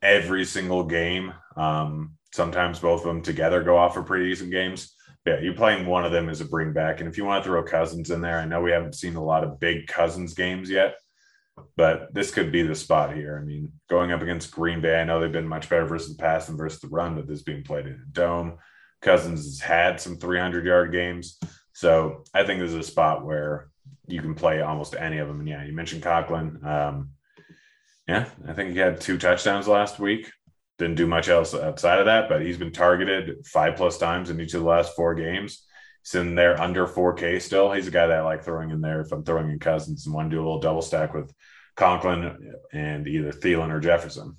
every 0.00 0.44
single 0.44 0.84
game. 0.84 1.34
Um, 1.56 2.12
sometimes 2.32 2.78
both 2.78 3.00
of 3.00 3.06
them 3.06 3.22
together 3.22 3.62
go 3.62 3.76
off 3.76 3.94
for 3.94 4.02
pretty 4.02 4.30
decent 4.30 4.50
games 4.50 4.94
yeah, 5.26 5.40
you're 5.40 5.54
playing 5.54 5.86
one 5.86 6.04
of 6.04 6.12
them 6.12 6.28
as 6.28 6.40
a 6.40 6.44
bring 6.44 6.72
back. 6.72 7.00
And 7.00 7.08
if 7.08 7.16
you 7.16 7.24
want 7.24 7.42
to 7.42 7.48
throw 7.48 7.62
Cousins 7.62 8.10
in 8.10 8.20
there, 8.20 8.38
I 8.38 8.44
know 8.44 8.60
we 8.60 8.72
haven't 8.72 8.94
seen 8.94 9.16
a 9.16 9.24
lot 9.24 9.42
of 9.42 9.58
big 9.58 9.86
Cousins 9.86 10.34
games 10.34 10.68
yet, 10.68 10.96
but 11.76 12.12
this 12.12 12.30
could 12.30 12.52
be 12.52 12.62
the 12.62 12.74
spot 12.74 13.14
here. 13.14 13.38
I 13.40 13.44
mean, 13.44 13.72
going 13.88 14.12
up 14.12 14.20
against 14.20 14.50
Green 14.50 14.82
Bay, 14.82 15.00
I 15.00 15.04
know 15.04 15.20
they've 15.20 15.32
been 15.32 15.48
much 15.48 15.70
better 15.70 15.86
versus 15.86 16.14
the 16.14 16.22
pass 16.22 16.46
than 16.46 16.58
versus 16.58 16.80
the 16.80 16.88
run, 16.88 17.14
but 17.14 17.26
this 17.26 17.42
being 17.42 17.62
played 17.62 17.86
in 17.86 17.92
a 17.92 18.12
dome. 18.12 18.58
Cousins 19.00 19.44
has 19.44 19.60
had 19.60 20.00
some 20.00 20.16
300 20.16 20.64
yard 20.66 20.92
games. 20.92 21.38
So 21.72 22.24
I 22.34 22.44
think 22.44 22.60
this 22.60 22.70
is 22.70 22.76
a 22.76 22.82
spot 22.82 23.24
where 23.24 23.70
you 24.06 24.20
can 24.20 24.34
play 24.34 24.60
almost 24.60 24.94
any 24.94 25.18
of 25.18 25.28
them. 25.28 25.40
And 25.40 25.48
yeah, 25.48 25.64
you 25.64 25.72
mentioned 25.72 26.02
Conklin. 26.02 26.64
Um, 26.64 27.10
yeah, 28.06 28.26
I 28.46 28.52
think 28.52 28.72
he 28.72 28.78
had 28.78 29.00
two 29.00 29.16
touchdowns 29.16 29.66
last 29.66 29.98
week 29.98 30.30
didn't 30.78 30.96
do 30.96 31.06
much 31.06 31.28
else 31.28 31.54
outside 31.54 32.00
of 32.00 32.06
that, 32.06 32.28
but 32.28 32.42
he's 32.42 32.58
been 32.58 32.72
targeted 32.72 33.46
five 33.46 33.76
plus 33.76 33.98
times 33.98 34.30
in 34.30 34.40
each 34.40 34.54
of 34.54 34.60
the 34.60 34.68
last 34.68 34.96
four 34.96 35.14
games. 35.14 35.64
He's 36.02 36.14
in 36.16 36.34
there 36.34 36.60
under 36.60 36.86
4K 36.86 37.40
still. 37.40 37.72
He's 37.72 37.86
a 37.86 37.92
guy 37.92 38.06
that 38.06 38.18
I 38.18 38.22
like 38.22 38.44
throwing 38.44 38.70
in 38.70 38.80
there 38.80 39.00
if 39.00 39.12
I'm 39.12 39.24
throwing 39.24 39.50
in 39.50 39.58
Cousins 39.58 40.06
and 40.06 40.14
want 40.14 40.30
to 40.30 40.36
do 40.36 40.42
a 40.42 40.44
little 40.44 40.60
double 40.60 40.82
stack 40.82 41.14
with 41.14 41.32
Conklin 41.76 42.54
and 42.72 43.06
either 43.06 43.32
Thielen 43.32 43.70
or 43.70 43.80
Jefferson. 43.80 44.36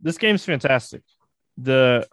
This 0.00 0.18
game's 0.18 0.44
fantastic. 0.44 1.02
The 1.56 2.06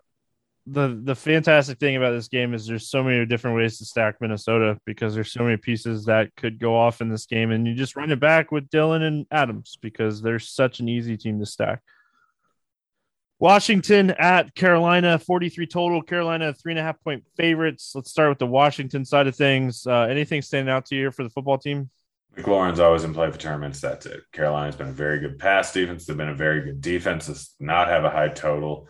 the 0.68 1.00
the 1.04 1.16
fantastic 1.16 1.80
thing 1.80 1.96
about 1.96 2.12
this 2.12 2.28
game 2.28 2.54
is 2.54 2.68
there's 2.68 2.90
so 2.90 3.04
many 3.04 3.26
different 3.26 3.58
ways 3.58 3.80
to 3.80 3.86
stack 3.86 4.16
Minnesota 4.22 4.78
because 4.86 5.16
there's 5.16 5.32
so 5.32 5.44
many 5.44 5.58
pieces 5.58 6.06
that 6.06 6.34
could 6.36 6.60
go 6.60 6.78
off 6.78 7.02
in 7.02 7.10
this 7.10 7.26
game, 7.26 7.52
and 7.52 7.68
you 7.68 7.74
just 7.74 7.96
run 7.96 8.12
it 8.12 8.20
back 8.20 8.52
with 8.52 8.70
Dillon 8.70 9.02
and 9.02 9.26
Adams 9.32 9.78
because 9.82 10.22
they're 10.22 10.40
such 10.40 10.80
an 10.80 10.88
easy 10.88 11.18
team 11.18 11.40
to 11.40 11.46
stack. 11.46 11.82
Washington 13.42 14.12
at 14.12 14.54
Carolina, 14.54 15.18
43 15.18 15.66
total. 15.66 16.04
Carolina, 16.04 16.54
three 16.54 16.74
and 16.74 16.80
a 16.80 16.84
half 16.84 17.04
point 17.04 17.24
favorites. 17.36 17.92
Let's 17.96 18.12
start 18.12 18.30
with 18.30 18.38
the 18.38 18.46
Washington 18.46 19.04
side 19.04 19.26
of 19.26 19.36
things. 19.36 19.88
Uh, 19.88 20.02
anything 20.02 20.44
standing 20.44 20.72
out 20.72 20.86
to 20.86 20.96
you 20.96 21.10
for 21.10 21.24
the 21.24 21.30
football 21.32 21.58
team? 21.58 21.90
McLaurin's 22.38 22.80
always 22.80 23.04
in 23.04 23.16
play 23.16 23.32
for 23.32 23.40
tournaments. 23.40 23.82
That's 23.82 24.06
it. 24.06 24.22
Carolina's 24.32 24.76
been 24.76 24.90
a 24.90 24.94
very 24.94 25.20
good 25.20 25.40
pass 25.40 25.74
defense. 25.74 26.06
They've 26.06 26.16
been 26.16 26.30
a 26.30 26.36
very 26.36 26.62
good 26.62 26.82
defense. 26.82 27.26
Does 27.26 27.56
not 27.60 27.88
have 27.88 28.06
a 28.06 28.12
high 28.12 28.30
total. 28.30 28.88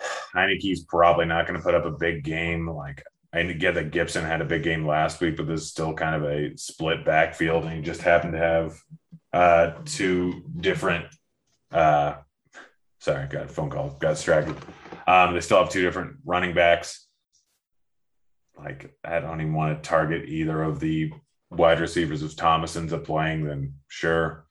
Heinicke's 0.34 0.82
probably 0.82 1.26
not 1.26 1.46
going 1.46 1.60
to 1.60 1.64
put 1.64 1.76
up 1.76 1.84
a 1.84 1.92
big 1.92 2.24
game. 2.24 2.68
Like 2.68 3.04
I 3.32 3.44
get 3.44 3.76
that 3.76 3.92
Gibson 3.92 4.24
had 4.24 4.40
a 4.40 4.46
big 4.46 4.64
game 4.64 4.84
last 4.84 5.20
week, 5.20 5.36
but 5.36 5.46
this 5.46 5.60
is 5.60 5.70
still 5.70 5.94
kind 5.94 6.16
of 6.16 6.28
a 6.28 6.56
split 6.56 7.04
backfield, 7.04 7.62
and 7.62 7.72
he 7.72 7.82
just 7.82 8.02
happened 8.02 8.32
to 8.32 8.38
have 8.40 8.80
uh, 9.32 9.74
two 9.84 10.42
different 10.58 11.06
uh, 11.70 12.14
Sorry, 13.08 13.26
got 13.26 13.44
a 13.46 13.48
phone 13.48 13.70
call, 13.70 13.88
got 13.98 14.16
distracted. 14.16 14.54
Um, 15.06 15.32
they 15.32 15.40
still 15.40 15.56
have 15.56 15.70
two 15.70 15.80
different 15.80 16.16
running 16.26 16.54
backs. 16.54 17.06
Like, 18.58 18.94
I 19.02 19.18
don't 19.20 19.40
even 19.40 19.54
want 19.54 19.82
to 19.82 19.88
target 19.88 20.28
either 20.28 20.62
of 20.62 20.78
the 20.78 21.10
wide 21.50 21.80
receivers. 21.80 22.22
If 22.22 22.36
Thomas 22.36 22.76
ends 22.76 22.92
up 22.92 23.04
playing, 23.04 23.44
then 23.44 23.72
sure. 23.88 24.44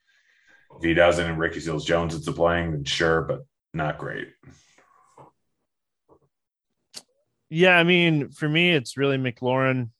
If 0.76 0.84
he 0.84 0.96
doesn't 0.96 1.24
and 1.24 1.38
Ricky 1.38 1.60
Seals 1.60 1.86
Jones 1.86 2.16
ends 2.16 2.28
up 2.28 2.34
playing, 2.34 2.72
then 2.72 2.84
sure, 2.84 3.22
but 3.22 3.46
not 3.76 4.00
great. 4.00 4.30
Yeah, 7.52 7.78
I 7.78 7.84
mean, 7.84 8.30
for 8.30 8.50
me, 8.50 8.72
it's 8.72 8.98
really 8.98 9.20
McLaurin. 9.20 9.92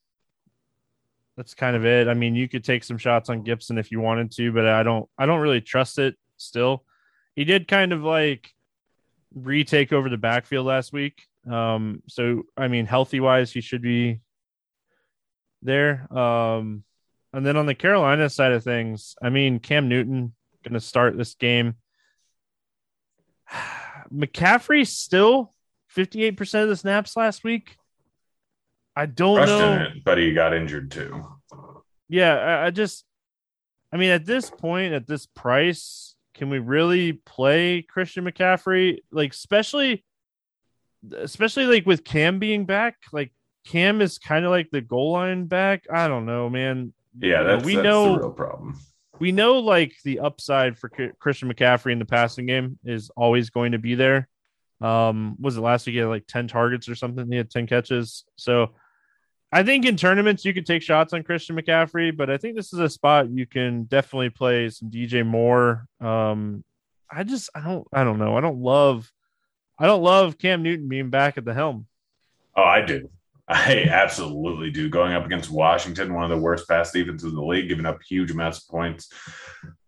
That's 1.36 1.54
kind 1.54 1.76
of 1.76 1.86
it. 1.86 2.08
I 2.08 2.14
mean, 2.14 2.34
you 2.34 2.48
could 2.48 2.64
take 2.64 2.82
some 2.82 2.98
shots 2.98 3.30
on 3.30 3.44
Gibson 3.44 3.78
if 3.78 3.92
you 3.92 4.00
wanted 4.00 4.32
to, 4.32 4.50
but 4.50 4.66
I 4.66 4.82
don't. 4.82 5.08
I 5.16 5.26
don't 5.26 5.42
really 5.42 5.60
trust 5.60 6.00
it 6.00 6.16
still 6.38 6.82
he 7.38 7.44
did 7.44 7.68
kind 7.68 7.92
of 7.92 8.02
like 8.02 8.52
retake 9.32 9.92
over 9.92 10.08
the 10.08 10.16
backfield 10.16 10.66
last 10.66 10.92
week. 10.92 11.22
Um, 11.48 12.02
so 12.08 12.42
I 12.56 12.66
mean, 12.66 12.84
healthy 12.84 13.20
wise, 13.20 13.52
he 13.52 13.60
should 13.60 13.80
be 13.80 14.18
there. 15.62 16.12
Um, 16.12 16.82
and 17.32 17.46
then 17.46 17.56
on 17.56 17.66
the 17.66 17.76
Carolina 17.76 18.28
side 18.28 18.50
of 18.50 18.64
things, 18.64 19.14
I 19.22 19.28
mean, 19.28 19.60
Cam 19.60 19.88
Newton 19.88 20.34
going 20.64 20.74
to 20.74 20.80
start 20.80 21.16
this 21.16 21.36
game. 21.36 21.76
McCaffrey 24.12 24.84
still 24.84 25.54
58% 25.96 26.64
of 26.64 26.68
the 26.68 26.76
snaps 26.76 27.16
last 27.16 27.44
week. 27.44 27.76
I 28.96 29.06
don't 29.06 29.46
know. 29.46 29.86
But 30.04 30.18
he 30.18 30.34
got 30.34 30.54
injured 30.54 30.90
too. 30.90 31.24
Yeah, 32.08 32.34
I, 32.34 32.66
I 32.66 32.70
just, 32.70 33.04
I 33.92 33.96
mean, 33.96 34.10
at 34.10 34.26
this 34.26 34.50
point, 34.50 34.92
at 34.92 35.06
this 35.06 35.26
price, 35.26 36.16
can 36.38 36.50
we 36.50 36.60
really 36.60 37.14
play 37.14 37.82
Christian 37.82 38.24
McCaffrey? 38.24 38.98
Like, 39.10 39.32
especially, 39.32 40.04
especially 41.12 41.66
like 41.66 41.84
with 41.84 42.04
Cam 42.04 42.38
being 42.38 42.64
back, 42.64 42.96
like 43.12 43.32
Cam 43.66 44.00
is 44.00 44.18
kind 44.18 44.44
of 44.44 44.52
like 44.52 44.70
the 44.70 44.80
goal 44.80 45.12
line 45.12 45.46
back. 45.46 45.84
I 45.92 46.06
don't 46.06 46.26
know, 46.26 46.48
man. 46.48 46.94
Yeah, 47.18 47.42
that's, 47.42 47.64
we 47.64 47.74
that's 47.74 47.84
know 47.84 48.12
the 48.12 48.18
real 48.20 48.30
problem. 48.30 48.80
We 49.18 49.32
know 49.32 49.58
like 49.58 49.94
the 50.04 50.20
upside 50.20 50.78
for 50.78 50.88
Christian 51.18 51.52
McCaffrey 51.52 51.90
in 51.90 51.98
the 51.98 52.04
passing 52.04 52.46
game 52.46 52.78
is 52.84 53.10
always 53.16 53.50
going 53.50 53.72
to 53.72 53.78
be 53.78 53.96
there. 53.96 54.28
Um, 54.80 55.36
was 55.40 55.56
it 55.56 55.60
last 55.60 55.86
week? 55.86 55.94
He 55.94 55.98
had 55.98 56.06
like 56.06 56.28
10 56.28 56.46
targets 56.46 56.88
or 56.88 56.94
something. 56.94 57.26
He 57.28 57.36
had 57.36 57.50
10 57.50 57.66
catches. 57.66 58.24
So 58.36 58.74
I 59.50 59.62
think 59.62 59.86
in 59.86 59.96
tournaments 59.96 60.44
you 60.44 60.52
could 60.52 60.66
take 60.66 60.82
shots 60.82 61.12
on 61.12 61.22
Christian 61.22 61.56
McCaffrey, 61.56 62.14
but 62.14 62.28
I 62.28 62.36
think 62.36 62.54
this 62.54 62.72
is 62.72 62.80
a 62.80 62.88
spot 62.88 63.30
you 63.30 63.46
can 63.46 63.84
definitely 63.84 64.30
play 64.30 64.68
some 64.68 64.90
DJ 64.90 65.24
Moore. 65.24 65.86
Um, 66.00 66.64
I 67.10 67.24
just 67.24 67.48
I 67.54 67.60
don't 67.60 67.86
I 67.92 68.04
don't 68.04 68.18
know. 68.18 68.36
I 68.36 68.40
don't 68.40 68.60
love 68.60 69.10
I 69.78 69.86
don't 69.86 70.02
love 70.02 70.38
Cam 70.38 70.62
Newton 70.62 70.88
being 70.88 71.08
back 71.08 71.38
at 71.38 71.44
the 71.44 71.54
helm. 71.54 71.86
Oh, 72.56 72.62
I 72.62 72.84
do. 72.84 73.08
I 73.48 73.84
absolutely 73.88 74.70
do. 74.70 74.90
Going 74.90 75.14
up 75.14 75.24
against 75.24 75.50
Washington, 75.50 76.12
one 76.12 76.24
of 76.24 76.30
the 76.30 76.42
worst 76.42 76.68
pass 76.68 76.92
defenses 76.92 77.30
in 77.30 77.36
the 77.36 77.42
league, 77.42 77.68
giving 77.68 77.86
up 77.86 78.02
huge 78.02 78.30
amounts 78.30 78.58
of 78.58 78.68
points, 78.68 79.10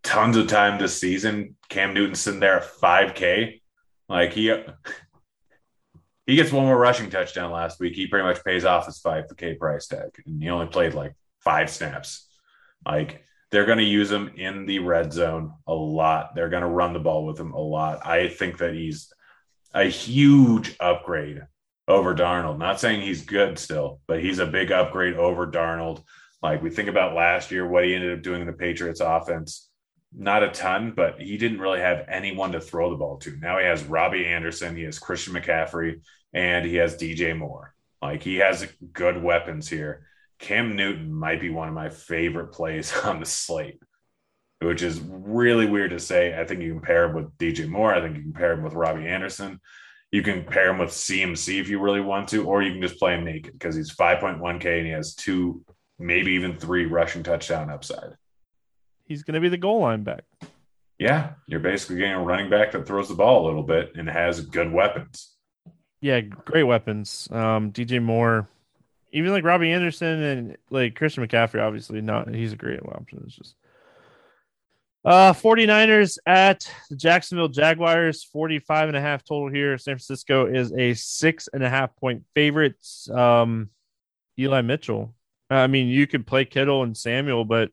tons 0.02 0.36
of 0.38 0.46
time 0.46 0.78
this 0.78 0.98
season. 0.98 1.56
Cam 1.68 1.92
Newton 1.92 2.14
sitting 2.14 2.40
there 2.40 2.60
at 2.60 2.70
5K. 2.80 3.60
Like 4.08 4.32
he 4.32 4.54
he 6.30 6.36
gets 6.36 6.52
one 6.52 6.64
more 6.64 6.78
rushing 6.78 7.10
touchdown 7.10 7.50
last 7.50 7.80
week. 7.80 7.94
He 7.94 8.06
pretty 8.06 8.26
much 8.26 8.44
pays 8.44 8.64
off 8.64 8.86
his 8.86 9.00
5K 9.00 9.58
price 9.58 9.88
tag. 9.88 10.22
And 10.26 10.42
he 10.42 10.48
only 10.48 10.68
played 10.68 10.94
like 10.94 11.14
five 11.40 11.70
snaps. 11.70 12.28
Like 12.86 13.24
they're 13.50 13.66
going 13.66 13.78
to 13.78 13.84
use 13.84 14.10
him 14.10 14.30
in 14.36 14.64
the 14.64 14.78
red 14.78 15.12
zone 15.12 15.54
a 15.66 15.74
lot. 15.74 16.34
They're 16.34 16.48
going 16.48 16.62
to 16.62 16.68
run 16.68 16.92
the 16.92 17.00
ball 17.00 17.26
with 17.26 17.38
him 17.38 17.52
a 17.52 17.58
lot. 17.58 18.06
I 18.06 18.28
think 18.28 18.58
that 18.58 18.74
he's 18.74 19.12
a 19.74 19.84
huge 19.84 20.76
upgrade 20.78 21.42
over 21.88 22.14
Darnold. 22.14 22.58
Not 22.58 22.78
saying 22.78 23.00
he's 23.00 23.24
good 23.24 23.58
still, 23.58 24.00
but 24.06 24.22
he's 24.22 24.38
a 24.38 24.46
big 24.46 24.70
upgrade 24.70 25.14
over 25.14 25.46
Darnold. 25.46 26.04
Like 26.42 26.62
we 26.62 26.70
think 26.70 26.88
about 26.88 27.14
last 27.14 27.50
year, 27.50 27.66
what 27.66 27.84
he 27.84 27.94
ended 27.94 28.16
up 28.16 28.22
doing 28.22 28.40
in 28.40 28.46
the 28.46 28.52
Patriots 28.52 29.00
offense. 29.00 29.68
Not 30.12 30.42
a 30.42 30.50
ton, 30.50 30.92
but 30.94 31.20
he 31.20 31.36
didn't 31.36 31.60
really 31.60 31.80
have 31.80 32.06
anyone 32.08 32.52
to 32.52 32.60
throw 32.60 32.90
the 32.90 32.96
ball 32.96 33.18
to. 33.18 33.36
Now 33.36 33.58
he 33.58 33.64
has 33.64 33.84
Robbie 33.84 34.26
Anderson, 34.26 34.76
he 34.76 34.82
has 34.84 34.98
Christian 34.98 35.34
McCaffrey, 35.34 36.00
and 36.32 36.64
he 36.64 36.76
has 36.76 36.96
DJ 36.96 37.36
Moore. 37.36 37.74
Like 38.02 38.22
he 38.22 38.36
has 38.36 38.66
good 38.92 39.22
weapons 39.22 39.68
here. 39.68 40.06
Cam 40.38 40.74
Newton 40.74 41.12
might 41.12 41.40
be 41.40 41.50
one 41.50 41.68
of 41.68 41.74
my 41.74 41.90
favorite 41.90 42.52
plays 42.52 42.96
on 43.04 43.20
the 43.20 43.26
slate, 43.26 43.80
which 44.60 44.82
is 44.82 45.00
really 45.00 45.66
weird 45.66 45.90
to 45.90 45.98
say. 45.98 46.38
I 46.38 46.44
think 46.44 46.62
you 46.62 46.72
can 46.72 46.82
pair 46.82 47.04
him 47.04 47.14
with 47.14 47.36
DJ 47.36 47.68
Moore. 47.68 47.94
I 47.94 48.00
think 48.00 48.16
you 48.16 48.22
can 48.22 48.32
pair 48.32 48.52
him 48.52 48.62
with 48.62 48.72
Robbie 48.72 49.06
Anderson. 49.06 49.60
You 50.10 50.22
can 50.22 50.44
pair 50.44 50.70
him 50.70 50.78
with 50.78 50.90
CMC 50.90 51.60
if 51.60 51.68
you 51.68 51.78
really 51.78 52.00
want 52.00 52.28
to, 52.30 52.44
or 52.44 52.62
you 52.62 52.72
can 52.72 52.82
just 52.82 52.98
play 52.98 53.14
him 53.14 53.24
naked 53.24 53.52
because 53.52 53.76
he's 53.76 53.94
5.1K 53.94 54.78
and 54.78 54.86
he 54.86 54.92
has 54.92 55.14
two, 55.14 55.62
maybe 55.98 56.32
even 56.32 56.56
three 56.56 56.86
rushing 56.86 57.22
touchdown 57.22 57.70
upside. 57.70 58.14
He's 59.04 59.22
going 59.22 59.34
to 59.34 59.40
be 59.40 59.48
the 59.48 59.56
goal 59.56 59.80
line 59.80 60.02
back. 60.02 60.24
Yeah, 60.98 61.30
you're 61.46 61.60
basically 61.60 61.96
getting 61.96 62.14
a 62.14 62.22
running 62.22 62.50
back 62.50 62.72
that 62.72 62.86
throws 62.86 63.08
the 63.08 63.14
ball 63.14 63.44
a 63.44 63.46
little 63.46 63.62
bit 63.62 63.92
and 63.96 64.08
has 64.08 64.40
good 64.40 64.72
weapons. 64.72 65.34
Yeah, 66.00 66.20
great 66.20 66.62
weapons. 66.62 67.28
Um, 67.30 67.72
DJ 67.72 68.02
Moore, 68.02 68.48
even 69.12 69.32
like 69.32 69.44
Robbie 69.44 69.72
Anderson 69.72 70.22
and 70.22 70.56
like 70.70 70.94
Christian 70.94 71.26
McCaffrey, 71.26 71.62
obviously 71.62 72.00
not. 72.00 72.34
He's 72.34 72.52
a 72.52 72.56
great 72.56 72.80
option. 72.80 73.22
It's 73.26 73.36
just 73.36 73.54
uh 75.02 75.32
49ers 75.32 76.18
at 76.26 76.70
the 76.90 76.96
Jacksonville 76.96 77.48
Jaguars, 77.48 78.22
45 78.22 78.88
and 78.88 78.96
a 78.96 79.00
half 79.00 79.24
total 79.24 79.48
here. 79.48 79.78
San 79.78 79.94
Francisco 79.94 80.46
is 80.46 80.72
a 80.72 80.92
six 80.94 81.48
and 81.52 81.64
a 81.64 81.70
half 81.70 81.96
point 81.96 82.24
favorites. 82.34 83.08
Um 83.10 83.70
Eli 84.38 84.62
Mitchell. 84.62 85.14
I 85.48 85.66
mean, 85.66 85.88
you 85.88 86.06
could 86.06 86.26
play 86.26 86.44
Kittle 86.44 86.82
and 86.82 86.96
Samuel, 86.96 87.44
but 87.44 87.70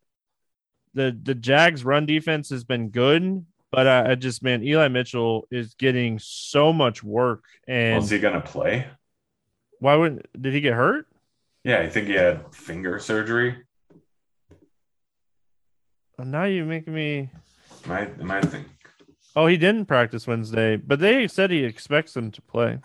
the 0.94 1.18
the 1.22 1.36
Jags 1.36 1.86
run 1.86 2.06
defense 2.06 2.50
has 2.50 2.64
been 2.64 2.90
good, 2.90 3.46
but 3.78 3.86
I, 3.86 4.12
I 4.14 4.16
just 4.16 4.42
man, 4.42 4.64
Eli 4.64 4.88
Mitchell 4.88 5.48
is 5.52 5.76
getting 5.76 6.18
so 6.18 6.74
much 6.74 7.04
work. 7.04 7.44
And 7.68 8.04
is 8.04 8.10
he 8.10 8.18
gonna 8.18 8.42
play? 8.42 8.88
Why 9.80 9.94
wouldn't 9.94 10.26
did 10.42 10.56
he 10.56 10.62
get 10.62 10.74
hurt? 10.74 11.06
Yeah, 11.64 11.82
I 11.82 11.88
think 11.88 12.08
he 12.08 12.14
had 12.14 12.56
finger 12.56 12.98
surgery. 12.98 13.56
Oh, 16.18 16.24
now 16.24 16.46
you're 16.46 16.66
making 16.66 16.96
me. 16.96 17.30
Am 17.86 17.92
I, 17.92 18.00
am 18.20 18.32
I 18.32 18.42
think? 18.42 18.66
Oh, 19.36 19.46
he 19.46 19.58
didn't 19.58 19.86
practice 19.86 20.26
Wednesday, 20.26 20.78
but 20.78 21.00
they 21.00 21.28
said 21.28 21.52
he 21.52 21.64
expects 21.64 22.18
him 22.18 22.32
to 22.32 22.42
play. 22.42 22.80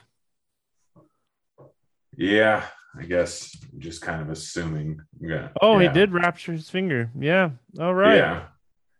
Yeah, 2.19 2.67
I 2.99 3.05
guess 3.05 3.57
I'm 3.73 3.81
just 3.81 4.03
kind 4.03 4.21
of 4.21 4.29
assuming. 4.29 5.01
Yeah. 5.19 5.49
Oh, 5.63 5.79
yeah. 5.79 5.89
he 5.89 5.95
did 5.99 6.13
rupture 6.13 6.53
his 6.53 6.69
finger. 6.69 7.11
Yeah. 7.19 7.53
All 7.81 7.95
right. 7.95 8.19
Yeah. 8.19 8.43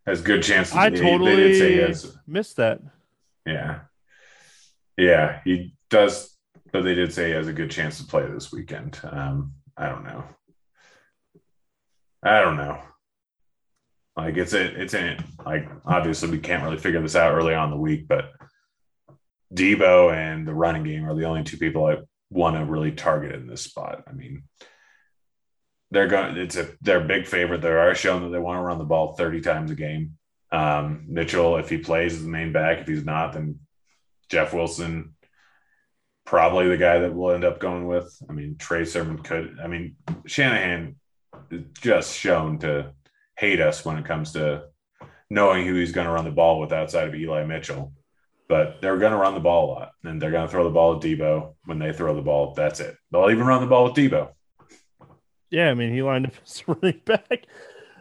Has 0.07 0.21
good 0.21 0.43
chance. 0.43 0.71
To. 0.71 0.79
I 0.79 0.91
totally 0.91 1.37
they 1.37 1.43
did 1.49 1.59
say 1.59 1.73
he 1.73 1.79
has, 1.79 2.17
missed 2.27 2.57
that. 2.57 2.81
Yeah. 3.47 3.81
Yeah, 4.97 5.41
he 5.45 5.75
does, 5.91 6.37
but 6.73 6.83
they 6.83 6.95
did 6.95 7.13
say 7.13 7.29
he 7.29 7.35
has 7.35 7.49
a 7.49 7.53
good 7.53 7.71
chance 7.71 7.99
to 7.99 8.05
play 8.05 8.27
this 8.27 8.53
weekend. 8.53 8.99
Um, 9.05 9.55
I 9.77 9.89
don't 9.89 10.05
know. 10.05 10.25
I 12.23 12.41
don't 12.41 12.57
know. 12.57 12.79
Like 14.17 14.37
it's 14.37 14.53
a, 14.53 14.81
it's 14.81 14.95
in 14.95 15.25
like 15.45 15.69
obviously 15.87 16.31
we 16.31 16.39
can't 16.39 16.63
really 16.63 16.77
figure 16.77 17.01
this 17.01 17.17
out 17.17 17.33
early 17.33 17.55
on 17.55 17.71
the 17.71 17.77
week, 17.77 18.07
but 18.07 18.33
Debo 19.55 20.15
and 20.15 20.47
the 20.47 20.55
running 20.55 20.83
game 20.83 21.09
are 21.09 21.15
the 21.15 21.25
only 21.25 21.45
two 21.45 21.57
people 21.57 21.87
I 21.87 21.97
want 22.31 22.57
to 22.57 22.65
really 22.65 22.93
target 22.93 23.35
in 23.35 23.47
this 23.47 23.63
spot. 23.63 24.05
I 24.07 24.13
mean, 24.13 24.43
they're 25.93 26.09
going. 26.09 26.37
It's 26.39 26.57
a 26.57 26.69
they're 26.81 27.05
a 27.05 27.07
big 27.07 27.27
favorite. 27.27 27.61
They 27.61 27.69
are 27.69 27.95
shown 27.95 28.23
that 28.23 28.31
they 28.31 28.39
want 28.39 28.59
to 28.59 28.63
run 28.63 28.79
the 28.79 28.85
ball 28.85 29.13
thirty 29.13 29.43
times 29.43 29.71
a 29.71 29.75
game. 29.75 30.17
Um, 30.51 31.05
Mitchell, 31.07 31.59
if 31.59 31.69
he 31.69 31.79
plays, 31.79 32.15
is 32.15 32.23
the 32.23 32.31
main 32.31 32.53
back. 32.53 32.79
If 32.79 32.89
he's 32.89 33.05
not, 33.05 33.35
then 33.35 33.61
Jeff 34.31 34.55
Wilson, 34.55 35.15
probably 36.25 36.69
the 36.69 36.79
guy 36.79 36.99
that 37.01 37.15
we'll 37.15 37.35
end 37.35 37.45
up 37.45 37.61
going 37.61 37.87
with. 37.87 38.11
I 38.29 38.33
mean, 38.33 38.57
Trey 38.59 38.87
Sermon 38.87 39.19
could. 39.19 39.59
I 39.63 39.67
mean, 39.67 39.97
Shanahan 40.27 40.97
just 41.81 42.17
shown 42.17 42.59
to 42.61 42.93
hate 43.37 43.61
us 43.61 43.85
when 43.85 43.99
it 43.99 44.07
comes 44.07 44.33
to 44.33 44.65
knowing 45.29 45.67
who 45.67 45.75
he's 45.75 45.93
going 45.93 46.07
to 46.07 46.13
run 46.13 46.25
the 46.25 46.31
ball 46.31 46.59
with 46.59 46.73
outside 46.73 47.09
of 47.09 47.15
Eli 47.15 47.45
Mitchell. 47.45 47.93
But 48.49 48.81
they're 48.81 48.99
going 48.99 49.13
to 49.13 49.19
run 49.19 49.35
the 49.35 49.41
ball 49.41 49.67
a 49.67 49.73
lot, 49.73 49.93
and 50.05 50.21
they're 50.21 50.31
going 50.31 50.47
to 50.47 50.51
throw 50.51 50.65
the 50.65 50.71
ball 50.71 50.97
at 50.97 51.03
Deebo. 51.03 51.55
When 51.67 51.79
they 51.79 51.93
throw 51.93 52.15
the 52.15 52.23
ball, 52.23 52.55
that's 52.55 52.81
it. 52.81 52.97
They'll 53.11 53.31
even 53.31 53.47
run 53.47 53.61
the 53.61 53.67
ball 53.67 53.85
with 53.85 53.95
Deebo. 53.95 54.31
Yeah, 55.53 55.69
I 55.69 55.75
mean, 55.75 55.93
he 55.93 56.01
lined 56.03 56.27
up 56.27 56.33
as 56.45 56.67
running 56.67 57.01
back. 57.05 57.47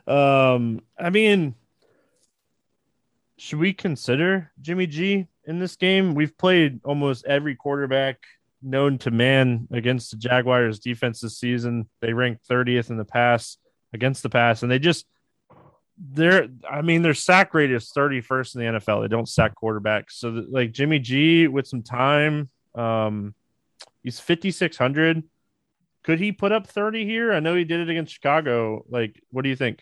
Um, 0.08 0.82
I 0.98 1.10
mean, 1.10 1.54
should 3.38 3.60
we 3.60 3.74
consider 3.74 4.52
Jimmy 4.62 4.88
G 4.88 5.28
in 5.46 5.60
this 5.60 5.76
game? 5.76 6.16
We've 6.16 6.36
played 6.38 6.80
almost 6.86 7.26
every 7.26 7.56
quarterback 7.56 8.24
known 8.64 8.98
to 9.00 9.12
man 9.12 9.68
against 9.72 10.12
the 10.12 10.18
Jaguars 10.18 10.80
defense 10.80 11.20
this 11.20 11.38
season. 11.38 11.90
They 12.00 12.14
ranked 12.14 12.48
30th 12.48 12.90
in 12.90 12.98
the 12.98 13.06
pass 13.06 13.58
against 13.94 14.24
the 14.24 14.30
pass, 14.30 14.64
and 14.64 14.72
they 14.72 14.80
just 14.80 15.06
they're 15.98 16.48
I 16.68 16.82
mean 16.82 17.02
their 17.02 17.14
sack 17.14 17.54
rate 17.54 17.72
is 17.72 17.92
31st 17.92 18.56
in 18.56 18.62
the 18.62 18.80
NFL. 18.80 19.02
They 19.02 19.10
don't 19.10 19.28
sack 19.28 19.56
quarterbacks. 19.62 20.12
So 20.12 20.46
like 20.50 20.72
Jimmy 20.72 21.00
G 21.00 21.48
with 21.48 21.68
some 21.68 21.84
time, 21.84 22.50
um 22.76 23.36
he's 24.04 24.22
5600. 24.22 25.24
Could 26.04 26.20
he 26.20 26.32
put 26.32 26.52
up 26.52 26.68
30 26.68 27.06
here? 27.06 27.32
I 27.32 27.40
know 27.40 27.56
he 27.56 27.64
did 27.64 27.80
it 27.80 27.90
against 27.90 28.14
Chicago. 28.14 28.84
Like 28.90 29.22
what 29.32 29.44
do 29.44 29.50
you 29.50 29.56
think? 29.56 29.82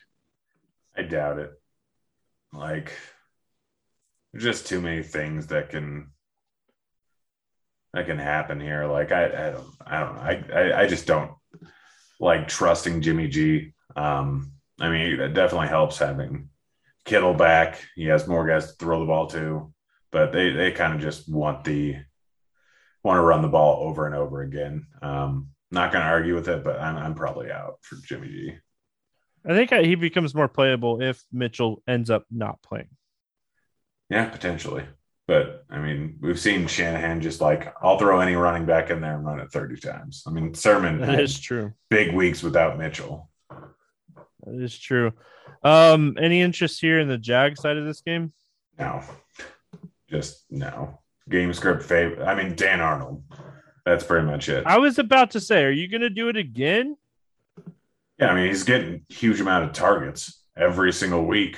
I 0.98 1.04
doubt 1.04 1.40
it. 1.40 1.52
Like 2.52 2.92
just 4.36 4.68
too 4.68 4.82
many 4.82 5.04
things 5.04 5.48
that 5.48 5.70
can 5.70 6.12
that 7.94 8.06
can 8.06 8.20
happen 8.20 8.60
here. 8.60 8.86
Like 8.86 9.12
I 9.12 9.26
I 9.26 9.52
don't 9.52 9.74
I 9.86 10.00
don't. 10.00 10.18
I 10.18 10.44
I, 10.54 10.82
I 10.82 10.88
just 10.88 11.08
don't 11.08 11.32
like 12.20 12.48
trusting 12.48 13.02
Jimmy 13.02 13.28
G. 13.28 13.74
Um 13.96 14.54
I 14.82 14.90
mean, 14.90 15.20
it 15.20 15.34
definitely 15.34 15.68
helps 15.68 15.98
having 15.98 16.50
Kittle 17.06 17.34
back. 17.34 17.82
He 17.96 18.06
has 18.06 18.28
more 18.28 18.46
guys 18.46 18.68
to 18.68 18.74
throw 18.74 19.00
the 19.00 19.06
ball 19.06 19.28
to, 19.28 19.74
but 20.12 20.32
they 20.32 20.52
they 20.52 20.72
kind 20.72 20.94
of 20.94 21.02
just 21.02 21.30
want 21.30 21.64
the 21.64 21.96
want 23.04 23.18
to 23.18 23.22
run 23.22 23.42
the 23.42 23.48
ball 23.48 23.88
over 23.88 24.06
and 24.06 24.16
over 24.16 24.42
again. 24.42 24.86
Um, 25.02 25.50
not 25.72 25.92
going 25.92 26.04
to 26.04 26.10
argue 26.10 26.36
with 26.36 26.48
it, 26.48 26.64
but 26.64 26.80
I'm 26.80 26.98
I'm 26.98 27.16
probably 27.16 27.52
out 27.52 27.78
for 27.82 27.96
Jimmy 28.06 28.28
G. 28.28 28.58
I 29.48 29.54
think 29.54 29.72
he 29.72 29.96
becomes 29.96 30.36
more 30.36 30.48
playable 30.48 31.02
if 31.02 31.24
Mitchell 31.32 31.82
ends 31.88 32.10
up 32.10 32.26
not 32.30 32.62
playing. 32.62 32.90
Yeah, 34.10 34.26
potentially. 34.26 34.84
But 35.28 35.64
I 35.70 35.78
mean, 35.78 36.18
we've 36.22 36.40
seen 36.40 36.66
Shanahan 36.66 37.22
just 37.22 37.40
like 37.40 37.74
I'll 37.84 38.00
throw 38.00 38.20
any 38.20 38.34
running 38.34 38.66
back 38.66 38.90
in 38.90 39.00
there 39.00 39.16
and 39.16 39.26
run 39.26 39.40
it 39.40 39.52
30 39.52 39.80
times. 39.80 40.24
I 40.26 40.32
mean, 40.32 40.56
Sermon 40.56 41.02
that 41.02 41.20
is 41.20 41.40
true. 41.40 41.74
Big 41.90 42.14
weeks 42.16 42.42
without 42.42 42.80
Mitchell. 42.80 43.30
That 43.50 44.56
is 44.56 44.78
true. 44.78 45.12
Um, 45.64 46.18
any 46.20 46.42
interest 46.42 46.82
here 46.82 47.00
in 47.00 47.08
the 47.08 47.18
Jag 47.18 47.58
side 47.58 47.78
of 47.78 47.86
this 47.86 48.02
game? 48.02 48.34
No, 48.80 49.04
just 50.10 50.46
no. 50.50 51.00
Game 51.30 51.54
script 51.54 51.84
favorite. 51.84 52.26
I 52.26 52.34
mean, 52.34 52.56
Dan 52.56 52.82
Arnold. 52.82 53.24
That's 53.86 54.04
pretty 54.04 54.28
much 54.28 54.50
it. 54.50 54.66
I 54.66 54.78
was 54.78 55.00
about 55.00 55.32
to 55.32 55.40
say, 55.40 55.64
are 55.64 55.72
you 55.72 55.88
going 55.88 56.02
to 56.02 56.10
do 56.10 56.30
it 56.30 56.38
again? 56.38 56.98
Yeah, 58.20 58.28
I 58.28 58.36
mean, 58.36 58.48
he's 58.48 58.64
getting 58.64 59.06
huge 59.10 59.40
amount 59.40 59.66
of 59.66 59.74
targets 59.74 60.44
every 60.58 60.92
single 60.92 61.26
week. 61.26 61.58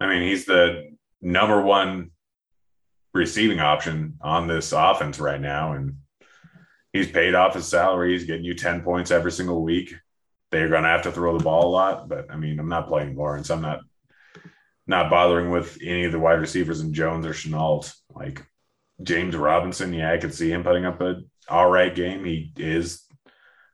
I 0.00 0.06
mean, 0.06 0.22
he's 0.22 0.44
the 0.44 0.92
number 1.20 1.60
one 1.60 2.10
receiving 3.12 3.60
option 3.60 4.18
on 4.20 4.46
this 4.46 4.72
offense 4.72 5.18
right 5.18 5.40
now, 5.40 5.72
and 5.72 5.96
he's 6.92 7.10
paid 7.10 7.34
off 7.34 7.54
his 7.54 7.66
salary. 7.66 8.12
He's 8.12 8.26
getting 8.26 8.44
you 8.44 8.54
ten 8.54 8.82
points 8.82 9.10
every 9.10 9.32
single 9.32 9.62
week 9.62 9.94
they're 10.54 10.68
going 10.68 10.84
to 10.84 10.88
have 10.88 11.02
to 11.02 11.10
throw 11.10 11.36
the 11.36 11.42
ball 11.42 11.66
a 11.66 11.74
lot. 11.74 12.08
But 12.08 12.30
I 12.30 12.36
mean, 12.36 12.60
I'm 12.60 12.68
not 12.68 12.86
playing 12.86 13.16
Lawrence. 13.16 13.50
I'm 13.50 13.60
not 13.60 13.80
not 14.86 15.10
bothering 15.10 15.50
with 15.50 15.78
any 15.82 16.04
of 16.04 16.12
the 16.12 16.18
wide 16.18 16.40
receivers 16.40 16.80
and 16.80 16.94
Jones 16.94 17.26
or 17.26 17.30
Shenault. 17.30 17.92
Like 18.08 18.46
James 19.02 19.34
Robinson, 19.36 19.92
yeah, 19.92 20.12
I 20.12 20.18
could 20.18 20.34
see 20.34 20.50
him 20.50 20.62
putting 20.62 20.84
up 20.84 21.00
a 21.00 21.22
all 21.48 21.68
right 21.68 21.94
game. 21.94 22.24
He 22.24 22.52
is 22.56 23.02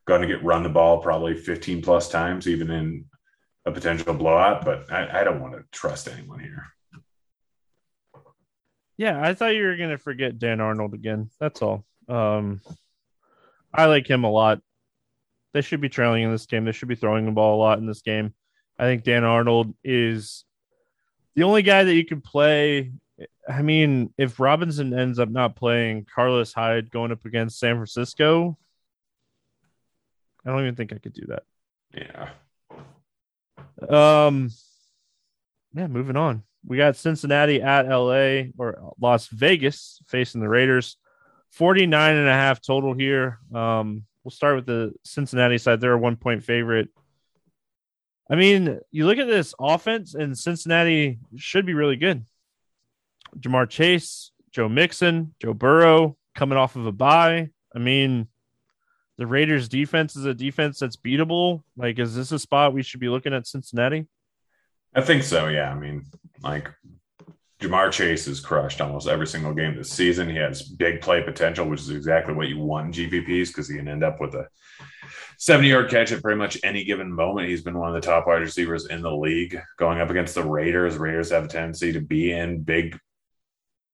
going 0.05 0.21
to 0.21 0.27
get 0.27 0.43
run 0.43 0.63
the 0.63 0.69
ball 0.69 1.01
probably 1.01 1.35
15 1.35 1.81
plus 1.81 2.09
times, 2.09 2.47
even 2.47 2.69
in 2.71 3.05
a 3.65 3.71
potential 3.71 4.13
blowout. 4.13 4.65
But 4.65 4.91
I, 4.91 5.21
I 5.21 5.23
don't 5.23 5.41
want 5.41 5.53
to 5.53 5.63
trust 5.71 6.07
anyone 6.07 6.39
here. 6.39 6.65
Yeah, 8.97 9.19
I 9.21 9.33
thought 9.33 9.55
you 9.55 9.63
were 9.63 9.77
going 9.77 9.89
to 9.89 9.97
forget 9.97 10.37
Dan 10.37 10.59
Arnold 10.61 10.93
again. 10.93 11.29
That's 11.39 11.61
all. 11.61 11.85
Um, 12.07 12.61
I 13.73 13.85
like 13.85 14.07
him 14.07 14.23
a 14.23 14.29
lot. 14.29 14.61
They 15.53 15.61
should 15.61 15.81
be 15.81 15.89
trailing 15.89 16.23
in 16.23 16.31
this 16.31 16.45
game. 16.45 16.65
They 16.65 16.71
should 16.71 16.87
be 16.87 16.95
throwing 16.95 17.25
the 17.25 17.31
ball 17.31 17.57
a 17.57 17.61
lot 17.61 17.79
in 17.79 17.85
this 17.85 18.01
game. 18.01 18.33
I 18.77 18.83
think 18.83 19.03
Dan 19.03 19.23
Arnold 19.23 19.73
is 19.83 20.45
the 21.35 21.43
only 21.43 21.61
guy 21.61 21.83
that 21.83 21.93
you 21.93 22.05
can 22.05 22.21
play. 22.21 22.91
I 23.47 23.61
mean, 23.61 24.13
if 24.17 24.39
Robinson 24.39 24.97
ends 24.97 25.19
up 25.19 25.29
not 25.29 25.55
playing, 25.55 26.05
Carlos 26.13 26.53
Hyde 26.53 26.91
going 26.91 27.11
up 27.11 27.25
against 27.25 27.59
San 27.59 27.75
Francisco, 27.75 28.57
I 30.45 30.49
don't 30.49 30.61
even 30.61 30.75
think 30.75 30.93
I 30.93 30.97
could 30.97 31.13
do 31.13 31.27
that. 31.27 31.43
Yeah. 31.93 32.29
Um. 33.89 34.49
Yeah, 35.73 35.87
moving 35.87 36.17
on. 36.17 36.43
We 36.65 36.77
got 36.77 36.95
Cincinnati 36.95 37.61
at 37.61 37.87
LA 37.87 38.51
or 38.57 38.93
Las 38.99 39.27
Vegas 39.27 40.01
facing 40.07 40.41
the 40.41 40.49
Raiders. 40.49 40.97
49 41.51 42.15
and 42.15 42.27
a 42.27 42.33
half 42.33 42.61
total 42.61 42.93
here. 42.93 43.39
Um, 43.53 44.05
we'll 44.23 44.31
start 44.31 44.55
with 44.55 44.65
the 44.65 44.93
Cincinnati 45.03 45.57
side. 45.57 45.81
They're 45.81 45.93
a 45.93 45.97
one 45.97 46.15
point 46.15 46.43
favorite. 46.43 46.89
I 48.29 48.35
mean, 48.35 48.79
you 48.91 49.05
look 49.05 49.17
at 49.17 49.27
this 49.27 49.53
offense, 49.59 50.13
and 50.13 50.37
Cincinnati 50.37 51.19
should 51.35 51.65
be 51.65 51.73
really 51.73 51.97
good. 51.97 52.25
Ja'Marr 53.39 53.69
Chase, 53.69 54.31
Joe 54.51 54.69
Mixon, 54.69 55.33
Joe 55.41 55.53
Burrow 55.53 56.17
coming 56.35 56.57
off 56.57 56.75
of 56.75 56.85
a 56.85 56.91
bye. 56.91 57.49
I 57.75 57.79
mean, 57.79 58.27
the 59.17 59.27
Raiders 59.27 59.69
defense 59.69 60.15
is 60.15 60.25
a 60.25 60.33
defense 60.33 60.79
that's 60.79 60.97
beatable. 60.97 61.63
Like, 61.77 61.99
is 61.99 62.15
this 62.15 62.31
a 62.31 62.39
spot 62.39 62.73
we 62.73 62.83
should 62.83 62.99
be 62.99 63.09
looking 63.09 63.33
at 63.33 63.47
Cincinnati? 63.47 64.07
I 64.93 65.01
think 65.01 65.23
so. 65.23 65.47
Yeah. 65.47 65.71
I 65.71 65.75
mean, 65.75 66.05
like 66.43 66.69
Ja'Marr 67.61 67.91
Chase 67.91 68.27
is 68.27 68.39
crushed 68.39 68.81
almost 68.81 69.07
every 69.07 69.27
single 69.27 69.53
game 69.53 69.75
this 69.75 69.91
season. 69.91 70.29
He 70.29 70.37
has 70.37 70.63
big 70.63 71.01
play 71.01 71.21
potential, 71.21 71.69
which 71.69 71.81
is 71.81 71.91
exactly 71.91 72.33
what 72.33 72.49
you 72.49 72.59
want 72.59 72.97
in 72.97 73.09
GPPs 73.09 73.49
because 73.49 73.69
he 73.69 73.77
can 73.77 73.87
end 73.87 74.03
up 74.03 74.19
with 74.19 74.33
a 74.33 74.47
70 75.37 75.69
yard 75.69 75.89
catch 75.89 76.11
at 76.11 76.23
pretty 76.23 76.39
much 76.39 76.57
any 76.63 76.83
given 76.83 77.11
moment. 77.11 77.49
He's 77.49 77.61
been 77.61 77.77
one 77.77 77.95
of 77.95 78.01
the 78.01 78.05
top 78.05 78.27
wide 78.27 78.41
receivers 78.41 78.87
in 78.87 79.01
the 79.01 79.15
league 79.15 79.61
going 79.77 80.01
up 80.01 80.09
against 80.09 80.35
the 80.35 80.43
Raiders. 80.43 80.97
Raiders 80.97 81.31
have 81.31 81.45
a 81.45 81.47
tendency 81.47 81.93
to 81.93 82.01
be 82.01 82.31
in 82.31 82.63
big 82.63 82.97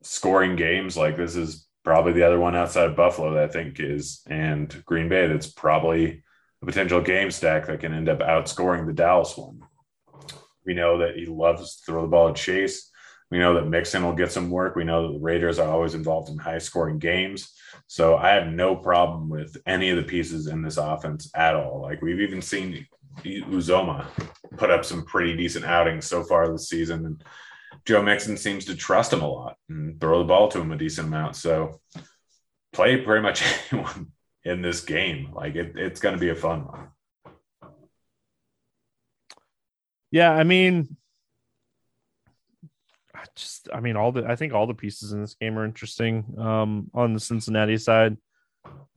scoring 0.07 0.55
games. 0.55 0.97
Like 0.97 1.17
this 1.17 1.35
is 1.35 1.67
probably 1.83 2.13
the 2.13 2.23
other 2.23 2.39
one 2.39 2.55
outside 2.55 2.89
of 2.89 2.95
Buffalo 2.95 3.33
that 3.33 3.43
I 3.43 3.47
think 3.47 3.79
is, 3.79 4.21
and 4.27 4.83
Green 4.85 5.09
Bay 5.09 5.27
that's 5.27 5.51
probably 5.51 6.23
a 6.61 6.65
potential 6.65 7.01
game 7.01 7.31
stack 7.31 7.67
that 7.67 7.79
can 7.79 7.93
end 7.93 8.09
up 8.09 8.19
outscoring 8.19 8.85
the 8.85 8.93
Dallas 8.93 9.37
one. 9.37 9.61
We 10.65 10.73
know 10.73 10.97
that 10.99 11.15
he 11.15 11.25
loves 11.25 11.77
to 11.77 11.83
throw 11.85 12.01
the 12.01 12.07
ball 12.07 12.29
at 12.29 12.35
Chase. 12.35 12.91
We 13.29 13.39
know 13.39 13.55
that 13.55 13.67
Mixon 13.67 14.03
will 14.03 14.13
get 14.13 14.31
some 14.31 14.49
work. 14.49 14.75
We 14.75 14.83
know 14.85 15.07
that 15.07 15.13
the 15.13 15.23
Raiders 15.23 15.59
are 15.59 15.69
always 15.69 15.93
involved 15.93 16.29
in 16.29 16.37
high 16.37 16.59
scoring 16.59 16.97
games. 16.97 17.53
So 17.87 18.15
I 18.15 18.29
have 18.29 18.47
no 18.47 18.75
problem 18.75 19.29
with 19.29 19.57
any 19.65 19.89
of 19.89 19.97
the 19.97 20.03
pieces 20.03 20.47
in 20.47 20.61
this 20.61 20.77
offense 20.77 21.29
at 21.35 21.55
all. 21.55 21.81
Like 21.81 22.01
we've 22.01 22.21
even 22.21 22.41
seen 22.41 22.85
Uzomah 23.23 24.05
put 24.57 24.71
up 24.71 24.85
some 24.85 25.05
pretty 25.05 25.35
decent 25.35 25.65
outings 25.65 26.05
so 26.05 26.23
far 26.23 26.51
this 26.51 26.69
season. 26.69 27.05
And 27.05 27.23
Joe 27.87 28.03
Mixon 28.03 28.35
seems 28.35 28.65
to 28.65 28.75
trust 28.75 29.13
him 29.13 29.21
a 29.21 29.27
lot 29.27 29.55
and 29.69 29.99
throw 30.01 30.19
the 30.19 30.25
ball 30.25 30.49
to 30.49 30.59
him 30.59 30.73
a 30.73 30.77
decent 30.77 31.07
amount. 31.07 31.37
So 31.37 31.79
play 32.73 32.97
pretty 32.97 33.23
much 33.23 33.41
anyone 33.71 34.11
in 34.43 34.61
this 34.61 34.81
game. 34.81 35.31
Like 35.33 35.55
it, 35.55 35.77
it's 35.77 36.01
going 36.01 36.13
to 36.13 36.19
be 36.19 36.29
a 36.29 36.35
fun 36.35 36.65
one. 36.65 36.89
Yeah, 40.11 40.31
I 40.31 40.43
mean, 40.43 40.97
I 43.15 43.23
just, 43.37 43.69
I 43.73 43.79
mean, 43.79 43.95
all 43.95 44.11
the, 44.11 44.25
I 44.25 44.35
think 44.35 44.53
all 44.53 44.67
the 44.67 44.73
pieces 44.73 45.13
in 45.13 45.21
this 45.21 45.35
game 45.35 45.57
are 45.57 45.63
interesting 45.63 46.35
um, 46.37 46.91
on 46.93 47.13
the 47.13 47.21
Cincinnati 47.21 47.77
side, 47.77 48.17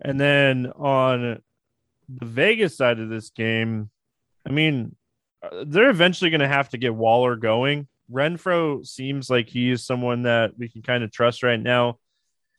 and 0.00 0.18
then 0.18 0.66
on 0.74 1.40
the 2.08 2.26
Vegas 2.26 2.76
side 2.76 2.98
of 2.98 3.08
this 3.08 3.30
game, 3.30 3.90
I 4.44 4.50
mean, 4.50 4.96
uh, 5.42 5.64
they're 5.64 5.90
eventually 5.90 6.30
going 6.30 6.40
to 6.40 6.48
have 6.48 6.70
to 6.70 6.78
get 6.78 6.94
Waller 6.94 7.36
going. 7.36 7.86
Renfrow 8.12 8.86
seems 8.86 9.30
like 9.30 9.48
he 9.48 9.70
is 9.70 9.84
someone 9.84 10.22
that 10.22 10.58
we 10.58 10.68
can 10.68 10.82
kind 10.82 11.04
of 11.04 11.12
trust 11.12 11.42
right 11.42 11.60
now. 11.60 11.98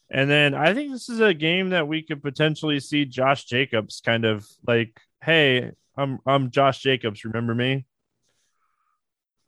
And 0.09 0.29
then 0.29 0.53
I 0.53 0.73
think 0.73 0.91
this 0.91 1.09
is 1.09 1.21
a 1.21 1.33
game 1.33 1.69
that 1.69 1.87
we 1.87 2.01
could 2.01 2.21
potentially 2.21 2.79
see 2.79 3.05
Josh 3.05 3.45
Jacobs 3.45 4.01
kind 4.03 4.25
of 4.25 4.45
like, 4.67 4.99
hey, 5.23 5.71
I'm 5.95 6.19
I'm 6.25 6.51
Josh 6.51 6.79
Jacobs, 6.79 7.23
remember 7.23 7.55
me? 7.55 7.85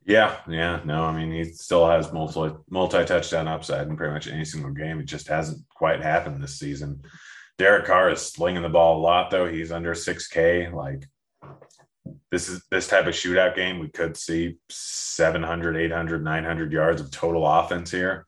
Yeah, 0.05 0.37
yeah, 0.49 0.81
no, 0.83 1.03
I 1.03 1.15
mean 1.15 1.31
he 1.31 1.51
still 1.53 1.87
has 1.87 2.11
multi 2.11 2.55
multi 2.69 3.03
touchdown 3.05 3.47
upside 3.47 3.87
in 3.87 3.97
pretty 3.97 4.13
much 4.13 4.27
any 4.27 4.45
single 4.45 4.71
game. 4.71 4.99
It 4.99 5.05
just 5.05 5.27
hasn't 5.27 5.67
quite 5.69 6.01
happened 6.01 6.41
this 6.41 6.59
season. 6.59 7.03
Derek 7.57 7.85
Carr 7.85 8.11
is 8.11 8.21
slinging 8.21 8.63
the 8.63 8.69
ball 8.69 8.97
a 8.97 9.01
lot 9.01 9.31
though. 9.31 9.47
He's 9.47 9.71
under 9.71 9.95
six 9.95 10.27
K. 10.27 10.69
Like 10.69 11.07
this 12.31 12.49
is 12.49 12.63
this 12.69 12.87
type 12.87 13.07
of 13.07 13.13
shootout 13.13 13.55
game, 13.55 13.79
we 13.79 13.89
could 13.89 14.17
see 14.17 14.57
700, 14.69 15.77
800, 15.77 16.23
900 16.23 16.71
yards 16.71 17.01
of 17.01 17.11
total 17.11 17.47
offense 17.47 17.91
here. 17.91 18.25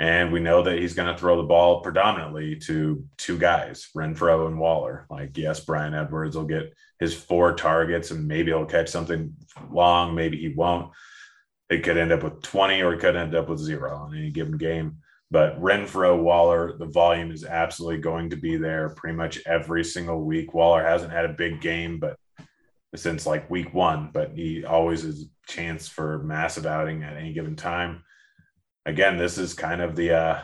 And 0.00 0.32
we 0.32 0.38
know 0.38 0.62
that 0.62 0.78
he's 0.78 0.94
going 0.94 1.12
to 1.12 1.18
throw 1.18 1.36
the 1.36 1.48
ball 1.48 1.80
predominantly 1.80 2.56
to 2.56 3.04
two 3.16 3.36
guys, 3.36 3.88
Renfrow 3.96 4.46
and 4.46 4.58
Waller. 4.58 5.06
Like, 5.10 5.36
yes, 5.36 5.60
Bryan 5.60 5.94
Edwards 5.94 6.36
will 6.36 6.44
get 6.44 6.72
his 7.00 7.14
four 7.14 7.54
targets 7.54 8.12
and 8.12 8.28
maybe 8.28 8.52
he'll 8.52 8.64
catch 8.64 8.88
something 8.90 9.34
long, 9.70 10.14
maybe 10.14 10.36
he 10.38 10.50
won't. 10.50 10.92
It 11.68 11.82
could 11.82 11.96
end 11.96 12.12
up 12.12 12.22
with 12.22 12.42
20 12.42 12.80
or 12.80 12.94
it 12.94 13.00
could 13.00 13.16
end 13.16 13.34
up 13.34 13.48
with 13.48 13.58
zero 13.58 13.96
on 13.96 14.16
any 14.16 14.30
given 14.30 14.56
game. 14.56 14.98
But 15.30 15.60
Renfrow, 15.60 16.22
Waller, 16.22 16.76
the 16.78 16.86
volume 16.86 17.30
is 17.30 17.44
absolutely 17.44 18.00
going 18.00 18.30
to 18.30 18.36
be 18.36 18.56
there 18.56 18.90
pretty 18.90 19.16
much 19.16 19.40
every 19.46 19.84
single 19.84 20.24
week. 20.24 20.54
Waller 20.54 20.82
hasn't 20.82 21.12
had 21.12 21.26
a 21.26 21.34
big 21.34 21.60
game, 21.60 21.98
but 21.98 22.16
since 22.94 23.26
like 23.26 23.50
week 23.50 23.74
one, 23.74 24.10
but 24.12 24.32
he 24.34 24.64
always 24.64 25.02
has 25.02 25.22
a 25.22 25.50
chance 25.50 25.88
for 25.88 26.22
massive 26.22 26.66
outing 26.66 27.02
at 27.02 27.16
any 27.16 27.32
given 27.32 27.56
time 27.56 28.02
again, 28.88 29.18
this 29.18 29.38
is 29.38 29.54
kind 29.54 29.80
of 29.80 29.94
the 29.94 30.12
uh, 30.12 30.40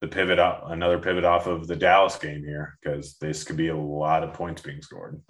the 0.00 0.08
pivot 0.08 0.38
up, 0.38 0.64
another 0.66 0.98
pivot 0.98 1.24
off 1.24 1.46
of 1.46 1.66
the 1.66 1.76
Dallas 1.76 2.16
game 2.16 2.42
here 2.42 2.78
because 2.82 3.16
this 3.18 3.44
could 3.44 3.56
be 3.56 3.68
a 3.68 3.76
lot 3.76 4.24
of 4.24 4.32
points 4.32 4.62
being 4.62 4.82
scored. 4.82 5.20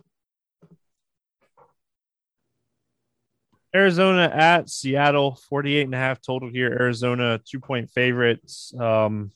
Arizona 3.74 4.30
at 4.32 4.68
Seattle, 4.68 5.38
48 5.48 5.82
and 5.82 5.94
a 5.94 5.98
half 5.98 6.20
total 6.20 6.50
here. 6.50 6.68
Arizona, 6.72 7.40
two 7.44 7.60
point 7.60 7.90
favorites. 7.90 8.72
Um, 8.78 9.32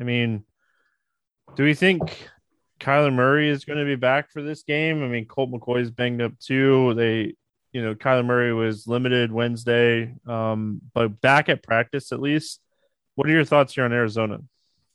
I 0.00 0.04
mean, 0.04 0.44
do 1.56 1.64
we 1.64 1.74
think 1.74 2.28
Kyler 2.78 3.12
Murray 3.12 3.48
is 3.48 3.64
going 3.64 3.78
to 3.78 3.84
be 3.84 3.96
back 3.96 4.30
for 4.30 4.42
this 4.42 4.62
game? 4.62 5.02
I 5.02 5.08
mean, 5.08 5.26
Colt 5.26 5.50
McCoy's 5.50 5.90
banged 5.90 6.22
up 6.22 6.38
too. 6.38 6.94
They 6.94 7.34
you 7.72 7.82
know, 7.82 7.94
Kyler 7.94 8.24
Murray 8.24 8.52
was 8.52 8.86
limited 8.86 9.30
Wednesday, 9.30 10.14
um, 10.26 10.80
but 10.94 11.20
back 11.20 11.48
at 11.48 11.62
practice 11.62 12.12
at 12.12 12.20
least. 12.20 12.60
What 13.14 13.28
are 13.28 13.32
your 13.32 13.44
thoughts 13.44 13.74
here 13.74 13.84
on 13.84 13.92
Arizona? 13.92 14.38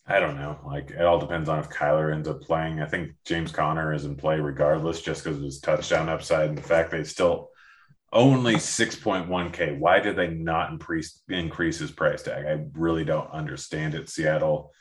I 0.05 0.19
don't 0.19 0.37
know. 0.37 0.59
Like 0.65 0.91
it 0.91 1.01
all 1.01 1.19
depends 1.19 1.49
on 1.49 1.59
if 1.59 1.69
Kyler 1.69 2.13
ends 2.13 2.27
up 2.27 2.41
playing. 2.41 2.81
I 2.81 2.85
think 2.85 3.11
James 3.25 3.51
Conner 3.51 3.93
is 3.93 4.05
in 4.05 4.15
play 4.15 4.39
regardless, 4.39 5.01
just 5.01 5.23
because 5.23 5.37
of 5.37 5.43
his 5.43 5.59
touchdown 5.59 6.09
upside 6.09 6.49
and 6.49 6.57
the 6.57 6.63
fact 6.63 6.91
they 6.91 7.03
still 7.03 7.49
only 8.11 8.55
6.1k. 8.55 9.79
Why 9.79 9.99
did 9.99 10.15
they 10.15 10.27
not 10.27 10.71
increase 10.71 11.21
increase 11.29 11.79
his 11.79 11.91
price 11.91 12.23
tag? 12.23 12.45
I 12.45 12.65
really 12.73 13.05
don't 13.05 13.31
understand 13.31 13.95
it. 13.95 14.09
Seattle, 14.09 14.71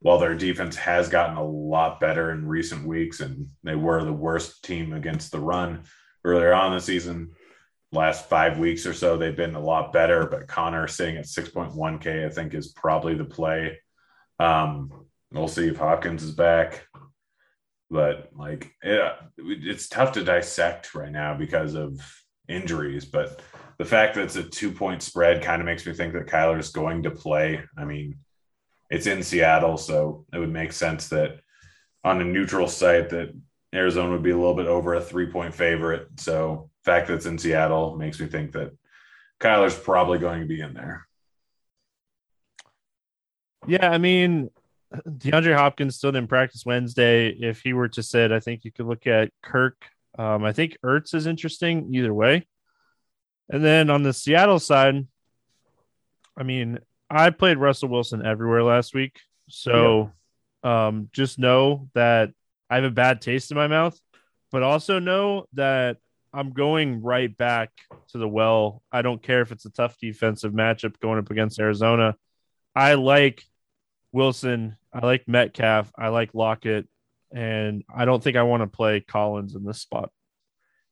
while 0.00 0.18
their 0.18 0.34
defense 0.34 0.76
has 0.76 1.08
gotten 1.08 1.36
a 1.36 1.44
lot 1.44 2.00
better 2.00 2.30
in 2.30 2.46
recent 2.46 2.86
weeks, 2.86 3.20
and 3.20 3.48
they 3.64 3.74
were 3.74 4.04
the 4.04 4.12
worst 4.12 4.64
team 4.64 4.92
against 4.92 5.32
the 5.32 5.40
run 5.40 5.82
earlier 6.24 6.52
on 6.52 6.72
the 6.72 6.80
season, 6.80 7.32
last 7.92 8.28
five 8.28 8.58
weeks 8.58 8.86
or 8.86 8.94
so, 8.94 9.16
they've 9.16 9.36
been 9.36 9.54
a 9.54 9.60
lot 9.60 9.92
better. 9.92 10.26
But 10.26 10.46
Conner 10.46 10.86
sitting 10.86 11.16
at 11.16 11.24
6.1K, 11.24 12.26
I 12.26 12.28
think, 12.30 12.54
is 12.54 12.68
probably 12.68 13.14
the 13.14 13.24
play. 13.24 13.78
Um, 14.38 15.06
we'll 15.32 15.48
see 15.48 15.68
if 15.68 15.76
Hopkins 15.76 16.22
is 16.22 16.32
back. 16.32 16.86
But 17.90 18.30
like, 18.34 18.70
it, 18.82 19.12
it's 19.38 19.88
tough 19.88 20.12
to 20.12 20.24
dissect 20.24 20.94
right 20.94 21.10
now 21.10 21.34
because 21.34 21.74
of 21.74 21.98
injuries. 22.48 23.04
But 23.04 23.40
the 23.78 23.84
fact 23.84 24.14
that 24.14 24.24
it's 24.24 24.36
a 24.36 24.42
two 24.42 24.70
point 24.70 25.02
spread 25.02 25.42
kind 25.42 25.62
of 25.62 25.66
makes 25.66 25.86
me 25.86 25.94
think 25.94 26.12
that 26.12 26.26
Kyler 26.26 26.58
is 26.58 26.68
going 26.68 27.04
to 27.04 27.10
play. 27.10 27.62
I 27.76 27.84
mean, 27.84 28.18
it's 28.90 29.06
in 29.06 29.22
Seattle, 29.22 29.76
so 29.76 30.26
it 30.32 30.38
would 30.38 30.52
make 30.52 30.72
sense 30.72 31.08
that 31.08 31.40
on 32.04 32.20
a 32.20 32.24
neutral 32.24 32.68
site 32.68 33.10
that 33.10 33.34
Arizona 33.74 34.12
would 34.12 34.22
be 34.22 34.30
a 34.30 34.36
little 34.36 34.54
bit 34.54 34.66
over 34.66 34.94
a 34.94 35.00
three 35.00 35.26
point 35.26 35.54
favorite. 35.54 36.08
So 36.16 36.70
fact 36.84 37.08
that 37.08 37.14
it's 37.14 37.26
in 37.26 37.38
Seattle 37.38 37.96
makes 37.96 38.18
me 38.18 38.26
think 38.26 38.52
that 38.52 38.72
Kyler's 39.40 39.78
probably 39.78 40.18
going 40.18 40.40
to 40.40 40.46
be 40.46 40.60
in 40.60 40.74
there. 40.74 41.06
Yeah, 43.66 43.90
I 43.90 43.98
mean, 43.98 44.48
DeAndre 44.92 45.54
Hopkins 45.54 45.96
still 45.96 46.12
didn't 46.12 46.30
practice 46.30 46.64
Wednesday. 46.64 47.28
If 47.28 47.60
he 47.60 47.74
were 47.74 47.88
to 47.90 48.02
sit, 48.02 48.32
I 48.32 48.40
think 48.40 48.64
you 48.64 48.72
could 48.72 48.86
look 48.86 49.06
at 49.06 49.30
Kirk. 49.42 49.76
Um, 50.18 50.44
I 50.44 50.52
think 50.52 50.78
Ertz 50.82 51.14
is 51.14 51.26
interesting 51.26 51.94
either 51.94 52.14
way. 52.14 52.46
And 53.50 53.62
then 53.62 53.90
on 53.90 54.02
the 54.02 54.12
Seattle 54.12 54.58
side, 54.58 55.06
I 56.36 56.42
mean, 56.42 56.78
I 57.10 57.30
played 57.30 57.58
Russell 57.58 57.88
Wilson 57.88 58.24
everywhere 58.24 58.62
last 58.62 58.94
week. 58.94 59.18
So 59.48 60.12
um, 60.62 61.08
just 61.12 61.38
know 61.38 61.88
that 61.94 62.30
I 62.68 62.76
have 62.76 62.84
a 62.84 62.90
bad 62.90 63.22
taste 63.22 63.50
in 63.50 63.56
my 63.56 63.66
mouth, 63.66 63.98
but 64.50 64.62
also 64.62 64.98
know 64.98 65.46
that 65.54 65.96
I'm 66.32 66.52
going 66.52 67.02
right 67.02 67.34
back 67.34 67.70
to 68.10 68.18
the 68.18 68.28
well. 68.28 68.82
I 68.92 69.02
don't 69.02 69.22
care 69.22 69.40
if 69.40 69.52
it's 69.52 69.64
a 69.64 69.70
tough 69.70 69.96
defensive 70.00 70.52
matchup 70.52 71.00
going 71.00 71.18
up 71.18 71.30
against 71.30 71.58
Arizona. 71.58 72.14
I 72.74 72.94
like 72.94 73.42
Wilson. 74.12 74.76
I 74.92 75.04
like 75.04 75.26
Metcalf. 75.26 75.90
I 75.98 76.08
like 76.08 76.34
Lockett. 76.34 76.86
And 77.32 77.84
I 77.94 78.04
don't 78.04 78.22
think 78.22 78.36
I 78.36 78.42
want 78.42 78.62
to 78.62 78.66
play 78.66 79.00
Collins 79.00 79.54
in 79.54 79.64
this 79.64 79.80
spot. 79.80 80.10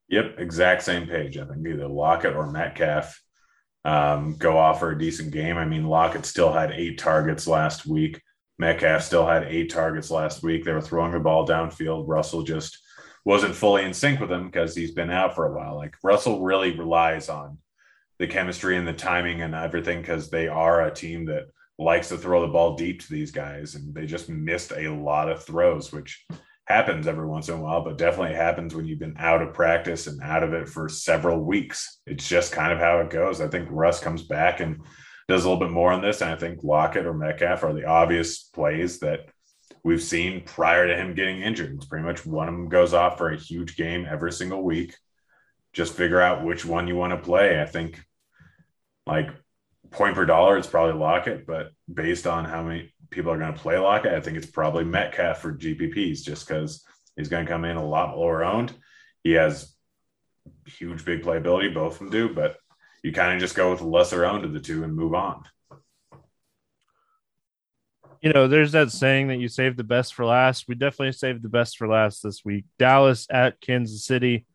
Yep, 0.09 0.37
exact 0.39 0.83
same 0.83 1.07
page. 1.07 1.37
I 1.37 1.45
think 1.47 1.67
either 1.67 1.89
Lockett 1.89 2.37
or 2.37 2.51
Metcalf 2.51 3.21
um, 3.87 4.35
go 4.37 4.59
off 4.59 4.81
for 4.81 4.91
a 4.91 4.99
decent 4.99 5.31
game. 5.31 5.57
I 5.57 5.65
mean, 5.65 5.87
Lockett 5.87 6.27
still 6.27 6.53
had 6.53 6.73
eight 6.73 6.99
targets 6.99 7.47
last 7.47 7.87
week. 7.87 8.21
Metcalf 8.59 9.03
still 9.03 9.25
had 9.25 9.45
eight 9.45 9.71
targets 9.71 10.11
last 10.11 10.43
week. 10.43 10.65
They 10.65 10.73
were 10.73 10.81
throwing 10.81 11.13
the 11.13 11.21
ball 11.21 11.47
downfield. 11.47 12.09
Russell 12.09 12.43
just 12.43 12.77
wasn't 13.25 13.55
fully 13.55 13.85
in 13.85 13.95
sync 13.95 14.19
with 14.19 14.33
him 14.33 14.47
because 14.47 14.75
he's 14.75 14.91
been 14.91 15.11
out 15.11 15.37
for 15.37 15.47
a 15.47 15.57
while. 15.57 15.77
Like 15.77 15.95
Russell 16.03 16.43
really 16.43 16.77
relies 16.77 17.29
on 17.29 17.59
the 18.19 18.27
chemistry 18.27 18.77
and 18.77 18.89
the 18.89 18.93
timing 18.93 19.43
and 19.43 19.55
everything 19.55 20.01
because 20.01 20.31
they 20.31 20.49
are 20.49 20.83
a 20.83 20.93
team 20.93 21.27
that 21.27 21.45
likes 21.79 22.09
to 22.09 22.17
throw 22.17 22.41
the 22.41 22.53
ball 22.53 22.75
deep 22.75 23.03
to 23.03 23.11
these 23.11 23.31
guys. 23.31 23.77
And 23.77 23.95
they 23.95 24.07
just 24.07 24.29
missed 24.29 24.73
a 24.73 24.89
lot 24.89 25.29
of 25.29 25.45
throws, 25.45 25.93
which 25.93 26.27
happens 26.67 27.07
every 27.07 27.27
once 27.27 27.49
in 27.49 27.55
a 27.55 27.61
while, 27.61 27.83
but 27.83 27.97
definitely 27.97 28.35
happens 28.35 28.75
when 28.75 28.87
you've 28.87 28.99
been 28.99 29.17
out 29.19 29.41
of 29.41 29.55
practice 29.55 30.07
and 30.07 30.21
out 30.23 30.43
of 30.43 30.53
it 30.53 30.69
for 30.69 30.89
several 30.89 31.41
weeks. 31.41 32.01
It's 32.07 32.29
just 32.29 32.53
kind 32.53 32.73
of 32.73 32.79
how 32.79 33.01
it 33.01 33.11
goes. 33.11 33.41
I 33.41 33.49
think 33.49 33.69
Russ 33.71 34.01
comes 34.01 34.25
back 34.25 34.61
and 34.61 34.81
does 35.29 35.45
a 35.45 35.49
little 35.49 35.65
bit 35.65 35.73
more 35.73 35.93
on 35.93 36.03
this. 36.03 36.21
And 36.21 36.31
I 36.31 36.37
think 36.37 36.61
Lockett 36.63 37.07
or 37.07 37.15
Metcalf 37.15 37.63
are 37.63 37.73
the 37.73 37.87
obvious 37.87 38.45
plays 38.45 38.99
that 39.01 39.29
we've 39.85 40.03
seen 40.03 40.43
prior 40.45 40.89
to 40.89 40.97
him 40.97 41.15
getting 41.15 41.41
injured. 41.41 41.75
It's 41.77 41.87
pretty 41.87 42.05
much 42.05 42.27
one 42.27 42.49
of 42.49 42.55
them 42.55 42.69
goes 42.69 42.95
off 42.95 43.19
for 43.19 43.31
a 43.31 43.39
huge 43.39 43.77
game 43.77 44.07
every 44.09 44.33
single 44.33 44.63
week. 44.63 44.95
Just 45.73 45.95
figure 45.95 46.21
out 46.21 46.45
which 46.45 46.65
one 46.65 46.89
you 46.89 46.97
want 46.97 47.13
to 47.13 47.19
play. 47.19 47.61
I 47.61 47.67
think 47.67 48.03
like 49.07 49.31
point 49.91 50.17
per 50.17 50.27
dollar, 50.27 50.59
it's 50.59 50.67
probably 50.67 50.99
Lockett, 50.99 51.47
but 51.47 51.71
based 51.93 52.27
on 52.27 52.45
how 52.45 52.63
many 52.63 52.93
people 53.11 53.33
are 53.33 53.39
going 53.39 53.53
to 53.53 53.59
play 53.59 53.79
Lockett, 53.79 54.15
I 54.15 54.21
think 54.21 54.37
it's 54.37 54.47
probably 54.47 54.85
Metcalf 54.85 55.39
for 55.39 55.53
GPPs 55.53 56.23
just 56.23 56.47
because 56.47 56.85
he's 57.17 57.29
going 57.29 57.47
to 57.47 57.51
come 57.51 57.65
in 57.65 57.77
a 57.77 57.87
lot 57.87 58.17
lower 58.17 58.45
owned. 58.45 58.73
He 59.23 59.33
has 59.33 59.75
huge 60.67 61.05
big 61.05 61.23
playability, 61.23 61.73
both 61.73 61.95
of 61.95 61.99
them 61.99 62.11
do, 62.11 62.29
but 62.29 62.57
you 63.03 63.13
kind 63.13 63.35
of 63.35 63.41
just 63.41 63.55
go 63.55 63.71
with 63.71 63.81
the 63.81 63.87
lesser 63.87 64.25
owned 64.25 64.45
of 64.45 64.53
the 64.53 64.61
two 64.61 64.85
and 64.85 64.95
move 64.95 65.15
on. 65.15 65.45
You 68.23 68.33
know, 68.33 68.49
there's 68.49 68.73
that 68.73 68.91
saying 68.91 69.29
that 69.29 69.37
you 69.37 69.49
save 69.49 69.77
the 69.77 69.85
best 69.85 70.15
for 70.15 70.25
last. 70.25 70.67
We 70.67 70.75
definitely 70.75 71.13
saved 71.13 71.43
the 71.43 71.49
best 71.49 71.77
for 71.77 71.87
last 71.87 72.23
this 72.23 72.45
week. 72.45 72.65
Dallas 72.79 73.27
at 73.31 73.61
Kansas 73.61 74.05
City, 74.05 74.47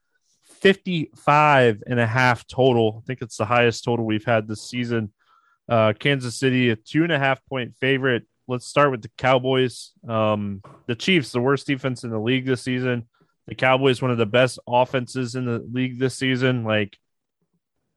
55 0.43 1.83
and 1.87 1.99
a 1.99 2.07
half 2.07 2.45
total. 2.47 3.01
I 3.01 3.05
think 3.05 3.21
it's 3.21 3.37
the 3.37 3.45
highest 3.45 3.83
total 3.83 4.05
we've 4.05 4.25
had 4.25 4.47
this 4.47 4.63
season. 4.63 5.13
Uh, 5.69 5.93
Kansas 5.97 6.35
City, 6.35 6.69
a 6.69 6.75
two 6.75 7.03
and 7.03 7.11
a 7.11 7.19
half 7.19 7.45
point 7.45 7.75
favorite. 7.79 8.25
Let's 8.47 8.67
start 8.67 8.91
with 8.91 9.01
the 9.01 9.11
Cowboys. 9.17 9.91
Um, 10.07 10.61
the 10.87 10.95
Chiefs, 10.95 11.31
the 11.31 11.41
worst 11.41 11.67
defense 11.67 12.03
in 12.03 12.09
the 12.09 12.19
league 12.19 12.45
this 12.45 12.61
season. 12.61 13.07
The 13.47 13.55
Cowboys, 13.55 14.01
one 14.01 14.11
of 14.11 14.17
the 14.17 14.25
best 14.25 14.59
offenses 14.67 15.35
in 15.35 15.45
the 15.45 15.59
league 15.71 15.99
this 15.99 16.15
season. 16.15 16.63
Like, 16.63 16.97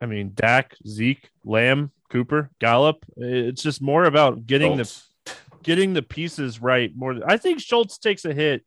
I 0.01 0.07
mean, 0.07 0.32
Dak, 0.34 0.74
Zeke, 0.86 1.28
Lamb, 1.45 1.92
Cooper, 2.11 2.51
Gallup. 2.61 3.05
It's 3.16 3.62
just 3.62 3.82
more 3.82 4.05
about 4.05 4.47
getting 4.47 4.76
Schultz. 4.76 5.09
the 5.24 5.32
getting 5.62 5.95
the 5.95 6.03
pieces 6.03 6.62
right. 6.62 6.92
More, 6.95 7.20
I 7.26 7.36
think 7.36 7.61
Schultz 7.61 7.99
takes 7.99 8.24
a 8.24 8.32
hit 8.32 8.64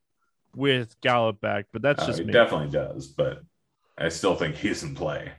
with 0.56 1.00
Gallup 1.02 1.40
back, 1.40 1.66
but 1.72 1.82
that's 1.82 2.04
uh, 2.04 2.08
just 2.08 2.20
he 2.20 2.26
me. 2.26 2.34
definitely 2.34 2.70
does. 2.70 3.08
But 3.08 3.42
I 3.98 4.10
still 4.10 4.36
think 4.36 4.56
he's 4.56 4.84
in 4.84 4.96
play. 4.96 5.32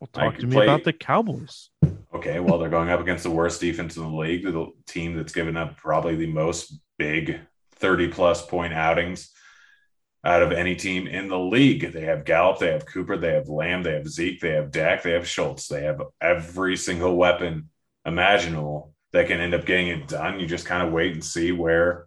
Well, 0.00 0.08
talk 0.12 0.38
to 0.38 0.46
me 0.46 0.54
play... 0.54 0.64
about 0.64 0.84
the 0.84 0.92
Cowboys. 0.92 1.70
Okay, 2.14 2.40
well, 2.40 2.58
they're 2.58 2.70
going 2.70 2.88
up 2.88 3.00
against 3.00 3.24
the 3.24 3.30
worst 3.30 3.60
defense 3.60 3.96
in 3.96 4.02
the 4.02 4.08
league, 4.08 4.44
the 4.44 4.66
team 4.86 5.14
that's 5.14 5.32
given 5.32 5.56
up 5.56 5.76
probably 5.76 6.16
the 6.16 6.32
most 6.32 6.80
big 6.98 7.38
30 7.76 8.08
plus 8.08 8.44
point 8.44 8.72
outings 8.72 9.30
out 10.24 10.42
of 10.42 10.50
any 10.52 10.74
team 10.74 11.06
in 11.06 11.28
the 11.28 11.38
league. 11.38 11.92
They 11.92 12.02
have 12.02 12.24
Gallup, 12.24 12.58
they 12.58 12.72
have 12.72 12.86
Cooper, 12.86 13.16
they 13.16 13.34
have 13.34 13.48
Lamb, 13.48 13.82
they 13.82 13.92
have 13.92 14.08
Zeke, 14.08 14.40
they 14.40 14.52
have 14.52 14.70
Dak, 14.70 15.02
they 15.02 15.12
have 15.12 15.28
Schultz. 15.28 15.68
They 15.68 15.84
have 15.84 16.02
every 16.20 16.76
single 16.76 17.16
weapon 17.16 17.68
imaginable 18.04 18.94
that 19.12 19.26
can 19.26 19.40
end 19.40 19.54
up 19.54 19.66
getting 19.66 19.88
it 19.88 20.08
done. 20.08 20.40
You 20.40 20.46
just 20.46 20.66
kind 20.66 20.86
of 20.86 20.92
wait 20.92 21.12
and 21.12 21.24
see 21.24 21.52
where 21.52 22.06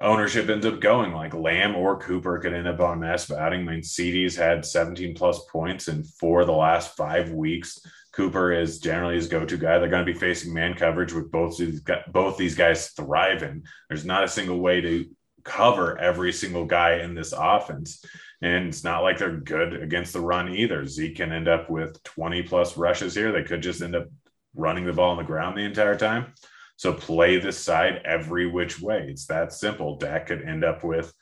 ownership 0.00 0.48
ends 0.48 0.66
up 0.66 0.80
going. 0.80 1.12
Like 1.12 1.34
Lamb 1.34 1.76
or 1.76 1.98
Cooper 1.98 2.38
could 2.38 2.54
end 2.54 2.68
up 2.68 2.80
on 2.80 3.00
mass 3.00 3.30
outing. 3.30 3.60
I 3.68 3.72
mean, 3.72 3.82
CD's 3.82 4.36
had 4.36 4.64
17 4.64 5.14
plus 5.14 5.40
points 5.50 5.88
in 5.88 6.04
four 6.04 6.42
of 6.42 6.46
the 6.46 6.52
last 6.52 6.96
five 6.96 7.30
weeks. 7.30 7.80
Cooper 8.18 8.52
is 8.52 8.80
generally 8.80 9.14
his 9.14 9.28
go-to 9.28 9.56
guy. 9.56 9.78
They're 9.78 9.88
going 9.88 10.04
to 10.04 10.12
be 10.12 10.18
facing 10.18 10.52
man 10.52 10.74
coverage 10.74 11.12
with 11.12 11.30
both 11.30 11.56
these 11.56 11.80
both 12.10 12.36
these 12.36 12.56
guys 12.56 12.88
thriving. 12.88 13.62
There's 13.88 14.04
not 14.04 14.24
a 14.24 14.28
single 14.28 14.58
way 14.58 14.80
to 14.80 15.06
cover 15.44 15.96
every 15.98 16.32
single 16.32 16.64
guy 16.64 16.94
in 16.96 17.14
this 17.14 17.32
offense. 17.32 18.04
And 18.42 18.66
it's 18.66 18.82
not 18.82 19.04
like 19.04 19.18
they're 19.18 19.36
good 19.36 19.80
against 19.80 20.12
the 20.12 20.20
run 20.20 20.48
either. 20.48 20.84
Zeke 20.84 21.14
can 21.14 21.32
end 21.32 21.46
up 21.46 21.70
with 21.70 22.02
20 22.02 22.42
plus 22.42 22.76
rushes 22.76 23.14
here. 23.14 23.30
They 23.30 23.44
could 23.44 23.62
just 23.62 23.82
end 23.82 23.94
up 23.94 24.08
running 24.56 24.84
the 24.84 24.92
ball 24.92 25.12
on 25.12 25.18
the 25.18 25.22
ground 25.22 25.56
the 25.56 25.62
entire 25.62 25.96
time. 25.96 26.34
So 26.74 26.92
play 26.92 27.38
this 27.38 27.56
side 27.56 28.02
every 28.04 28.50
which 28.50 28.80
way. 28.80 29.06
It's 29.08 29.26
that 29.26 29.52
simple. 29.52 29.96
Dak 29.96 30.26
could 30.26 30.42
end 30.42 30.64
up 30.64 30.82
with 30.82 31.12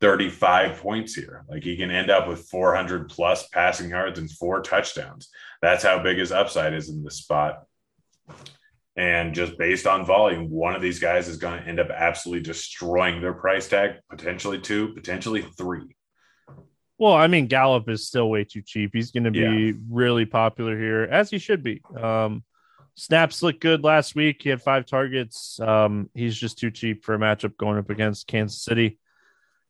35 0.00 0.78
points 0.78 1.14
here. 1.14 1.44
Like 1.48 1.62
he 1.62 1.76
can 1.76 1.90
end 1.90 2.10
up 2.10 2.26
with 2.26 2.48
400 2.48 3.08
plus 3.08 3.48
passing 3.48 3.90
yards 3.90 4.18
and 4.18 4.30
four 4.30 4.62
touchdowns. 4.62 5.28
That's 5.60 5.84
how 5.84 6.02
big 6.02 6.18
his 6.18 6.32
upside 6.32 6.74
is 6.74 6.88
in 6.88 7.04
this 7.04 7.16
spot. 7.16 7.64
And 8.96 9.34
just 9.34 9.56
based 9.56 9.86
on 9.86 10.04
volume, 10.04 10.50
one 10.50 10.74
of 10.74 10.82
these 10.82 10.98
guys 10.98 11.28
is 11.28 11.36
going 11.36 11.62
to 11.62 11.68
end 11.68 11.80
up 11.80 11.90
absolutely 11.90 12.42
destroying 12.42 13.20
their 13.20 13.32
price 13.32 13.68
tag, 13.68 13.96
potentially 14.08 14.60
two, 14.60 14.92
potentially 14.94 15.42
three. 15.56 15.96
Well, 16.98 17.14
I 17.14 17.28
mean, 17.28 17.46
Gallup 17.46 17.88
is 17.88 18.06
still 18.06 18.28
way 18.28 18.44
too 18.44 18.60
cheap. 18.60 18.90
He's 18.92 19.10
going 19.10 19.24
to 19.24 19.30
be 19.30 19.40
yeah. 19.40 19.72
really 19.88 20.26
popular 20.26 20.78
here, 20.78 21.04
as 21.04 21.30
he 21.30 21.38
should 21.38 21.62
be. 21.62 21.80
Um, 21.96 22.44
Snaps 22.94 23.42
looked 23.42 23.60
good 23.60 23.82
last 23.82 24.14
week. 24.14 24.42
He 24.42 24.50
had 24.50 24.60
five 24.60 24.84
targets. 24.84 25.58
Um, 25.60 26.10
he's 26.12 26.36
just 26.36 26.58
too 26.58 26.70
cheap 26.70 27.02
for 27.02 27.14
a 27.14 27.18
matchup 27.18 27.56
going 27.56 27.78
up 27.78 27.88
against 27.88 28.26
Kansas 28.26 28.62
City. 28.62 28.98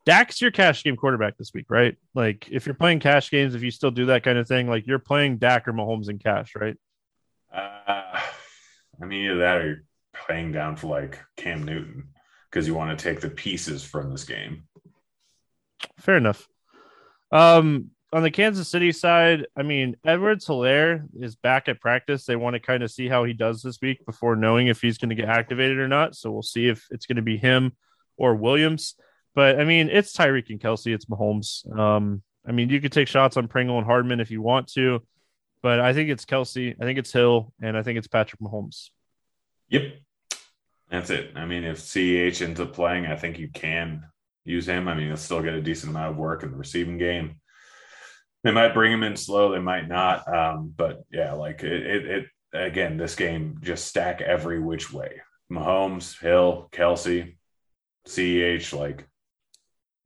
Dak's 0.06 0.40
your 0.40 0.50
cash 0.50 0.82
game 0.82 0.96
quarterback 0.96 1.36
this 1.36 1.52
week, 1.54 1.66
right? 1.68 1.96
Like 2.14 2.48
if 2.50 2.66
you're 2.66 2.74
playing 2.74 3.00
cash 3.00 3.30
games, 3.30 3.54
if 3.54 3.62
you 3.62 3.70
still 3.70 3.90
do 3.90 4.06
that 4.06 4.22
kind 4.22 4.38
of 4.38 4.48
thing, 4.48 4.68
like 4.68 4.86
you're 4.86 4.98
playing 4.98 5.38
Dak 5.38 5.68
or 5.68 5.72
Mahomes 5.72 6.08
in 6.08 6.18
cash, 6.18 6.52
right? 6.56 6.76
Uh, 7.54 8.20
I 9.00 9.04
mean, 9.06 9.26
either 9.26 9.38
that 9.38 9.58
or 9.58 9.66
you're 9.66 9.84
playing 10.14 10.52
down 10.52 10.76
for 10.76 10.86
like 10.88 11.18
Cam 11.36 11.64
Newton 11.64 12.08
because 12.50 12.66
you 12.66 12.74
want 12.74 12.96
to 12.96 13.02
take 13.02 13.20
the 13.20 13.30
pieces 13.30 13.84
from 13.84 14.10
this 14.10 14.24
game. 14.24 14.64
Fair 15.98 16.16
enough. 16.16 16.48
Um, 17.30 17.90
on 18.12 18.22
the 18.22 18.30
Kansas 18.30 18.68
City 18.68 18.90
side, 18.90 19.46
I 19.56 19.62
mean, 19.62 19.96
Edwards-Helaire 20.04 21.06
is 21.20 21.36
back 21.36 21.68
at 21.68 21.80
practice. 21.80 22.24
They 22.24 22.34
want 22.34 22.54
to 22.54 22.60
kind 22.60 22.82
of 22.82 22.90
see 22.90 23.08
how 23.08 23.22
he 23.22 23.32
does 23.32 23.62
this 23.62 23.80
week 23.80 24.04
before 24.04 24.34
knowing 24.34 24.66
if 24.66 24.80
he's 24.80 24.98
going 24.98 25.10
to 25.10 25.14
get 25.14 25.28
activated 25.28 25.78
or 25.78 25.86
not. 25.86 26.16
So 26.16 26.32
we'll 26.32 26.42
see 26.42 26.66
if 26.66 26.86
it's 26.90 27.06
going 27.06 27.16
to 27.16 27.22
be 27.22 27.36
him 27.36 27.72
or 28.16 28.34
Williams. 28.34 28.96
But 29.34 29.60
I 29.60 29.64
mean, 29.64 29.88
it's 29.88 30.16
Tyreek 30.16 30.50
and 30.50 30.60
Kelce, 30.60 30.94
it's 30.94 31.06
Mahomes. 31.06 31.70
Um, 31.78 32.22
I 32.46 32.52
mean, 32.52 32.68
you 32.68 32.80
could 32.80 32.92
take 32.92 33.08
shots 33.08 33.36
on 33.36 33.48
Pringle 33.48 33.78
and 33.78 33.86
Hardman 33.86 34.20
if 34.20 34.30
you 34.30 34.42
want 34.42 34.68
to, 34.72 35.02
but 35.62 35.80
I 35.80 35.92
think 35.92 36.10
it's 36.10 36.24
Kelce, 36.24 36.74
I 36.80 36.84
think 36.84 36.98
it's 36.98 37.12
Hill, 37.12 37.52
and 37.62 37.76
I 37.76 37.82
think 37.82 37.98
it's 37.98 38.08
Patrick 38.08 38.40
Mahomes. 38.40 38.90
Yep. 39.68 39.82
That's 40.90 41.10
it. 41.10 41.32
I 41.36 41.46
mean, 41.46 41.62
if 41.62 41.78
CEH 41.78 42.42
ends 42.42 42.58
up 42.58 42.72
playing, 42.72 43.06
I 43.06 43.14
think 43.14 43.38
you 43.38 43.48
can 43.48 44.04
use 44.44 44.66
him. 44.66 44.88
I 44.88 44.94
mean, 44.94 45.06
he'll 45.06 45.16
still 45.16 45.42
get 45.42 45.54
a 45.54 45.62
decent 45.62 45.90
amount 45.90 46.10
of 46.10 46.16
work 46.16 46.42
in 46.42 46.50
the 46.50 46.56
receiving 46.56 46.98
game 46.98 47.36
they 48.42 48.52
might 48.52 48.74
bring 48.74 48.92
him 48.92 49.02
in 49.02 49.16
slow, 49.16 49.52
they 49.52 49.60
might 49.60 49.88
not. 49.88 50.32
Um, 50.32 50.72
but 50.74 51.02
yeah, 51.12 51.32
like 51.32 51.62
it, 51.62 51.86
it, 51.86 52.06
it, 52.06 52.26
again, 52.52 52.96
this 52.96 53.14
game 53.14 53.58
just 53.62 53.86
stack 53.86 54.20
every 54.20 54.60
which 54.60 54.92
way. 54.92 55.20
Mahomes, 55.52 56.18
Hill, 56.18 56.68
Kelce, 56.72 57.36
CEH, 58.06 58.78
like 58.78 59.06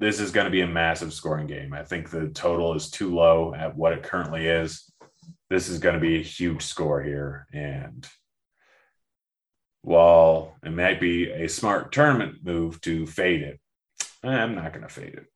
this 0.05 0.21
is 0.21 0.33
going 0.33 0.45
to 0.45 0.51
be 0.51 0.61
a 0.61 0.67
massive 0.67 1.15
scoring 1.15 1.47
game. 1.47 1.73
I 1.73 1.83
think 1.83 2.11
the 2.11 2.29
total 2.29 2.75
is 2.75 2.91
too 2.91 3.15
low 3.15 3.55
at 3.55 3.75
what 3.75 3.95
it 3.95 4.03
currently 4.03 4.47
is. 4.47 4.93
This 5.49 5.71
is 5.71 5.79
going 5.79 5.95
to 5.95 6.01
be 6.01 6.21
a 6.21 6.23
huge 6.23 6.63
score 6.63 7.03
here. 7.03 7.47
And 7.55 8.07
while 9.81 10.57
it 10.63 10.73
might 10.73 11.01
be 11.01 11.31
a 11.31 11.49
smart 11.49 11.91
tournament 11.91 12.45
move 12.45 12.83
to 12.83 13.07
fade 13.07 13.41
it, 13.41 13.61
I'm 14.23 14.55
not 14.55 14.75
going 14.75 14.87
to 14.87 14.93
fade 14.93 15.15
it. 15.15 15.27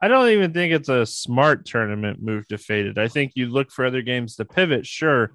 I 0.00 0.08
don't 0.08 0.30
even 0.30 0.54
think 0.54 0.72
it's 0.72 0.88
a 0.88 1.04
smart 1.04 1.66
tournament 1.66 2.22
move 2.22 2.48
to 2.48 2.56
fade 2.56 2.86
it. 2.86 2.96
I 2.96 3.08
think 3.08 3.32
you 3.34 3.48
look 3.48 3.70
for 3.70 3.84
other 3.84 4.00
games 4.00 4.36
to 4.36 4.46
pivot, 4.46 4.86
sure. 4.86 5.32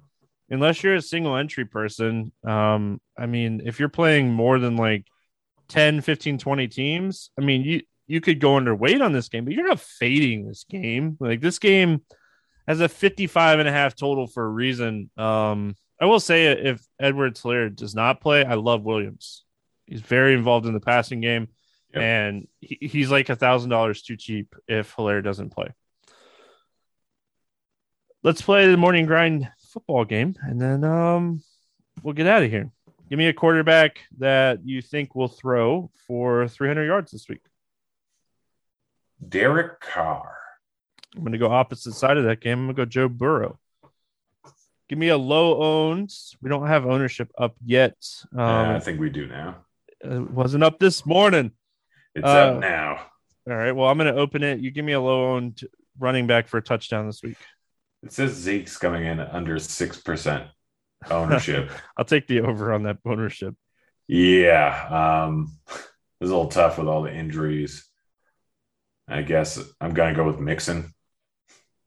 Unless 0.50 0.82
you're 0.82 0.96
a 0.96 1.02
single 1.02 1.36
entry 1.36 1.64
person. 1.64 2.32
Um, 2.44 3.00
I 3.16 3.26
mean, 3.26 3.62
if 3.64 3.78
you're 3.78 3.88
playing 3.88 4.32
more 4.32 4.58
than 4.58 4.74
like 4.74 5.06
10, 5.68 6.00
15, 6.00 6.38
20 6.38 6.66
teams, 6.66 7.30
I 7.38 7.42
mean, 7.44 7.62
you 7.62 7.82
you 8.06 8.20
could 8.20 8.40
go 8.40 8.50
underweight 8.50 9.04
on 9.04 9.12
this 9.12 9.28
game, 9.28 9.44
but 9.44 9.54
you're 9.54 9.66
not 9.66 9.80
fading 9.80 10.46
this 10.46 10.64
game. 10.64 11.16
Like 11.18 11.40
this 11.40 11.58
game 11.58 12.02
has 12.66 12.80
a 12.80 12.88
55 12.88 13.58
and 13.58 13.68
a 13.68 13.72
half 13.72 13.94
total 13.94 14.26
for 14.26 14.44
a 14.44 14.48
reason. 14.48 15.10
Um, 15.16 15.74
I 16.00 16.06
will 16.06 16.20
say 16.20 16.46
if 16.46 16.84
Edward 17.00 17.36
Helaire 17.36 17.74
does 17.74 17.94
not 17.94 18.20
play, 18.20 18.44
I 18.44 18.54
love 18.54 18.84
Williams. 18.84 19.44
He's 19.86 20.00
very 20.00 20.34
involved 20.34 20.66
in 20.66 20.74
the 20.74 20.80
passing 20.80 21.20
game, 21.20 21.48
yep. 21.94 22.02
and 22.02 22.48
he, 22.60 22.78
he's 22.80 23.10
like 23.10 23.28
a 23.28 23.36
thousand 23.36 23.70
dollars 23.70 24.02
too 24.02 24.16
cheap 24.16 24.54
if 24.68 24.94
Helaire 24.94 25.22
doesn't 25.22 25.50
play. 25.50 25.68
Let's 28.22 28.42
play 28.42 28.68
the 28.68 28.76
morning 28.76 29.06
grind 29.06 29.48
football 29.72 30.04
game, 30.04 30.34
and 30.42 30.60
then 30.60 30.84
um, 30.84 31.42
we'll 32.02 32.14
get 32.14 32.26
out 32.26 32.42
of 32.42 32.50
here. 32.50 32.70
Give 33.08 33.18
me 33.18 33.28
a 33.28 33.32
quarterback 33.32 34.00
that 34.18 34.66
you 34.66 34.82
think 34.82 35.14
will 35.14 35.28
throw 35.28 35.90
for 36.08 36.48
300 36.48 36.84
yards 36.84 37.12
this 37.12 37.28
week. 37.28 37.42
Derek 39.26 39.80
Carr. 39.80 40.36
I'm 41.14 41.22
going 41.22 41.32
to 41.32 41.38
go 41.38 41.50
opposite 41.50 41.94
side 41.94 42.18
of 42.18 42.24
that 42.24 42.40
game. 42.40 42.58
I'm 42.58 42.66
going 42.66 42.76
to 42.76 42.82
go 42.82 42.86
Joe 42.86 43.08
Burrow. 43.08 43.58
Give 44.88 44.98
me 44.98 45.08
a 45.08 45.16
low 45.16 45.62
owned. 45.62 46.12
We 46.40 46.48
don't 46.48 46.66
have 46.66 46.86
ownership 46.86 47.32
up 47.36 47.56
yet. 47.64 47.96
Um, 48.32 48.38
yeah, 48.38 48.76
I 48.76 48.80
think 48.80 49.00
we 49.00 49.10
do 49.10 49.26
now. 49.26 49.56
It 50.00 50.30
wasn't 50.30 50.62
up 50.62 50.78
this 50.78 51.04
morning. 51.04 51.52
It's 52.14 52.24
uh, 52.24 52.28
up 52.28 52.60
now. 52.60 53.00
All 53.48 53.56
right. 53.56 53.72
Well, 53.72 53.88
I'm 53.88 53.98
going 53.98 54.12
to 54.12 54.20
open 54.20 54.42
it. 54.42 54.60
You 54.60 54.70
give 54.70 54.84
me 54.84 54.92
a 54.92 55.00
low 55.00 55.34
owned 55.34 55.60
running 55.98 56.26
back 56.26 56.46
for 56.46 56.58
a 56.58 56.62
touchdown 56.62 57.06
this 57.06 57.22
week. 57.22 57.38
It 58.02 58.12
says 58.12 58.34
Zeke's 58.34 58.76
coming 58.76 59.04
in 59.04 59.18
under 59.18 59.56
6% 59.56 60.48
ownership. 61.10 61.70
I'll 61.96 62.04
take 62.04 62.28
the 62.28 62.42
over 62.42 62.72
on 62.72 62.84
that 62.84 62.98
ownership. 63.04 63.54
Yeah. 64.06 65.24
Um, 65.26 65.58
it 65.68 65.80
was 66.20 66.30
a 66.30 66.36
little 66.36 66.50
tough 66.50 66.78
with 66.78 66.86
all 66.86 67.02
the 67.02 67.14
injuries. 67.14 67.86
I 69.08 69.22
guess 69.22 69.58
I'm 69.80 69.94
going 69.94 70.14
to 70.14 70.16
go 70.16 70.26
with 70.26 70.40
Mixon. 70.40 70.92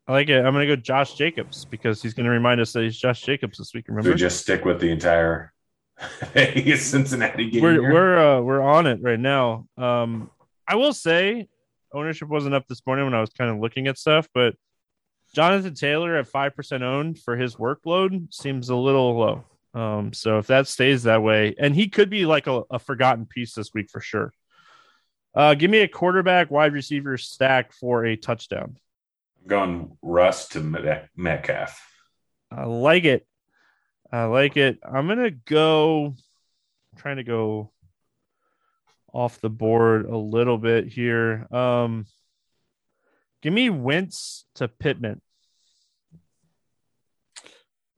I 0.08 0.14
like 0.14 0.30
it. 0.30 0.44
I'm 0.44 0.54
going 0.54 0.68
to 0.68 0.76
go 0.76 0.82
Josh 0.82 1.14
Jacobs 1.14 1.66
because 1.66 2.02
he's 2.02 2.14
going 2.14 2.26
to 2.26 2.32
remind 2.32 2.60
us 2.62 2.74
that 2.74 2.84
he's 2.84 2.98
Josh 2.98 3.22
Jacobs 3.22 3.58
this 3.58 3.74
week. 3.74 3.86
Remember? 3.88 4.12
So 4.12 4.16
just 4.16 4.42
stick 4.42 4.66
with 4.66 4.80
the 4.80 4.90
entire 4.90 5.54
Cincinnati 6.34 7.50
game. 7.50 7.62
We're 7.62 7.74
here. 7.74 7.94
we're 7.94 8.18
uh, 8.18 8.42
we're 8.42 8.62
on 8.62 8.88
it 8.88 9.00
right 9.02 9.20
now. 9.20 9.68
Um, 9.78 10.32
I 10.68 10.76
will 10.76 10.94
say 10.94 11.48
ownership 11.94 12.28
wasn't 12.28 12.56
up 12.56 12.68
this 12.68 12.82
morning 12.86 13.06
when 13.06 13.14
I 13.14 13.22
was 13.22 13.30
kind 13.32 13.52
of 13.52 13.60
looking 13.60 13.88
at 13.88 13.98
stuff, 13.98 14.28
but 14.34 14.56
Jonathan 15.36 15.76
Taylor 15.76 16.16
at 16.18 16.28
five 16.28 16.56
percent 16.56 16.84
owned 16.84 17.20
for 17.20 17.38
his 17.38 17.56
workload 17.56 18.34
seems 18.34 18.70
a 18.70 18.76
little 18.76 19.18
low. 19.18 19.44
Um, 19.74 20.14
so 20.14 20.40
if 20.40 20.48
that 20.48 20.68
stays 20.68 21.04
that 21.04 21.22
way, 21.22 21.54
and 21.60 21.76
he 21.76 21.88
could 21.88 22.10
be 22.10 22.26
like 22.26 22.48
a, 22.48 22.64
a 22.72 22.80
forgotten 22.80 23.26
piece 23.26 23.54
this 23.54 23.74
week 23.74 23.90
for 23.92 24.02
sure. 24.02 24.34
Uh, 25.36 25.54
give 25.54 25.70
me 25.70 25.80
a 25.80 25.88
quarterback 25.88 26.50
wide 26.50 26.74
receiver 26.74 27.18
stack 27.18 27.72
for 27.72 28.06
a 28.06 28.16
touchdown 28.16 28.78
I'm 29.42 29.48
going 29.48 29.98
Russ 30.02 30.50
to 30.50 31.08
Metcalf. 31.16 31.80
I 32.52 32.66
like 32.66 33.06
it. 33.06 33.26
I 34.12 34.24
like 34.26 34.58
it. 34.58 34.80
I'm 34.84 35.08
gonna 35.08 35.32
go. 35.32 36.16
I'm 36.92 37.00
trying 37.00 37.18
to 37.18 37.24
go 37.24 37.72
off 39.14 39.40
the 39.40 39.50
board 39.50 40.06
a 40.06 40.18
little 40.18 40.58
bit 40.58 40.88
here. 40.88 41.48
Um, 41.52 42.06
give 43.42 43.54
me 43.54 43.70
Wentz 43.70 44.46
to 44.56 44.68
Pittman. 44.68 45.22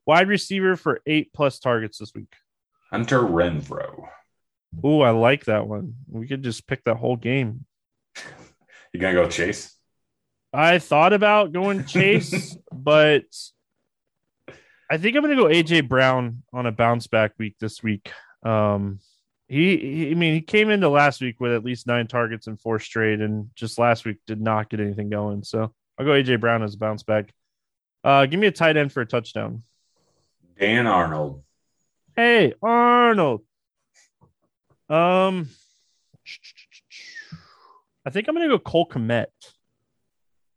Wide 0.04 0.28
receiver 0.28 0.76
for 0.76 1.00
eight 1.06 1.32
plus 1.32 1.58
targets 1.58 1.98
this 1.98 2.12
week. 2.14 2.34
Hunter 2.90 3.20
Renfrow. 3.20 4.08
Ooh, 4.84 5.00
I 5.00 5.10
like 5.10 5.44
that 5.46 5.66
one. 5.66 5.94
We 6.08 6.26
could 6.26 6.42
just 6.42 6.66
pick 6.66 6.84
that 6.84 6.96
whole 6.96 7.16
game. 7.16 7.64
You 8.92 9.00
gonna 9.00 9.14
go 9.14 9.28
Chase? 9.28 9.76
I 10.52 10.78
thought 10.78 11.12
about 11.12 11.52
going 11.52 11.84
Chase, 11.86 12.56
but 12.72 13.24
I 14.92 14.98
think 14.98 15.16
I'm 15.16 15.22
going 15.22 15.34
to 15.34 15.42
go 15.42 15.48
AJ 15.48 15.88
Brown 15.88 16.42
on 16.52 16.66
a 16.66 16.72
bounce 16.72 17.06
back 17.06 17.32
week 17.38 17.56
this 17.58 17.82
week. 17.82 18.12
Um, 18.42 19.00
he, 19.48 19.78
he, 19.78 20.10
I 20.10 20.14
mean, 20.14 20.34
he 20.34 20.42
came 20.42 20.68
into 20.68 20.90
last 20.90 21.22
week 21.22 21.40
with 21.40 21.52
at 21.52 21.64
least 21.64 21.86
nine 21.86 22.06
targets 22.06 22.46
and 22.46 22.60
four 22.60 22.78
straight, 22.78 23.20
and 23.20 23.48
just 23.54 23.78
last 23.78 24.04
week 24.04 24.18
did 24.26 24.38
not 24.38 24.68
get 24.68 24.80
anything 24.80 25.08
going. 25.08 25.44
So 25.44 25.72
I'll 25.98 26.04
go 26.04 26.12
AJ 26.12 26.40
Brown 26.40 26.62
as 26.62 26.74
a 26.74 26.78
bounce 26.78 27.02
back. 27.04 27.32
Uh, 28.04 28.26
give 28.26 28.38
me 28.38 28.48
a 28.48 28.52
tight 28.52 28.76
end 28.76 28.92
for 28.92 29.00
a 29.00 29.06
touchdown. 29.06 29.62
Dan 30.60 30.86
Arnold. 30.86 31.42
Hey, 32.14 32.52
Arnold. 32.60 33.44
Um, 34.92 35.48
I 38.04 38.10
think 38.10 38.28
I'm 38.28 38.34
going 38.34 38.46
to 38.46 38.54
go 38.54 38.58
Cole 38.58 38.86
Kmet. 38.86 39.26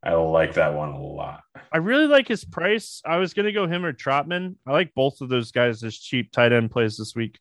I 0.04 0.14
like 0.14 0.56
that 0.56 0.74
one 0.74 0.90
a 0.90 1.00
lot. 1.00 1.42
I 1.72 1.78
really 1.78 2.06
like 2.06 2.28
his 2.28 2.44
price. 2.44 3.02
I 3.06 3.18
was 3.18 3.34
going 3.34 3.46
to 3.46 3.54
go 3.54 3.66
him 3.66 3.86
or 3.86 3.94
Trautman. 3.94 4.56
I 4.68 4.74
like 4.74 4.94
both 4.94 5.22
of 5.22 5.30
those 5.30 5.54
guys 5.54 5.84
as 5.84 5.98
cheap 5.98 6.34
tight 6.34 6.52
end 6.52 6.70
plays 6.70 6.98
this 6.98 7.16
week. 7.16 7.40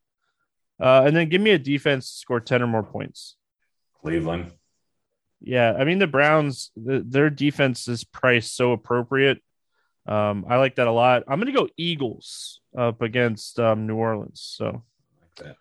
Uh, 0.81 1.03
and 1.05 1.17
then 1.17 1.29
give 1.29 1.41
me 1.41 1.51
a 1.51 1.59
defense 1.59 2.11
to 2.11 2.17
score 2.19 2.41
10 2.41 2.63
or 2.63 2.69
more 2.69 2.85
points. 2.85 3.37
Cleveland. 4.01 4.53
Yeah. 5.41 5.75
I 5.77 5.83
mean, 5.83 5.99
the 5.99 6.07
Browns, 6.07 6.71
the, 6.77 7.05
their 7.05 7.29
defense 7.29 7.89
is 7.89 8.05
priced 8.05 8.55
so 8.55 8.71
appropriate. 8.71 9.43
Um, 10.07 10.47
I 10.49 10.59
like 10.59 10.77
that 10.77 10.87
a 10.87 10.93
lot. 10.93 11.25
I'm 11.27 11.41
going 11.41 11.53
to 11.53 11.59
go 11.59 11.69
Eagles 11.77 12.61
up 12.77 13.03
against 13.03 13.59
um, 13.59 13.89
New 13.89 13.97
Orleans. 13.97 14.41
So 14.41 14.85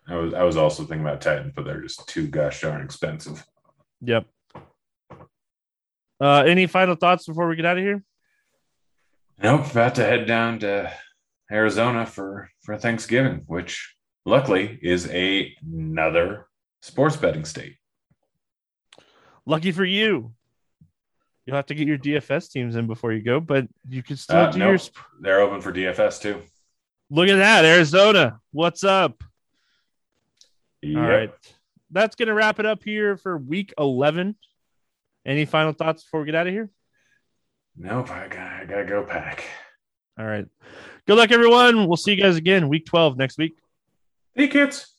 I 0.08 0.16
was 0.16 0.34
I 0.34 0.42
was 0.42 0.56
also 0.56 0.84
thinking 0.84 1.06
about 1.06 1.20
Titans, 1.20 1.52
but 1.54 1.64
they're 1.64 1.82
just 1.82 2.08
too 2.08 2.26
gosh 2.26 2.60
darn 2.60 2.82
expensive. 2.82 3.44
Yep. 4.00 4.26
Uh, 6.20 6.44
any 6.46 6.66
final 6.66 6.94
thoughts 6.94 7.26
before 7.26 7.48
we 7.48 7.56
get 7.56 7.66
out 7.66 7.78
of 7.78 7.82
here? 7.82 8.02
Nope. 9.42 9.70
About 9.70 9.96
to 9.96 10.04
head 10.04 10.26
down 10.26 10.60
to 10.60 10.92
Arizona 11.50 12.06
for 12.06 12.50
for 12.62 12.76
Thanksgiving, 12.76 13.42
which 13.46 13.94
luckily 14.24 14.78
is 14.82 15.08
a, 15.10 15.54
another 15.62 16.46
sports 16.80 17.16
betting 17.16 17.44
state. 17.44 17.76
Lucky 19.46 19.72
for 19.72 19.84
you. 19.84 20.32
You'll 21.44 21.56
have 21.56 21.66
to 21.66 21.74
get 21.74 21.86
your 21.86 21.98
DFS 21.98 22.50
teams 22.50 22.74
in 22.76 22.86
before 22.86 23.12
you 23.12 23.22
go, 23.22 23.38
but 23.38 23.66
you 23.88 24.02
can 24.02 24.16
still 24.16 24.36
uh, 24.36 24.50
do 24.50 24.58
nope. 24.58 24.80
your. 24.80 25.04
They're 25.20 25.40
open 25.40 25.60
for 25.60 25.72
DFS 25.72 26.20
too. 26.20 26.40
Look 27.10 27.28
at 27.28 27.36
that, 27.36 27.66
Arizona. 27.66 28.40
What's 28.50 28.82
up? 28.82 29.22
Yep. 30.84 31.02
All 31.02 31.08
right. 31.08 31.34
That's 31.90 32.16
going 32.16 32.28
to 32.28 32.34
wrap 32.34 32.58
it 32.58 32.66
up 32.66 32.82
here 32.82 33.16
for 33.16 33.36
week 33.36 33.72
11 33.78 34.36
any 35.26 35.44
final 35.44 35.72
thoughts 35.72 36.02
before 36.02 36.20
we 36.20 36.26
get 36.26 36.34
out 36.34 36.46
of 36.46 36.52
here? 36.52 36.70
Nope, 37.76 38.10
I 38.10 38.28
gotta, 38.28 38.56
I 38.56 38.64
gotta 38.66 38.84
go 38.84 39.02
pack. 39.02 39.44
All 40.18 40.26
right. 40.26 40.46
Good 41.06 41.16
luck, 41.16 41.32
everyone. 41.32 41.86
We'll 41.86 41.96
see 41.96 42.12
you 42.14 42.22
guys 42.22 42.36
again 42.36 42.68
week 42.68 42.86
12 42.86 43.16
next 43.16 43.38
week. 43.38 43.54
Hey, 44.34 44.48
kids. 44.48 44.94